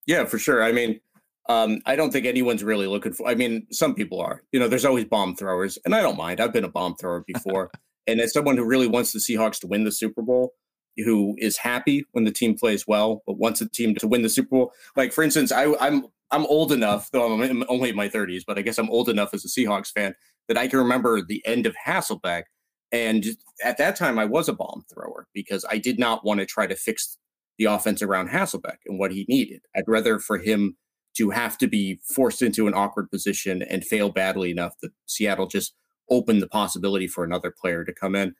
Yeah, 0.05 0.25
for 0.25 0.37
sure. 0.37 0.63
I 0.63 0.71
mean, 0.71 0.99
um, 1.47 1.81
I 1.85 1.95
don't 1.95 2.11
think 2.11 2.25
anyone's 2.25 2.63
really 2.63 2.87
looking 2.87 3.13
for. 3.13 3.27
I 3.27 3.35
mean, 3.35 3.67
some 3.71 3.93
people 3.93 4.21
are. 4.21 4.43
You 4.51 4.59
know, 4.59 4.67
there's 4.67 4.85
always 4.85 5.05
bomb 5.05 5.35
throwers, 5.35 5.77
and 5.85 5.93
I 5.93 6.01
don't 6.01 6.17
mind. 6.17 6.39
I've 6.39 6.53
been 6.53 6.63
a 6.63 6.69
bomb 6.69 6.95
thrower 6.95 7.23
before. 7.25 7.71
And 8.07 8.21
as 8.21 8.33
someone 8.33 8.55
who 8.55 8.63
really 8.63 8.85
wants 8.85 9.13
the 9.13 9.17
Seahawks 9.17 9.59
to 9.61 9.67
win 9.67 9.83
the 9.83 9.91
Super 9.91 10.21
Bowl, 10.21 10.53
who 10.95 11.35
is 11.39 11.57
happy 11.57 12.05
when 12.11 12.23
the 12.23 12.31
team 12.31 12.55
plays 12.55 12.87
well, 12.87 13.23
but 13.25 13.39
wants 13.39 13.59
the 13.59 13.67
team 13.67 13.95
to 13.95 14.07
win 14.07 14.21
the 14.21 14.29
Super 14.29 14.49
Bowl. 14.49 14.73
Like 14.95 15.11
for 15.11 15.23
instance, 15.23 15.51
I, 15.51 15.73
I'm 15.79 16.05
I'm 16.31 16.45
old 16.45 16.71
enough, 16.71 17.09
though 17.11 17.33
I'm 17.33 17.63
only 17.69 17.89
in 17.89 17.95
my 17.95 18.09
30s, 18.09 18.43
but 18.45 18.57
I 18.57 18.61
guess 18.61 18.77
I'm 18.77 18.89
old 18.89 19.09
enough 19.09 19.33
as 19.33 19.45
a 19.45 19.47
Seahawks 19.47 19.91
fan 19.91 20.15
that 20.47 20.57
I 20.57 20.67
can 20.67 20.79
remember 20.79 21.21
the 21.21 21.45
end 21.45 21.65
of 21.65 21.75
Hasselbeck. 21.85 22.43
And 22.91 23.25
at 23.63 23.77
that 23.77 23.95
time, 23.95 24.17
I 24.17 24.25
was 24.25 24.49
a 24.49 24.53
bomb 24.53 24.83
thrower 24.93 25.27
because 25.33 25.65
I 25.69 25.77
did 25.77 25.99
not 25.99 26.25
want 26.25 26.39
to 26.39 26.45
try 26.45 26.67
to 26.67 26.75
fix 26.75 27.17
the 27.57 27.65
offense 27.65 28.01
around 28.01 28.29
Hasselbeck 28.29 28.77
and 28.85 28.99
what 28.99 29.11
he 29.11 29.25
needed. 29.27 29.61
I'd 29.75 29.87
rather 29.87 30.19
for 30.19 30.37
him 30.37 30.75
to 31.17 31.29
have 31.29 31.57
to 31.59 31.67
be 31.67 31.99
forced 32.03 32.41
into 32.41 32.67
an 32.67 32.73
awkward 32.73 33.09
position 33.09 33.61
and 33.63 33.85
fail 33.85 34.09
badly 34.09 34.51
enough 34.51 34.73
that 34.81 34.91
Seattle 35.05 35.47
just 35.47 35.73
open 36.09 36.39
the 36.39 36.47
possibility 36.47 37.07
for 37.07 37.23
another 37.23 37.51
player 37.51 37.83
to 37.85 37.93
come 37.93 38.15
in. 38.15 38.35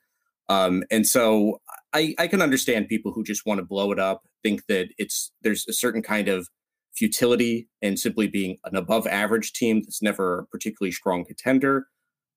Um, 0.48 0.84
and 0.90 1.06
so 1.06 1.60
I, 1.92 2.14
I 2.18 2.28
can 2.28 2.42
understand 2.42 2.88
people 2.88 3.12
who 3.12 3.24
just 3.24 3.46
want 3.46 3.58
to 3.58 3.64
blow 3.64 3.90
it 3.92 3.98
up, 3.98 4.22
think 4.42 4.66
that 4.68 4.88
it's 4.98 5.32
there's 5.42 5.66
a 5.68 5.72
certain 5.72 6.02
kind 6.02 6.28
of 6.28 6.48
futility 6.96 7.68
in 7.82 7.96
simply 7.96 8.26
being 8.26 8.58
an 8.64 8.76
above 8.76 9.06
average 9.06 9.52
team 9.52 9.82
that's 9.82 10.02
never 10.02 10.40
a 10.40 10.46
particularly 10.46 10.92
strong 10.92 11.24
contender. 11.24 11.86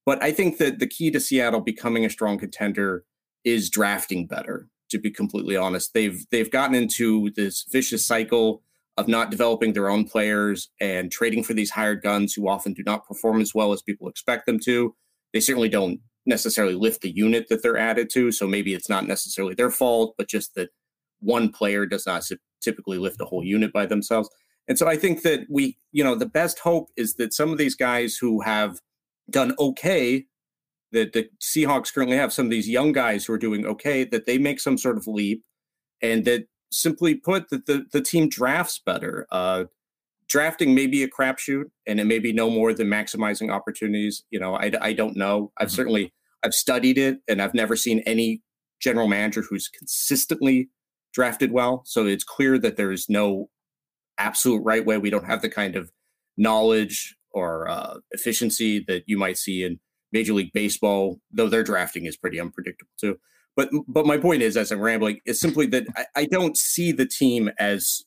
But 0.06 0.22
I 0.24 0.32
think 0.32 0.58
that 0.58 0.80
the 0.80 0.88
key 0.88 1.12
to 1.12 1.20
Seattle 1.20 1.62
becoming 1.62 2.06
a 2.06 2.10
strong 2.10 2.38
contender 2.38 3.06
is 3.44 3.70
drafting 3.70 4.28
better. 4.28 4.68
To 4.92 4.98
be 5.00 5.12
completely 5.12 5.56
honest, 5.56 5.94
they've 5.94 6.26
they've 6.32 6.50
gotten 6.50 6.76
into 6.76 7.30
this 7.36 7.64
vicious 7.72 8.06
cycle 8.06 8.64
of 8.98 9.08
not 9.08 9.30
developing 9.30 9.74
their 9.74 9.88
own 9.88 10.04
players 10.04 10.70
and 10.82 11.12
trading 11.12 11.44
for 11.44 11.54
these 11.54 11.70
hired 11.70 12.02
guns 12.02 12.34
who 12.34 12.50
often 12.50 12.74
do 12.74 12.84
not 12.86 13.08
perform 13.08 13.40
as 13.40 13.54
well 13.54 13.72
as 13.72 13.82
people 13.84 14.10
expect 14.10 14.46
them 14.46 14.60
to. 14.60 14.96
They 15.32 15.40
certainly 15.40 15.70
don't 15.70 16.00
necessarily 16.26 16.76
lift 16.76 17.02
the 17.02 17.12
unit 17.12 17.48
that 17.50 17.64
they're 17.64 17.78
added 17.78 18.10
to. 18.12 18.32
So 18.32 18.48
maybe 18.48 18.74
it's 18.74 18.90
not 18.90 19.08
necessarily 19.08 19.54
their 19.54 19.70
fault, 19.70 20.16
but 20.18 20.28
just 20.28 20.56
that 20.56 20.70
one 21.20 21.50
player 21.50 21.86
does 21.86 22.06
not 22.06 22.24
typically 22.62 22.98
lift 22.98 23.22
a 23.22 23.26
whole 23.26 23.44
unit 23.44 23.72
by 23.72 23.86
themselves. 23.86 24.30
And 24.70 24.78
so 24.78 24.88
I 24.88 24.96
think 24.96 25.24
that 25.24 25.48
we, 25.50 25.78
you 25.92 26.04
know, 26.04 26.16
the 26.16 26.28
best 26.28 26.60
hope 26.60 26.90
is 26.96 27.16
that 27.16 27.34
some 27.34 27.52
of 27.52 27.58
these 27.58 27.76
guys 27.76 28.16
who 28.16 28.42
have 28.42 28.80
done 29.30 29.56
okay, 29.60 30.28
that 30.92 31.14
the 31.14 31.28
Seahawks 31.42 31.94
currently 31.94 32.18
have 32.18 32.32
some 32.32 32.46
of 32.46 32.52
these 32.52 32.70
young 32.70 32.92
guys 32.92 33.26
who 33.26 33.34
are 33.34 33.40
doing 33.40 33.66
okay, 33.66 34.04
that 34.06 34.28
they 34.28 34.38
make 34.38 34.60
some 34.60 34.78
sort 34.78 34.98
of 34.98 35.08
leap 35.08 35.44
and 36.02 36.24
that 36.26 36.48
simply 36.72 37.16
put 37.16 37.50
that 37.50 37.66
the, 37.66 37.86
the 37.92 38.02
team 38.02 38.30
drafts 38.30 38.80
better. 38.86 39.26
Uh, 39.32 39.66
drafting 40.28 40.76
may 40.76 40.86
be 40.86 41.02
a 41.02 41.10
crapshoot 41.10 41.66
and 41.88 42.00
it 42.00 42.06
may 42.06 42.20
be 42.20 42.32
no 42.32 42.50
more 42.50 42.72
than 42.72 42.88
maximizing 42.88 43.52
opportunities. 43.52 44.24
You 44.30 44.40
know, 44.40 44.56
I, 44.56 44.72
I 44.80 44.94
don't 44.94 45.18
know. 45.18 45.52
I've 45.58 45.68
mm-hmm. 45.70 45.76
certainly 45.76 46.14
I've 46.44 46.54
studied 46.54 47.00
it 47.00 47.20
and 47.28 47.42
I've 47.42 47.56
never 47.56 47.76
seen 47.76 48.02
any 48.06 48.44
general 48.80 49.08
manager 49.08 49.42
who's 49.42 49.68
consistently 49.68 50.70
drafted 51.12 51.52
well. 51.52 51.82
So 51.86 52.06
it's 52.06 52.24
clear 52.24 52.60
that 52.60 52.78
there 52.78 52.92
is 52.92 53.10
no 53.10 53.50
absolute 54.20 54.64
right 54.64 54.86
way. 54.86 54.98
We 54.98 55.10
don't 55.10 55.26
have 55.26 55.42
the 55.42 55.50
kind 55.50 55.76
of 55.76 55.92
knowledge 56.38 57.16
or 57.32 57.68
uh, 57.68 57.96
efficiency 58.12 58.84
that 58.88 59.04
you 59.08 59.18
might 59.18 59.38
see 59.38 59.64
in 59.64 59.80
Major 60.12 60.34
League 60.34 60.54
Baseball, 60.54 61.20
though 61.32 61.48
their 61.48 61.64
drafting 61.64 62.06
is 62.06 62.18
pretty 62.18 62.40
unpredictable 62.40 62.92
too. 63.00 63.18
But 63.56 63.70
but 63.88 64.06
my 64.06 64.18
point 64.18 64.42
is, 64.42 64.56
as 64.58 64.72
I'm 64.72 64.80
rambling, 64.80 65.20
is 65.26 65.40
simply 65.40 65.66
that 65.68 65.88
I, 65.96 66.06
I 66.16 66.26
don't 66.26 66.58
see 66.58 66.92
the 66.92 67.06
team 67.06 67.50
as 67.60 68.04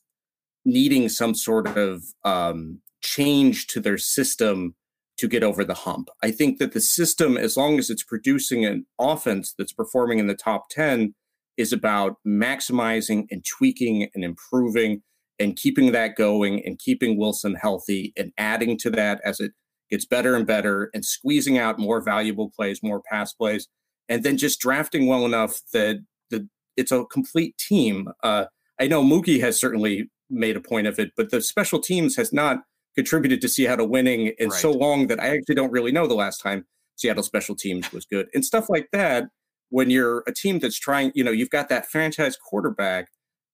needing 0.65 1.09
some 1.09 1.35
sort 1.35 1.77
of 1.77 2.03
um, 2.23 2.79
change 3.01 3.67
to 3.67 3.79
their 3.79 3.97
system 3.97 4.75
to 5.17 5.27
get 5.27 5.43
over 5.43 5.63
the 5.63 5.73
hump. 5.73 6.09
I 6.23 6.31
think 6.31 6.57
that 6.57 6.73
the 6.73 6.81
system, 6.81 7.37
as 7.37 7.55
long 7.55 7.77
as 7.77 7.89
it's 7.89 8.03
producing 8.03 8.65
an 8.65 8.85
offense 8.99 9.53
that's 9.57 9.73
performing 9.73 10.19
in 10.19 10.27
the 10.27 10.35
top 10.35 10.69
10, 10.69 11.13
is 11.57 11.71
about 11.71 12.17
maximizing 12.25 13.27
and 13.29 13.45
tweaking 13.45 14.09
and 14.15 14.23
improving 14.23 15.03
and 15.43 15.55
keeping 15.57 15.91
that 15.91 16.15
going 16.15 16.65
and 16.65 16.79
keeping 16.79 17.17
Wilson 17.17 17.55
healthy 17.55 18.13
and 18.17 18.31
adding 18.37 18.77
to 18.79 18.89
that 18.91 19.19
as 19.23 19.39
it 19.39 19.51
gets 19.91 20.05
better 20.05 20.35
and 20.35 20.47
better 20.47 20.89
and 20.93 21.05
squeezing 21.05 21.57
out 21.57 21.77
more 21.77 22.01
valuable 22.01 22.49
plays, 22.49 22.81
more 22.81 23.01
pass 23.01 23.33
plays, 23.33 23.67
and 24.09 24.23
then 24.23 24.37
just 24.37 24.59
drafting 24.59 25.05
well 25.07 25.25
enough 25.25 25.59
that 25.73 25.97
the 26.29 26.47
it's 26.77 26.91
a 26.91 27.05
complete 27.05 27.57
team. 27.57 28.07
Uh, 28.23 28.45
I 28.79 28.87
know 28.87 29.03
Mookie 29.03 29.39
has 29.41 29.59
certainly 29.59 30.09
made 30.29 30.55
a 30.55 30.61
point 30.61 30.87
of 30.87 30.97
it, 30.97 31.11
but 31.15 31.29
the 31.29 31.41
special 31.41 31.79
teams 31.79 32.15
has 32.15 32.33
not 32.33 32.59
contributed 32.95 33.41
to 33.41 33.49
Seattle 33.49 33.87
winning 33.87 34.33
in 34.39 34.49
right. 34.49 34.59
so 34.59 34.71
long 34.71 35.07
that 35.07 35.19
I 35.19 35.35
actually 35.35 35.55
don't 35.55 35.71
really 35.71 35.91
know 35.91 36.07
the 36.07 36.15
last 36.15 36.39
time 36.39 36.65
Seattle 36.95 37.23
special 37.23 37.55
teams 37.55 37.91
was 37.91 38.05
good. 38.05 38.27
And 38.33 38.45
stuff 38.45 38.69
like 38.69 38.87
that, 38.93 39.25
when 39.69 39.89
you're 39.89 40.23
a 40.27 40.31
team 40.31 40.59
that's 40.59 40.79
trying, 40.79 41.11
you 41.15 41.23
know, 41.23 41.31
you've 41.31 41.49
got 41.49 41.69
that 41.69 41.87
franchise 41.87 42.37
quarterback, 42.37 43.09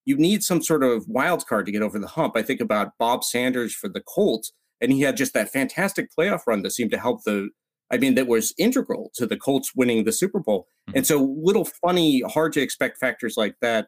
you 0.06 0.18
need 0.18 0.44
some 0.44 0.62
sort 0.62 0.84
of 0.84 1.08
wild 1.08 1.46
card 1.46 1.66
to 1.66 1.72
get 1.72 1.82
over 1.82 2.00
the 2.00 2.08
hump. 2.08 2.36
I 2.36 2.42
think 2.42 2.62
about 2.62 2.94
Bob 2.98 3.24
Sanders 3.24 3.74
for 3.74 3.90
the 3.90 4.02
Colts 4.02 4.52
and 4.82 4.92
he 4.92 5.02
had 5.02 5.18
just 5.18 5.34
that 5.34 5.50
fantastic 5.50 6.10
playoff 6.18 6.42
run 6.48 6.62
that 6.62 6.72
seemed 6.72 6.92
to 6.92 7.00
help 7.00 7.24
the. 7.24 7.50
I 7.92 7.98
mean, 7.98 8.14
that 8.16 8.28
was 8.28 8.54
integral 8.60 9.12
to 9.16 9.26
the 9.26 9.38
Colts 9.38 9.72
winning 9.76 10.04
the 10.04 10.12
Super 10.12 10.40
Bowl. 10.40 10.68
Mm-hmm. 10.90 10.98
And 10.98 11.08
so, 11.08 11.36
little 11.42 11.66
funny, 11.66 12.22
hard 12.22 12.54
to 12.54 12.62
expect 12.62 13.00
factors 13.00 13.36
like 13.36 13.56
that 13.62 13.88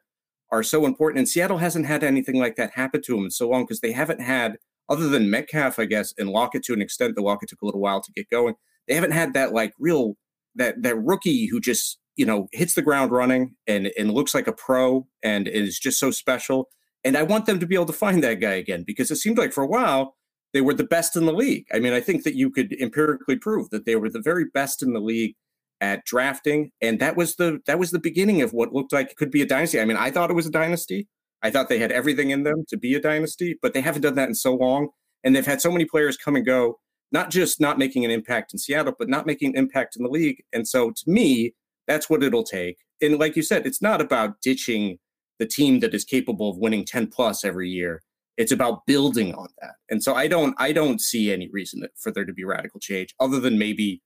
are 0.51 0.63
so 0.63 0.85
important. 0.85 1.19
And 1.19 1.29
Seattle 1.29 1.59
hasn't 1.59 1.85
had 1.85 2.03
anything 2.03 2.39
like 2.39 2.55
that 2.55 2.71
happen 2.73 3.01
to 3.03 3.15
them 3.15 3.25
in 3.25 3.31
so 3.31 3.47
long 3.47 3.63
because 3.63 3.81
they 3.81 3.91
haven't 3.91 4.21
had, 4.21 4.57
other 4.89 5.07
than 5.07 5.29
Metcalf, 5.29 5.77
I 5.77 5.85
guess, 5.85 6.13
and 6.17 6.29
Lockett 6.29 6.63
to 6.63 6.73
an 6.73 6.81
extent. 6.81 7.15
The 7.15 7.21
Lockett 7.21 7.49
took 7.49 7.61
a 7.61 7.65
little 7.65 7.79
while 7.79 8.01
to 8.01 8.11
get 8.11 8.29
going. 8.29 8.55
They 8.87 8.95
haven't 8.95 9.11
had 9.11 9.33
that 9.33 9.53
like 9.53 9.73
real 9.79 10.15
that 10.55 10.81
that 10.81 10.97
rookie 10.97 11.45
who 11.45 11.59
just 11.59 11.99
you 12.21 12.27
know 12.27 12.47
hits 12.51 12.75
the 12.75 12.83
ground 12.83 13.11
running 13.11 13.55
and 13.65 13.91
and 13.97 14.11
looks 14.11 14.35
like 14.35 14.45
a 14.45 14.53
pro 14.53 15.07
and 15.23 15.47
is 15.47 15.79
just 15.79 15.99
so 15.99 16.11
special. 16.11 16.69
And 17.03 17.17
I 17.17 17.23
want 17.23 17.47
them 17.47 17.59
to 17.59 17.65
be 17.65 17.73
able 17.73 17.87
to 17.87 17.93
find 17.93 18.23
that 18.23 18.35
guy 18.35 18.53
again 18.53 18.83
because 18.85 19.09
it 19.09 19.15
seemed 19.15 19.39
like 19.39 19.53
for 19.53 19.63
a 19.63 19.67
while 19.67 20.15
they 20.53 20.61
were 20.61 20.75
the 20.75 20.83
best 20.83 21.15
in 21.15 21.25
the 21.25 21.33
league. 21.33 21.65
I 21.73 21.79
mean, 21.79 21.93
I 21.93 21.99
think 21.99 22.23
that 22.23 22.35
you 22.35 22.51
could 22.51 22.73
empirically 22.79 23.37
prove 23.37 23.71
that 23.71 23.85
they 23.85 23.95
were 23.95 24.09
the 24.09 24.21
very 24.21 24.45
best 24.53 24.83
in 24.83 24.93
the 24.93 24.99
league 24.99 25.33
at 25.79 26.05
drafting, 26.05 26.71
and 26.79 26.99
that 26.99 27.17
was 27.17 27.37
the 27.37 27.59
that 27.65 27.79
was 27.79 27.89
the 27.89 27.99
beginning 27.99 28.43
of 28.43 28.53
what 28.53 28.71
looked 28.71 28.93
like 28.93 29.15
could 29.15 29.31
be 29.31 29.41
a 29.41 29.47
dynasty. 29.47 29.81
I 29.81 29.85
mean, 29.85 29.97
I 29.97 30.11
thought 30.11 30.29
it 30.29 30.35
was 30.35 30.45
a 30.45 30.51
dynasty. 30.51 31.07
I 31.41 31.49
thought 31.49 31.69
they 31.69 31.79
had 31.79 31.91
everything 31.91 32.29
in 32.29 32.43
them 32.43 32.65
to 32.67 32.77
be 32.77 32.93
a 32.93 33.01
dynasty, 33.01 33.57
but 33.63 33.73
they 33.73 33.81
haven't 33.81 34.03
done 34.03 34.13
that 34.15 34.29
in 34.29 34.35
so 34.35 34.53
long, 34.53 34.89
and 35.23 35.35
they've 35.35 35.53
had 35.53 35.59
so 35.59 35.71
many 35.71 35.85
players 35.85 36.17
come 36.17 36.35
and 36.35 36.45
go. 36.45 36.77
Not 37.11 37.31
just 37.31 37.59
not 37.59 37.79
making 37.79 38.05
an 38.05 38.11
impact 38.11 38.53
in 38.53 38.59
Seattle, 38.59 38.93
but 38.97 39.09
not 39.09 39.25
making 39.25 39.49
an 39.49 39.57
impact 39.57 39.95
in 39.97 40.03
the 40.03 40.09
league. 40.09 40.43
And 40.53 40.67
so, 40.67 40.91
to 40.91 41.03
me, 41.09 41.55
that's 41.91 42.09
what 42.09 42.23
it'll 42.23 42.43
take. 42.43 42.77
And 43.01 43.19
like 43.19 43.35
you 43.35 43.43
said, 43.43 43.65
it's 43.65 43.81
not 43.81 43.99
about 43.99 44.41
ditching 44.41 44.97
the 45.39 45.45
team 45.45 45.81
that 45.81 45.93
is 45.93 46.05
capable 46.05 46.49
of 46.49 46.57
winning 46.57 46.85
10 46.85 47.07
plus 47.07 47.43
every 47.43 47.69
year. 47.69 48.01
It's 48.37 48.51
about 48.51 48.85
building 48.85 49.33
on 49.35 49.49
that. 49.59 49.73
And 49.89 50.01
so 50.01 50.15
I 50.15 50.27
don't 50.27 50.55
I 50.57 50.71
don't 50.71 51.01
see 51.01 51.33
any 51.33 51.49
reason 51.51 51.83
for 52.01 52.11
there 52.11 52.25
to 52.25 52.33
be 52.33 52.45
radical 52.45 52.79
change 52.79 53.13
other 53.19 53.39
than 53.39 53.59
maybe 53.59 54.01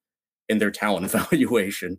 in 0.50 0.58
their 0.58 0.72
talent 0.72 1.06
evaluation. 1.14 1.98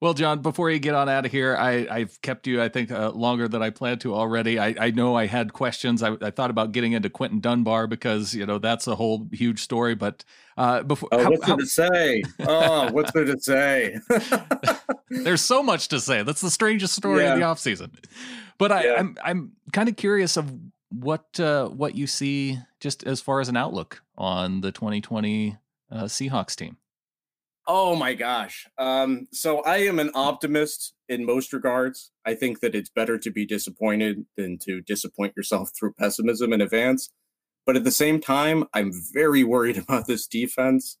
Well, 0.00 0.12
John, 0.12 0.42
before 0.42 0.70
you 0.70 0.78
get 0.78 0.94
on 0.94 1.08
out 1.08 1.24
of 1.24 1.32
here, 1.32 1.56
I, 1.56 2.00
have 2.00 2.20
kept 2.20 2.46
you, 2.46 2.60
I 2.62 2.68
think, 2.68 2.90
uh, 2.90 3.10
longer 3.10 3.48
than 3.48 3.62
I 3.62 3.70
planned 3.70 4.02
to 4.02 4.14
already. 4.14 4.58
I, 4.58 4.74
I 4.78 4.90
know 4.90 5.14
I 5.14 5.26
had 5.26 5.52
questions. 5.52 6.02
I, 6.02 6.16
I, 6.20 6.30
thought 6.30 6.50
about 6.50 6.72
getting 6.72 6.92
into 6.92 7.08
Quinton 7.08 7.40
Dunbar 7.40 7.86
because, 7.86 8.34
you 8.34 8.44
know, 8.44 8.58
that's 8.58 8.86
a 8.86 8.96
whole 8.96 9.26
huge 9.32 9.60
story. 9.60 9.94
But 9.94 10.24
uh, 10.58 10.82
before. 10.82 11.08
Oh, 11.12 11.22
how, 11.22 11.30
what's 11.30 11.46
how, 11.46 11.56
there 11.56 11.64
to 11.64 11.66
say? 11.66 12.22
Oh, 12.40 12.92
what's 12.92 13.12
there 13.12 13.24
to 13.24 13.40
say? 13.40 13.98
There's 15.10 15.42
so 15.42 15.62
much 15.62 15.88
to 15.88 16.00
say. 16.00 16.22
That's 16.22 16.40
the 16.40 16.50
strangest 16.50 16.94
story 16.94 17.22
yeah. 17.22 17.32
of 17.32 17.38
the 17.38 17.44
offseason. 17.44 17.92
But 18.58 18.72
I, 18.72 18.84
yeah. 18.84 18.94
I'm, 18.98 19.16
I'm 19.24 19.52
kind 19.72 19.88
of 19.88 19.96
curious 19.96 20.36
of 20.36 20.52
what 20.90 21.40
uh, 21.40 21.68
what 21.68 21.94
you 21.94 22.06
see 22.06 22.58
just 22.80 23.04
as 23.04 23.20
far 23.20 23.40
as 23.40 23.48
an 23.48 23.56
outlook 23.56 24.02
on 24.16 24.60
the 24.60 24.70
2020 24.70 25.56
uh, 25.90 26.02
Seahawks 26.04 26.54
team. 26.54 26.76
Oh 27.66 27.96
my 27.96 28.12
gosh. 28.12 28.66
Um, 28.76 29.26
so 29.32 29.60
I 29.62 29.78
am 29.78 29.98
an 29.98 30.10
optimist 30.14 30.94
in 31.08 31.24
most 31.24 31.52
regards. 31.52 32.10
I 32.26 32.34
think 32.34 32.60
that 32.60 32.74
it's 32.74 32.90
better 32.90 33.18
to 33.18 33.30
be 33.30 33.46
disappointed 33.46 34.26
than 34.36 34.58
to 34.64 34.82
disappoint 34.82 35.32
yourself 35.36 35.70
through 35.78 35.94
pessimism 35.94 36.52
in 36.52 36.60
advance. 36.60 37.10
But 37.66 37.76
at 37.76 37.84
the 37.84 37.90
same 37.90 38.20
time, 38.20 38.64
I'm 38.74 38.92
very 39.12 39.44
worried 39.44 39.78
about 39.88 40.06
this 40.06 40.26
defense. 40.26 40.98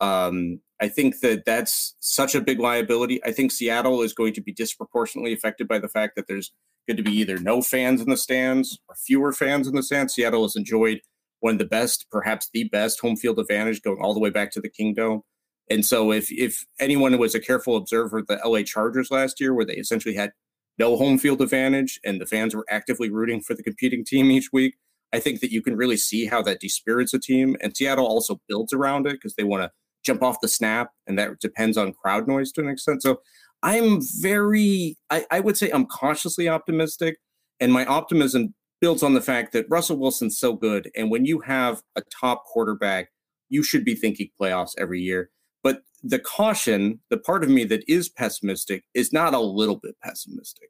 Um, 0.00 0.60
I 0.80 0.88
think 0.88 1.20
that 1.20 1.44
that's 1.46 1.94
such 2.00 2.34
a 2.34 2.40
big 2.40 2.60
liability. 2.60 3.24
I 3.24 3.32
think 3.32 3.52
Seattle 3.52 4.02
is 4.02 4.12
going 4.12 4.34
to 4.34 4.42
be 4.42 4.52
disproportionately 4.52 5.32
affected 5.32 5.68
by 5.68 5.78
the 5.78 5.88
fact 5.88 6.16
that 6.16 6.26
there's 6.26 6.52
going 6.86 6.98
to 6.98 7.02
be 7.02 7.16
either 7.16 7.38
no 7.38 7.62
fans 7.62 8.02
in 8.02 8.10
the 8.10 8.16
stands 8.16 8.78
or 8.88 8.94
fewer 8.94 9.32
fans 9.32 9.66
in 9.66 9.74
the 9.74 9.82
stands. 9.82 10.14
Seattle 10.14 10.42
has 10.42 10.56
enjoyed 10.56 11.00
one 11.40 11.54
of 11.54 11.58
the 11.58 11.64
best, 11.64 12.06
perhaps 12.10 12.50
the 12.52 12.64
best 12.64 13.00
home 13.00 13.16
field 13.16 13.38
advantage 13.38 13.80
going 13.82 14.02
all 14.02 14.12
the 14.12 14.20
way 14.20 14.30
back 14.30 14.50
to 14.50 14.60
the 14.60 14.68
Kingdome. 14.68 15.22
And 15.70 15.84
so 15.84 16.12
if 16.12 16.30
if 16.30 16.64
anyone 16.78 17.16
was 17.18 17.34
a 17.34 17.40
careful 17.40 17.76
observer 17.76 18.18
of 18.18 18.26
the 18.26 18.40
LA 18.44 18.62
Chargers 18.62 19.10
last 19.10 19.40
year, 19.40 19.54
where 19.54 19.64
they 19.64 19.74
essentially 19.74 20.14
had 20.14 20.32
no 20.78 20.96
home 20.96 21.18
field 21.18 21.40
advantage 21.40 22.00
and 22.04 22.20
the 22.20 22.26
fans 22.26 22.54
were 22.54 22.66
actively 22.68 23.10
rooting 23.10 23.40
for 23.40 23.54
the 23.54 23.62
competing 23.62 24.04
team 24.04 24.30
each 24.30 24.50
week, 24.52 24.76
I 25.12 25.20
think 25.20 25.40
that 25.40 25.52
you 25.52 25.62
can 25.62 25.76
really 25.76 25.96
see 25.96 26.26
how 26.26 26.42
that 26.42 26.60
dispirits 26.60 27.14
a 27.14 27.18
team. 27.18 27.56
And 27.62 27.76
Seattle 27.76 28.06
also 28.06 28.40
builds 28.48 28.72
around 28.72 29.06
it 29.06 29.12
because 29.12 29.36
they 29.36 29.44
want 29.44 29.62
to 29.62 29.70
jump 30.04 30.22
off 30.22 30.40
the 30.40 30.48
snap, 30.48 30.90
and 31.06 31.18
that 31.18 31.38
depends 31.40 31.78
on 31.78 31.92
crowd 31.92 32.28
noise 32.28 32.52
to 32.52 32.60
an 32.60 32.68
extent. 32.68 33.02
So 33.02 33.20
I'm 33.62 34.00
very, 34.20 34.96
I, 35.10 35.24
I 35.30 35.40
would 35.40 35.56
say 35.56 35.70
I'm 35.70 35.86
cautiously 35.86 36.48
optimistic. 36.48 37.16
And 37.60 37.72
my 37.72 37.86
optimism 37.86 38.54
builds 38.80 39.02
on 39.02 39.14
the 39.14 39.20
fact 39.20 39.52
that 39.52 39.66
Russell 39.70 39.96
Wilson's 39.96 40.38
so 40.38 40.52
good. 40.52 40.90
And 40.94 41.10
when 41.10 41.24
you 41.24 41.40
have 41.40 41.80
a 41.96 42.02
top 42.20 42.44
quarterback, 42.44 43.08
you 43.48 43.62
should 43.62 43.84
be 43.84 43.94
thinking 43.94 44.28
playoffs 44.38 44.72
every 44.76 45.00
year. 45.00 45.30
But 45.64 45.82
the 46.04 46.20
caution, 46.20 47.00
the 47.10 47.16
part 47.16 47.42
of 47.42 47.50
me 47.50 47.64
that 47.64 47.82
is 47.88 48.08
pessimistic, 48.08 48.84
is 48.94 49.12
not 49.12 49.34
a 49.34 49.40
little 49.40 49.76
bit 49.76 49.96
pessimistic. 50.04 50.68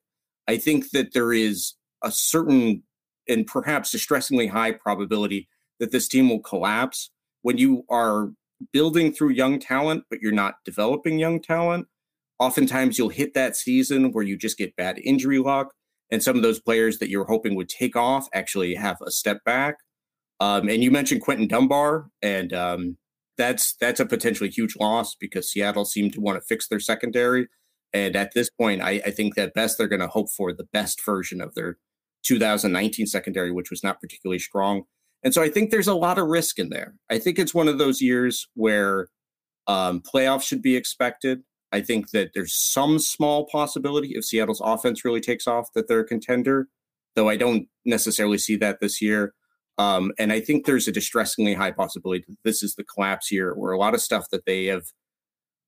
I 0.48 0.56
think 0.56 0.90
that 0.92 1.12
there 1.12 1.34
is 1.34 1.74
a 2.02 2.10
certain 2.10 2.84
and 3.28 3.46
perhaps 3.46 3.90
distressingly 3.90 4.46
high 4.46 4.72
probability 4.72 5.48
that 5.80 5.90
this 5.90 6.08
team 6.08 6.28
will 6.28 6.40
collapse 6.40 7.10
when 7.42 7.58
you 7.58 7.84
are 7.90 8.30
building 8.72 9.12
through 9.12 9.30
young 9.30 9.58
talent, 9.58 10.04
but 10.08 10.20
you're 10.20 10.32
not 10.32 10.56
developing 10.64 11.18
young 11.18 11.40
talent. 11.40 11.86
Oftentimes, 12.38 12.98
you'll 12.98 13.08
hit 13.08 13.34
that 13.34 13.56
season 13.56 14.12
where 14.12 14.24
you 14.24 14.36
just 14.36 14.58
get 14.58 14.76
bad 14.76 14.98
injury 15.02 15.38
luck, 15.38 15.72
and 16.10 16.22
some 16.22 16.36
of 16.36 16.42
those 16.42 16.60
players 16.60 16.98
that 16.98 17.08
you're 17.08 17.24
hoping 17.24 17.54
would 17.54 17.68
take 17.68 17.96
off 17.96 18.28
actually 18.32 18.74
have 18.74 18.98
a 19.04 19.10
step 19.10 19.42
back. 19.44 19.76
Um, 20.40 20.68
and 20.68 20.82
you 20.82 20.90
mentioned 20.90 21.22
Quinton 21.22 21.48
Dunbar, 21.48 22.08
and 22.22 22.52
um, 22.52 22.98
that's 23.36 23.74
that's 23.80 24.00
a 24.00 24.06
potentially 24.06 24.50
huge 24.50 24.76
loss 24.78 25.14
because 25.14 25.50
Seattle 25.50 25.84
seemed 25.84 26.12
to 26.14 26.20
want 26.20 26.36
to 26.36 26.46
fix 26.46 26.68
their 26.68 26.80
secondary. 26.80 27.48
And 27.92 28.16
at 28.16 28.34
this 28.34 28.50
point, 28.50 28.82
I, 28.82 29.00
I 29.06 29.10
think 29.10 29.34
that 29.34 29.54
best 29.54 29.78
they're 29.78 29.88
going 29.88 30.00
to 30.00 30.08
hope 30.08 30.28
for 30.36 30.52
the 30.52 30.66
best 30.72 31.04
version 31.04 31.40
of 31.40 31.54
their 31.54 31.78
2019 32.24 33.06
secondary, 33.06 33.52
which 33.52 33.70
was 33.70 33.84
not 33.84 34.00
particularly 34.00 34.40
strong. 34.40 34.82
And 35.22 35.32
so 35.32 35.42
I 35.42 35.48
think 35.48 35.70
there's 35.70 35.88
a 35.88 35.94
lot 35.94 36.18
of 36.18 36.26
risk 36.26 36.58
in 36.58 36.70
there. 36.70 36.94
I 37.10 37.18
think 37.18 37.38
it's 37.38 37.54
one 37.54 37.68
of 37.68 37.78
those 37.78 38.00
years 38.02 38.48
where 38.54 39.08
um, 39.66 40.00
playoffs 40.00 40.42
should 40.42 40.60
be 40.60 40.76
expected. 40.76 41.42
I 41.72 41.80
think 41.80 42.10
that 42.10 42.30
there's 42.34 42.54
some 42.54 42.98
small 42.98 43.46
possibility 43.46 44.12
if 44.14 44.24
Seattle's 44.24 44.60
offense 44.62 45.04
really 45.04 45.20
takes 45.20 45.46
off 45.46 45.72
that 45.74 45.88
they're 45.88 46.00
a 46.00 46.06
contender, 46.06 46.68
though 47.16 47.28
I 47.28 47.36
don't 47.36 47.68
necessarily 47.84 48.38
see 48.38 48.56
that 48.56 48.80
this 48.80 49.00
year. 49.00 49.34
Um, 49.78 50.12
and 50.18 50.32
I 50.32 50.40
think 50.40 50.66
there's 50.66 50.86
a 50.86 50.92
distressingly 50.92 51.54
high 51.54 51.72
possibility 51.72 52.24
that 52.28 52.36
this 52.44 52.62
is 52.62 52.74
the 52.74 52.84
collapse 52.84 53.28
here, 53.28 53.54
where 53.54 53.72
a 53.72 53.78
lot 53.78 53.94
of 53.94 54.00
stuff 54.00 54.26
that 54.30 54.46
they 54.46 54.66
have 54.66 54.84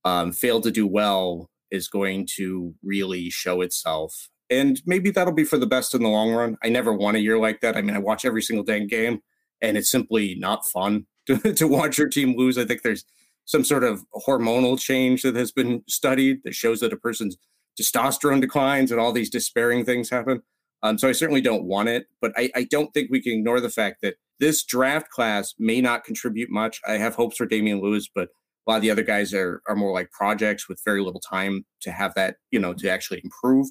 um, 0.05 0.33
failed 0.33 0.63
to 0.65 0.71
do 0.71 0.87
well 0.87 1.51
is 1.71 1.89
going 1.89 2.27
to 2.37 2.75
really 2.83 3.31
show 3.31 3.61
itself. 3.61 4.29
And 4.49 4.81
maybe 4.87 5.11
that'll 5.11 5.35
be 5.35 5.45
for 5.45 5.59
the 5.59 5.67
best 5.67 5.95
in 5.95 6.03
the 6.03 6.09
long 6.09 6.33
run. 6.33 6.57
I 6.63 6.69
never 6.69 6.93
want 6.93 7.17
a 7.17 7.21
year 7.21 7.39
like 7.39 7.61
that. 7.63 7.77
I 7.77 7.83
mean, 7.83 7.97
I 7.97 7.99
watch 7.99 8.25
every 8.25 8.43
single 8.43 8.65
dang 8.65 8.87
game, 8.87 9.21
and 9.61 9.77
it's 9.77 9.91
simply 9.91 10.37
not 10.39 10.67
fun 10.67 11.07
to, 11.27 11.53
to 11.55 11.67
watch 11.67 11.99
your 11.99 12.09
team 12.09 12.37
lose. 12.37 12.59
I 12.59 12.65
think 12.65 12.83
there's 12.83 13.05
some 13.45 13.65
sort 13.65 13.85
of 13.85 14.05
hormonal 14.27 14.79
change 14.79 15.23
that 15.23 15.35
has 15.37 15.51
been 15.51 15.83
studied 15.89 16.43
that 16.45 16.55
shows 16.55 16.81
that 16.81 16.93
a 16.93 16.97
person's 16.97 17.37
testosterone 17.81 18.41
declines 18.41 18.91
and 18.91 19.01
all 19.01 19.13
these 19.13 19.31
despairing 19.31 19.85
things 19.85 20.11
happen. 20.11 20.43
Um, 20.83 20.99
so 20.99 21.09
I 21.09 21.12
certainly 21.12 21.41
don't 21.41 21.64
want 21.64 21.89
it, 21.89 22.07
but 22.20 22.33
I, 22.37 22.51
I, 22.55 22.64
don't 22.64 22.93
think 22.93 23.11
we 23.11 23.22
can 23.22 23.33
ignore 23.33 23.61
the 23.61 23.70
fact 23.70 24.03
that 24.03 24.16
this 24.39 24.62
draft 24.62 25.09
class 25.11 25.55
may 25.59 25.81
not 25.81 26.05
contribute 26.05 26.51
much. 26.51 26.81
I 26.87 26.99
have 26.99 27.14
hopes 27.14 27.39
for 27.39 27.47
Damien 27.47 27.81
Lewis, 27.81 28.09
but 28.14 28.29
a 28.66 28.70
lot 28.70 28.77
of 28.77 28.83
the 28.83 28.91
other 28.91 29.03
guys 29.03 29.33
are 29.33 29.62
are 29.68 29.77
more 29.77 29.93
like 29.93 30.11
projects 30.11 30.68
with 30.68 30.81
very 30.85 31.01
little 31.01 31.20
time 31.20 31.64
to 31.81 31.93
have 31.93 32.12
that, 32.14 32.37
you 32.51 32.61
know, 32.61 32.74
to 32.74 32.91
actually 32.91 33.20
improve. 33.24 33.68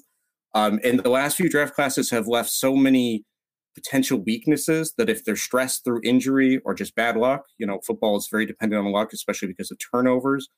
Um, 0.54 0.80
and 0.82 1.00
the 1.00 1.10
last 1.10 1.36
few 1.36 1.48
draft 1.48 1.74
classes 1.74 2.10
have 2.10 2.26
left 2.26 2.50
so 2.50 2.74
many 2.74 3.24
potential 3.74 4.18
weaknesses 4.18 4.94
that 4.96 5.10
if 5.10 5.22
they're 5.22 5.36
stressed 5.36 5.84
through 5.84 6.00
injury 6.02 6.60
or 6.64 6.74
just 6.74 6.94
bad 6.94 7.16
luck, 7.16 7.44
you 7.58 7.66
know, 7.66 7.78
football 7.86 8.16
is 8.16 8.26
very 8.30 8.46
dependent 8.46 8.84
on 8.84 8.90
luck, 8.90 9.12
especially 9.12 9.48
because 9.48 9.70
of 9.70 9.78
turnovers, 9.92 10.48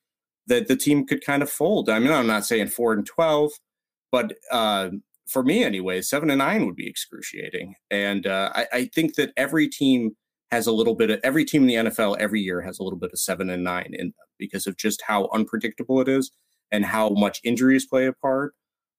that 0.47 0.69
the 0.69 0.77
team 0.77 1.05
could 1.05 1.25
kind 1.25 1.43
of 1.43 1.51
fold. 1.51 1.91
I 1.91 1.99
mean, 1.99 2.13
I'm 2.13 2.29
not 2.29 2.47
saying 2.47 2.69
four 2.69 2.93
and 2.93 3.05
12, 3.05 3.51
but 4.13 4.35
uh, 4.53 4.91
for 5.29 5.43
me 5.43 5.63
anyway, 5.63 6.01
seven 6.03 6.31
and 6.31 6.39
nine 6.39 6.67
would 6.67 6.77
be 6.77 6.89
excruciating. 6.89 7.75
And 7.91 8.27
uh, 8.27 8.51
I, 8.55 8.67
I, 8.73 8.85
think 8.95 9.15
that 9.17 9.33
every 9.37 9.69
team 9.69 10.17
has 10.51 10.67
a 10.67 10.73
little 10.73 10.95
bit 10.95 11.11
of 11.11 11.21
every 11.23 11.45
team 11.45 11.63
in 11.63 11.69
the 11.69 11.91
NFL 11.91 12.17
every 12.19 12.41
year 12.41 12.63
has 12.63 12.79
a 12.79 12.83
little 12.83 12.99
bit 12.99 13.11
of 13.13 13.19
seven 13.19 13.51
and 13.51 13.63
nine 13.63 13.91
in 13.93 14.15
because 14.39 14.67
of 14.67 14.77
just 14.77 15.03
how 15.07 15.29
unpredictable 15.35 16.01
it 16.01 16.09
is 16.09 16.31
and 16.73 16.85
how 16.85 17.11
much 17.11 17.41
injuries 17.45 17.87
play 17.87 18.07
a 18.07 18.13
part. 18.13 18.55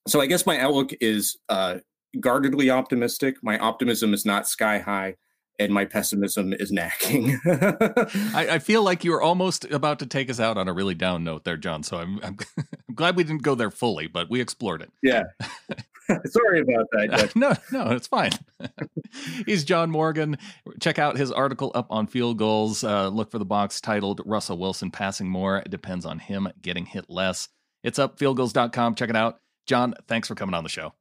So 0.08 0.22
I 0.22 0.28
guess 0.28 0.46
my 0.46 0.60
outlook 0.60 0.92
is 1.02 1.38
uh, 1.50 1.78
guardedly 2.20 2.70
optimistic. 2.70 3.38
My 3.42 3.58
optimism 3.58 4.14
is 4.14 4.26
not 4.26 4.48
sky 4.48 4.80
high 4.80 5.16
and 5.60 5.74
my 5.74 5.86
pessimism 5.86 6.54
is 6.54 6.72
nagging. 6.72 7.40
I, 7.46 8.48
I, 8.52 8.60
feel 8.60 8.82
like 8.82 9.04
you 9.04 9.12
were 9.12 9.22
almost 9.22 9.66
about 9.66 10.00
to 10.00 10.06
take 10.06 10.30
us 10.30 10.40
out 10.40 10.58
on 10.58 10.70
a 10.70 10.74
really 10.74 10.96
down 10.96 11.26
note 11.26 11.44
there, 11.44 11.58
John. 11.58 11.84
So 11.84 11.98
I'm, 11.98 12.20
I'm, 12.24 12.38
I'm 12.58 12.96
glad 12.96 13.18
we 13.18 13.26
didn't 13.26 13.44
go 13.44 13.56
there 13.56 13.70
fully, 13.70 14.08
but 14.08 14.30
we 14.30 14.40
explored 14.40 14.82
it. 14.82 14.92
Yeah. 15.04 15.24
Sorry 16.26 16.62
about 16.62 16.88
that. 16.91 17.32
no, 17.36 17.53
no, 17.72 17.91
it's 17.91 18.07
fine. 18.07 18.32
He's 19.45 19.64
John 19.64 19.91
Morgan, 19.91 20.38
check 20.80 20.99
out 20.99 21.18
his 21.18 21.32
article 21.32 21.72
up 21.76 21.88
on 21.89 22.07
Field 22.07 22.38
Gulls. 22.38 22.84
Uh, 22.84 23.10
look 23.10 23.32
for 23.32 23.39
the 23.39 23.45
box 23.45 23.80
titled 23.80 24.22
Russell 24.26 24.57
Wilson 24.57 24.91
passing 24.91 25.30
more. 25.30 25.57
It 25.57 25.70
depends 25.70 26.05
on 26.05 26.20
him 26.20 26.49
getting 26.62 26.86
hit 26.86 27.05
less. 27.10 27.49
It's 27.84 27.99
up 27.99 28.20
fieldgulls.com. 28.20 28.95
Check 28.95 29.10
it 29.10 29.16
out. 29.16 29.39
John, 29.66 29.93
thanks 30.07 30.28
for 30.28 30.36
coming 30.36 30.55
on 30.55 30.64
the 30.64 30.70
show. 30.70 30.93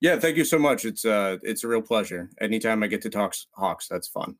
Yeah, 0.00 0.18
thank 0.18 0.36
you 0.36 0.44
so 0.44 0.58
much. 0.58 0.84
It's 0.84 1.04
uh 1.04 1.38
it's 1.42 1.64
a 1.64 1.68
real 1.68 1.82
pleasure. 1.82 2.30
Anytime 2.40 2.82
I 2.82 2.88
get 2.88 3.02
to 3.02 3.10
talk 3.10 3.34
Hawks, 3.52 3.88
that's 3.88 4.08
fun. 4.08 4.36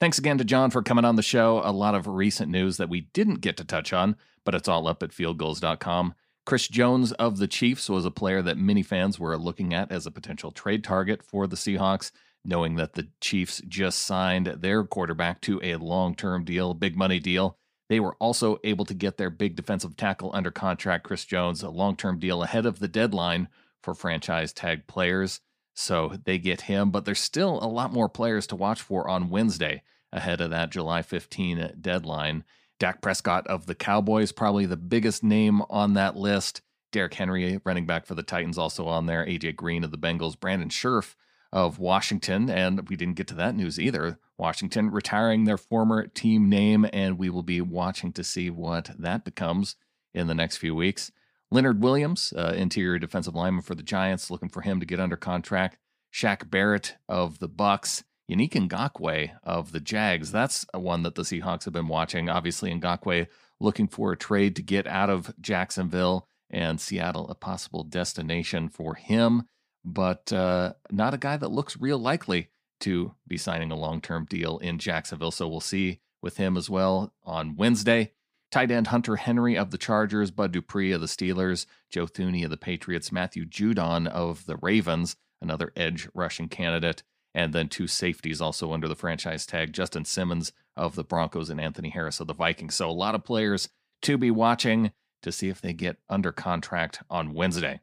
Thanks 0.00 0.18
again 0.18 0.38
to 0.38 0.44
John 0.44 0.70
for 0.70 0.82
coming 0.82 1.04
on 1.04 1.16
the 1.16 1.22
show. 1.22 1.60
A 1.62 1.72
lot 1.72 1.94
of 1.94 2.06
recent 2.06 2.50
news 2.50 2.78
that 2.78 2.88
we 2.88 3.02
didn't 3.12 3.42
get 3.42 3.58
to 3.58 3.64
touch 3.64 3.92
on, 3.92 4.16
but 4.44 4.54
it's 4.54 4.68
all 4.68 4.88
up 4.88 5.02
at 5.02 5.10
fieldgulls.com. 5.10 6.14
Chris 6.46 6.68
Jones 6.68 7.12
of 7.12 7.38
the 7.38 7.46
Chiefs 7.46 7.88
was 7.88 8.04
a 8.04 8.10
player 8.10 8.42
that 8.42 8.56
many 8.56 8.82
fans 8.82 9.18
were 9.18 9.36
looking 9.36 9.74
at 9.74 9.92
as 9.92 10.06
a 10.06 10.10
potential 10.10 10.50
trade 10.50 10.82
target 10.82 11.22
for 11.22 11.46
the 11.46 11.56
Seahawks, 11.56 12.10
knowing 12.44 12.76
that 12.76 12.94
the 12.94 13.08
Chiefs 13.20 13.60
just 13.68 14.00
signed 14.02 14.46
their 14.46 14.84
quarterback 14.84 15.40
to 15.42 15.60
a 15.62 15.76
long 15.76 16.14
term 16.14 16.44
deal, 16.44 16.74
big 16.74 16.96
money 16.96 17.20
deal. 17.20 17.56
They 17.88 18.00
were 18.00 18.14
also 18.20 18.58
able 18.64 18.84
to 18.84 18.94
get 18.94 19.16
their 19.16 19.30
big 19.30 19.56
defensive 19.56 19.96
tackle 19.96 20.30
under 20.32 20.50
contract, 20.50 21.04
Chris 21.04 21.24
Jones, 21.24 21.62
a 21.62 21.70
long 21.70 21.96
term 21.96 22.18
deal 22.18 22.42
ahead 22.42 22.64
of 22.64 22.78
the 22.78 22.88
deadline 22.88 23.48
for 23.82 23.94
franchise 23.94 24.52
tag 24.52 24.86
players. 24.86 25.40
So 25.74 26.18
they 26.24 26.38
get 26.38 26.62
him, 26.62 26.90
but 26.90 27.04
there's 27.04 27.20
still 27.20 27.58
a 27.62 27.66
lot 27.66 27.92
more 27.92 28.08
players 28.08 28.46
to 28.48 28.56
watch 28.56 28.80
for 28.80 29.08
on 29.08 29.30
Wednesday 29.30 29.82
ahead 30.12 30.40
of 30.40 30.50
that 30.50 30.70
July 30.70 31.02
15 31.02 31.78
deadline. 31.80 32.44
Dak 32.80 33.02
Prescott 33.02 33.46
of 33.46 33.66
the 33.66 33.74
Cowboys, 33.76 34.32
probably 34.32 34.66
the 34.66 34.76
biggest 34.76 35.22
name 35.22 35.62
on 35.70 35.94
that 35.94 36.16
list. 36.16 36.62
Derrick 36.90 37.14
Henry, 37.14 37.60
running 37.62 37.86
back 37.86 38.06
for 38.06 38.16
the 38.16 38.22
Titans, 38.24 38.58
also 38.58 38.88
on 38.88 39.06
there. 39.06 39.24
AJ 39.24 39.54
Green 39.54 39.84
of 39.84 39.92
the 39.92 39.98
Bengals. 39.98 40.40
Brandon 40.40 40.70
Scherff 40.70 41.14
of 41.52 41.78
Washington. 41.78 42.50
And 42.50 42.88
we 42.88 42.96
didn't 42.96 43.14
get 43.14 43.28
to 43.28 43.34
that 43.34 43.54
news 43.54 43.78
either. 43.78 44.18
Washington 44.38 44.90
retiring 44.90 45.44
their 45.44 45.58
former 45.58 46.06
team 46.06 46.48
name, 46.48 46.86
and 46.92 47.18
we 47.18 47.28
will 47.28 47.42
be 47.42 47.60
watching 47.60 48.12
to 48.14 48.24
see 48.24 48.48
what 48.48 48.90
that 48.98 49.24
becomes 49.24 49.76
in 50.14 50.26
the 50.26 50.34
next 50.34 50.56
few 50.56 50.74
weeks. 50.74 51.12
Leonard 51.50 51.82
Williams, 51.82 52.32
uh, 52.36 52.54
interior 52.56 52.98
defensive 52.98 53.34
lineman 53.34 53.62
for 53.62 53.74
the 53.74 53.82
Giants, 53.82 54.30
looking 54.30 54.48
for 54.48 54.62
him 54.62 54.80
to 54.80 54.86
get 54.86 55.00
under 55.00 55.16
contract. 55.16 55.76
Shaq 56.12 56.50
Barrett 56.50 56.96
of 57.08 57.40
the 57.40 57.48
Bucks, 57.48 58.04
Yannick 58.30 58.52
Ngakoue 58.52 59.32
of 59.42 59.72
the 59.72 59.80
Jags. 59.80 60.30
That's 60.30 60.64
one 60.72 61.02
that 61.02 61.16
the 61.16 61.22
Seahawks 61.22 61.64
have 61.64 61.72
been 61.72 61.88
watching. 61.88 62.28
Obviously, 62.28 62.72
Ngakoue 62.72 63.26
looking 63.58 63.88
for 63.88 64.12
a 64.12 64.16
trade 64.16 64.54
to 64.56 64.62
get 64.62 64.86
out 64.86 65.10
of 65.10 65.34
Jacksonville 65.40 66.28
and 66.48 66.80
Seattle, 66.80 67.28
a 67.28 67.34
possible 67.34 67.82
destination 67.82 68.68
for 68.68 68.94
him, 68.94 69.44
but 69.84 70.32
uh, 70.32 70.74
not 70.90 71.14
a 71.14 71.18
guy 71.18 71.36
that 71.36 71.50
looks 71.50 71.80
real 71.80 71.98
likely 71.98 72.50
to 72.80 73.14
be 73.26 73.36
signing 73.36 73.70
a 73.70 73.76
long 73.76 74.00
term 74.00 74.26
deal 74.26 74.58
in 74.58 74.78
Jacksonville. 74.78 75.30
So 75.32 75.48
we'll 75.48 75.60
see 75.60 76.00
with 76.22 76.36
him 76.36 76.56
as 76.56 76.70
well 76.70 77.12
on 77.24 77.56
Wednesday. 77.56 78.12
Tight 78.50 78.70
end 78.70 78.88
Hunter 78.88 79.16
Henry 79.16 79.56
of 79.56 79.70
the 79.70 79.78
Chargers, 79.78 80.30
Bud 80.30 80.52
Dupree 80.52 80.92
of 80.92 81.00
the 81.00 81.06
Steelers, 81.06 81.66
Joe 81.88 82.06
Thuney 82.06 82.44
of 82.44 82.50
the 82.50 82.56
Patriots, 82.56 83.12
Matthew 83.12 83.44
Judon 83.44 84.08
of 84.08 84.44
the 84.46 84.56
Ravens, 84.56 85.16
another 85.40 85.72
edge 85.76 86.08
rushing 86.14 86.48
candidate, 86.48 87.04
and 87.34 87.52
then 87.52 87.68
two 87.68 87.86
safeties 87.86 88.40
also 88.40 88.72
under 88.72 88.88
the 88.88 88.96
franchise 88.96 89.46
tag 89.46 89.72
Justin 89.72 90.04
Simmons 90.04 90.52
of 90.76 90.94
the 90.94 91.04
Broncos 91.04 91.50
and 91.50 91.60
Anthony 91.60 91.90
Harris 91.90 92.20
of 92.20 92.26
the 92.26 92.34
Vikings. 92.34 92.74
So 92.74 92.88
a 92.88 92.92
lot 92.92 93.14
of 93.14 93.24
players 93.24 93.68
to 94.02 94.18
be 94.18 94.30
watching 94.30 94.92
to 95.22 95.30
see 95.30 95.48
if 95.48 95.60
they 95.60 95.72
get 95.72 95.98
under 96.08 96.32
contract 96.32 97.02
on 97.10 97.34
Wednesday. 97.34 97.80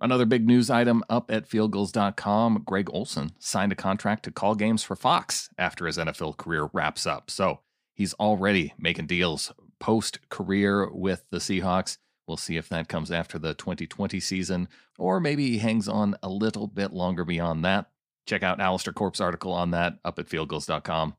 Another 0.00 0.26
big 0.26 0.46
news 0.48 0.68
item 0.68 1.04
up 1.08 1.30
at 1.30 1.48
fieldgulls.com 1.48 2.64
Greg 2.66 2.88
Olsen 2.92 3.30
signed 3.38 3.70
a 3.70 3.76
contract 3.76 4.24
to 4.24 4.32
call 4.32 4.56
games 4.56 4.82
for 4.82 4.96
Fox 4.96 5.48
after 5.56 5.86
his 5.86 5.96
NFL 5.96 6.36
career 6.36 6.68
wraps 6.72 7.06
up. 7.06 7.30
So 7.30 7.60
he's 7.94 8.12
already 8.14 8.74
making 8.76 9.06
deals 9.06 9.52
post 9.78 10.28
career 10.28 10.90
with 10.90 11.24
the 11.30 11.38
Seahawks. 11.38 11.98
We'll 12.26 12.36
see 12.36 12.56
if 12.56 12.68
that 12.68 12.88
comes 12.88 13.12
after 13.12 13.38
the 13.38 13.54
2020 13.54 14.18
season, 14.18 14.68
or 14.98 15.20
maybe 15.20 15.50
he 15.50 15.58
hangs 15.58 15.88
on 15.88 16.16
a 16.20 16.28
little 16.28 16.66
bit 16.66 16.92
longer 16.92 17.24
beyond 17.24 17.64
that. 17.64 17.91
Check 18.26 18.42
out 18.42 18.60
Alistair 18.60 18.92
Corp's 18.92 19.20
article 19.20 19.52
on 19.52 19.72
that 19.72 19.94
up 20.04 20.18
at 20.18 20.26
fieldgulls.com. 20.26 21.16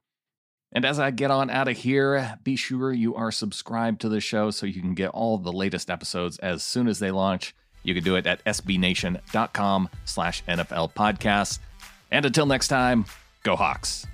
And 0.71 0.85
as 0.85 0.99
I 0.99 1.11
get 1.11 1.29
on 1.29 1.49
out 1.49 1.67
of 1.67 1.77
here, 1.77 2.39
be 2.43 2.55
sure 2.55 2.91
you 2.91 3.13
are 3.15 3.31
subscribed 3.31 4.01
to 4.01 4.09
the 4.09 4.19
show 4.19 4.49
so 4.49 4.65
you 4.65 4.81
can 4.81 4.95
get 4.95 5.09
all 5.09 5.37
the 5.37 5.51
latest 5.51 5.89
episodes 5.91 6.39
as 6.39 6.63
soon 6.63 6.87
as 6.87 6.99
they 6.99 7.11
launch. 7.11 7.53
You 7.83 7.93
can 7.93 8.03
do 8.03 8.15
it 8.15 8.25
at 8.25 8.43
sbnation.com 8.45 9.89
slash 10.05 10.43
NFL 10.45 10.93
podcasts. 10.93 11.59
And 12.11 12.25
until 12.25 12.45
next 12.45 12.69
time, 12.69 13.05
go 13.43 13.55
Hawks. 13.55 14.07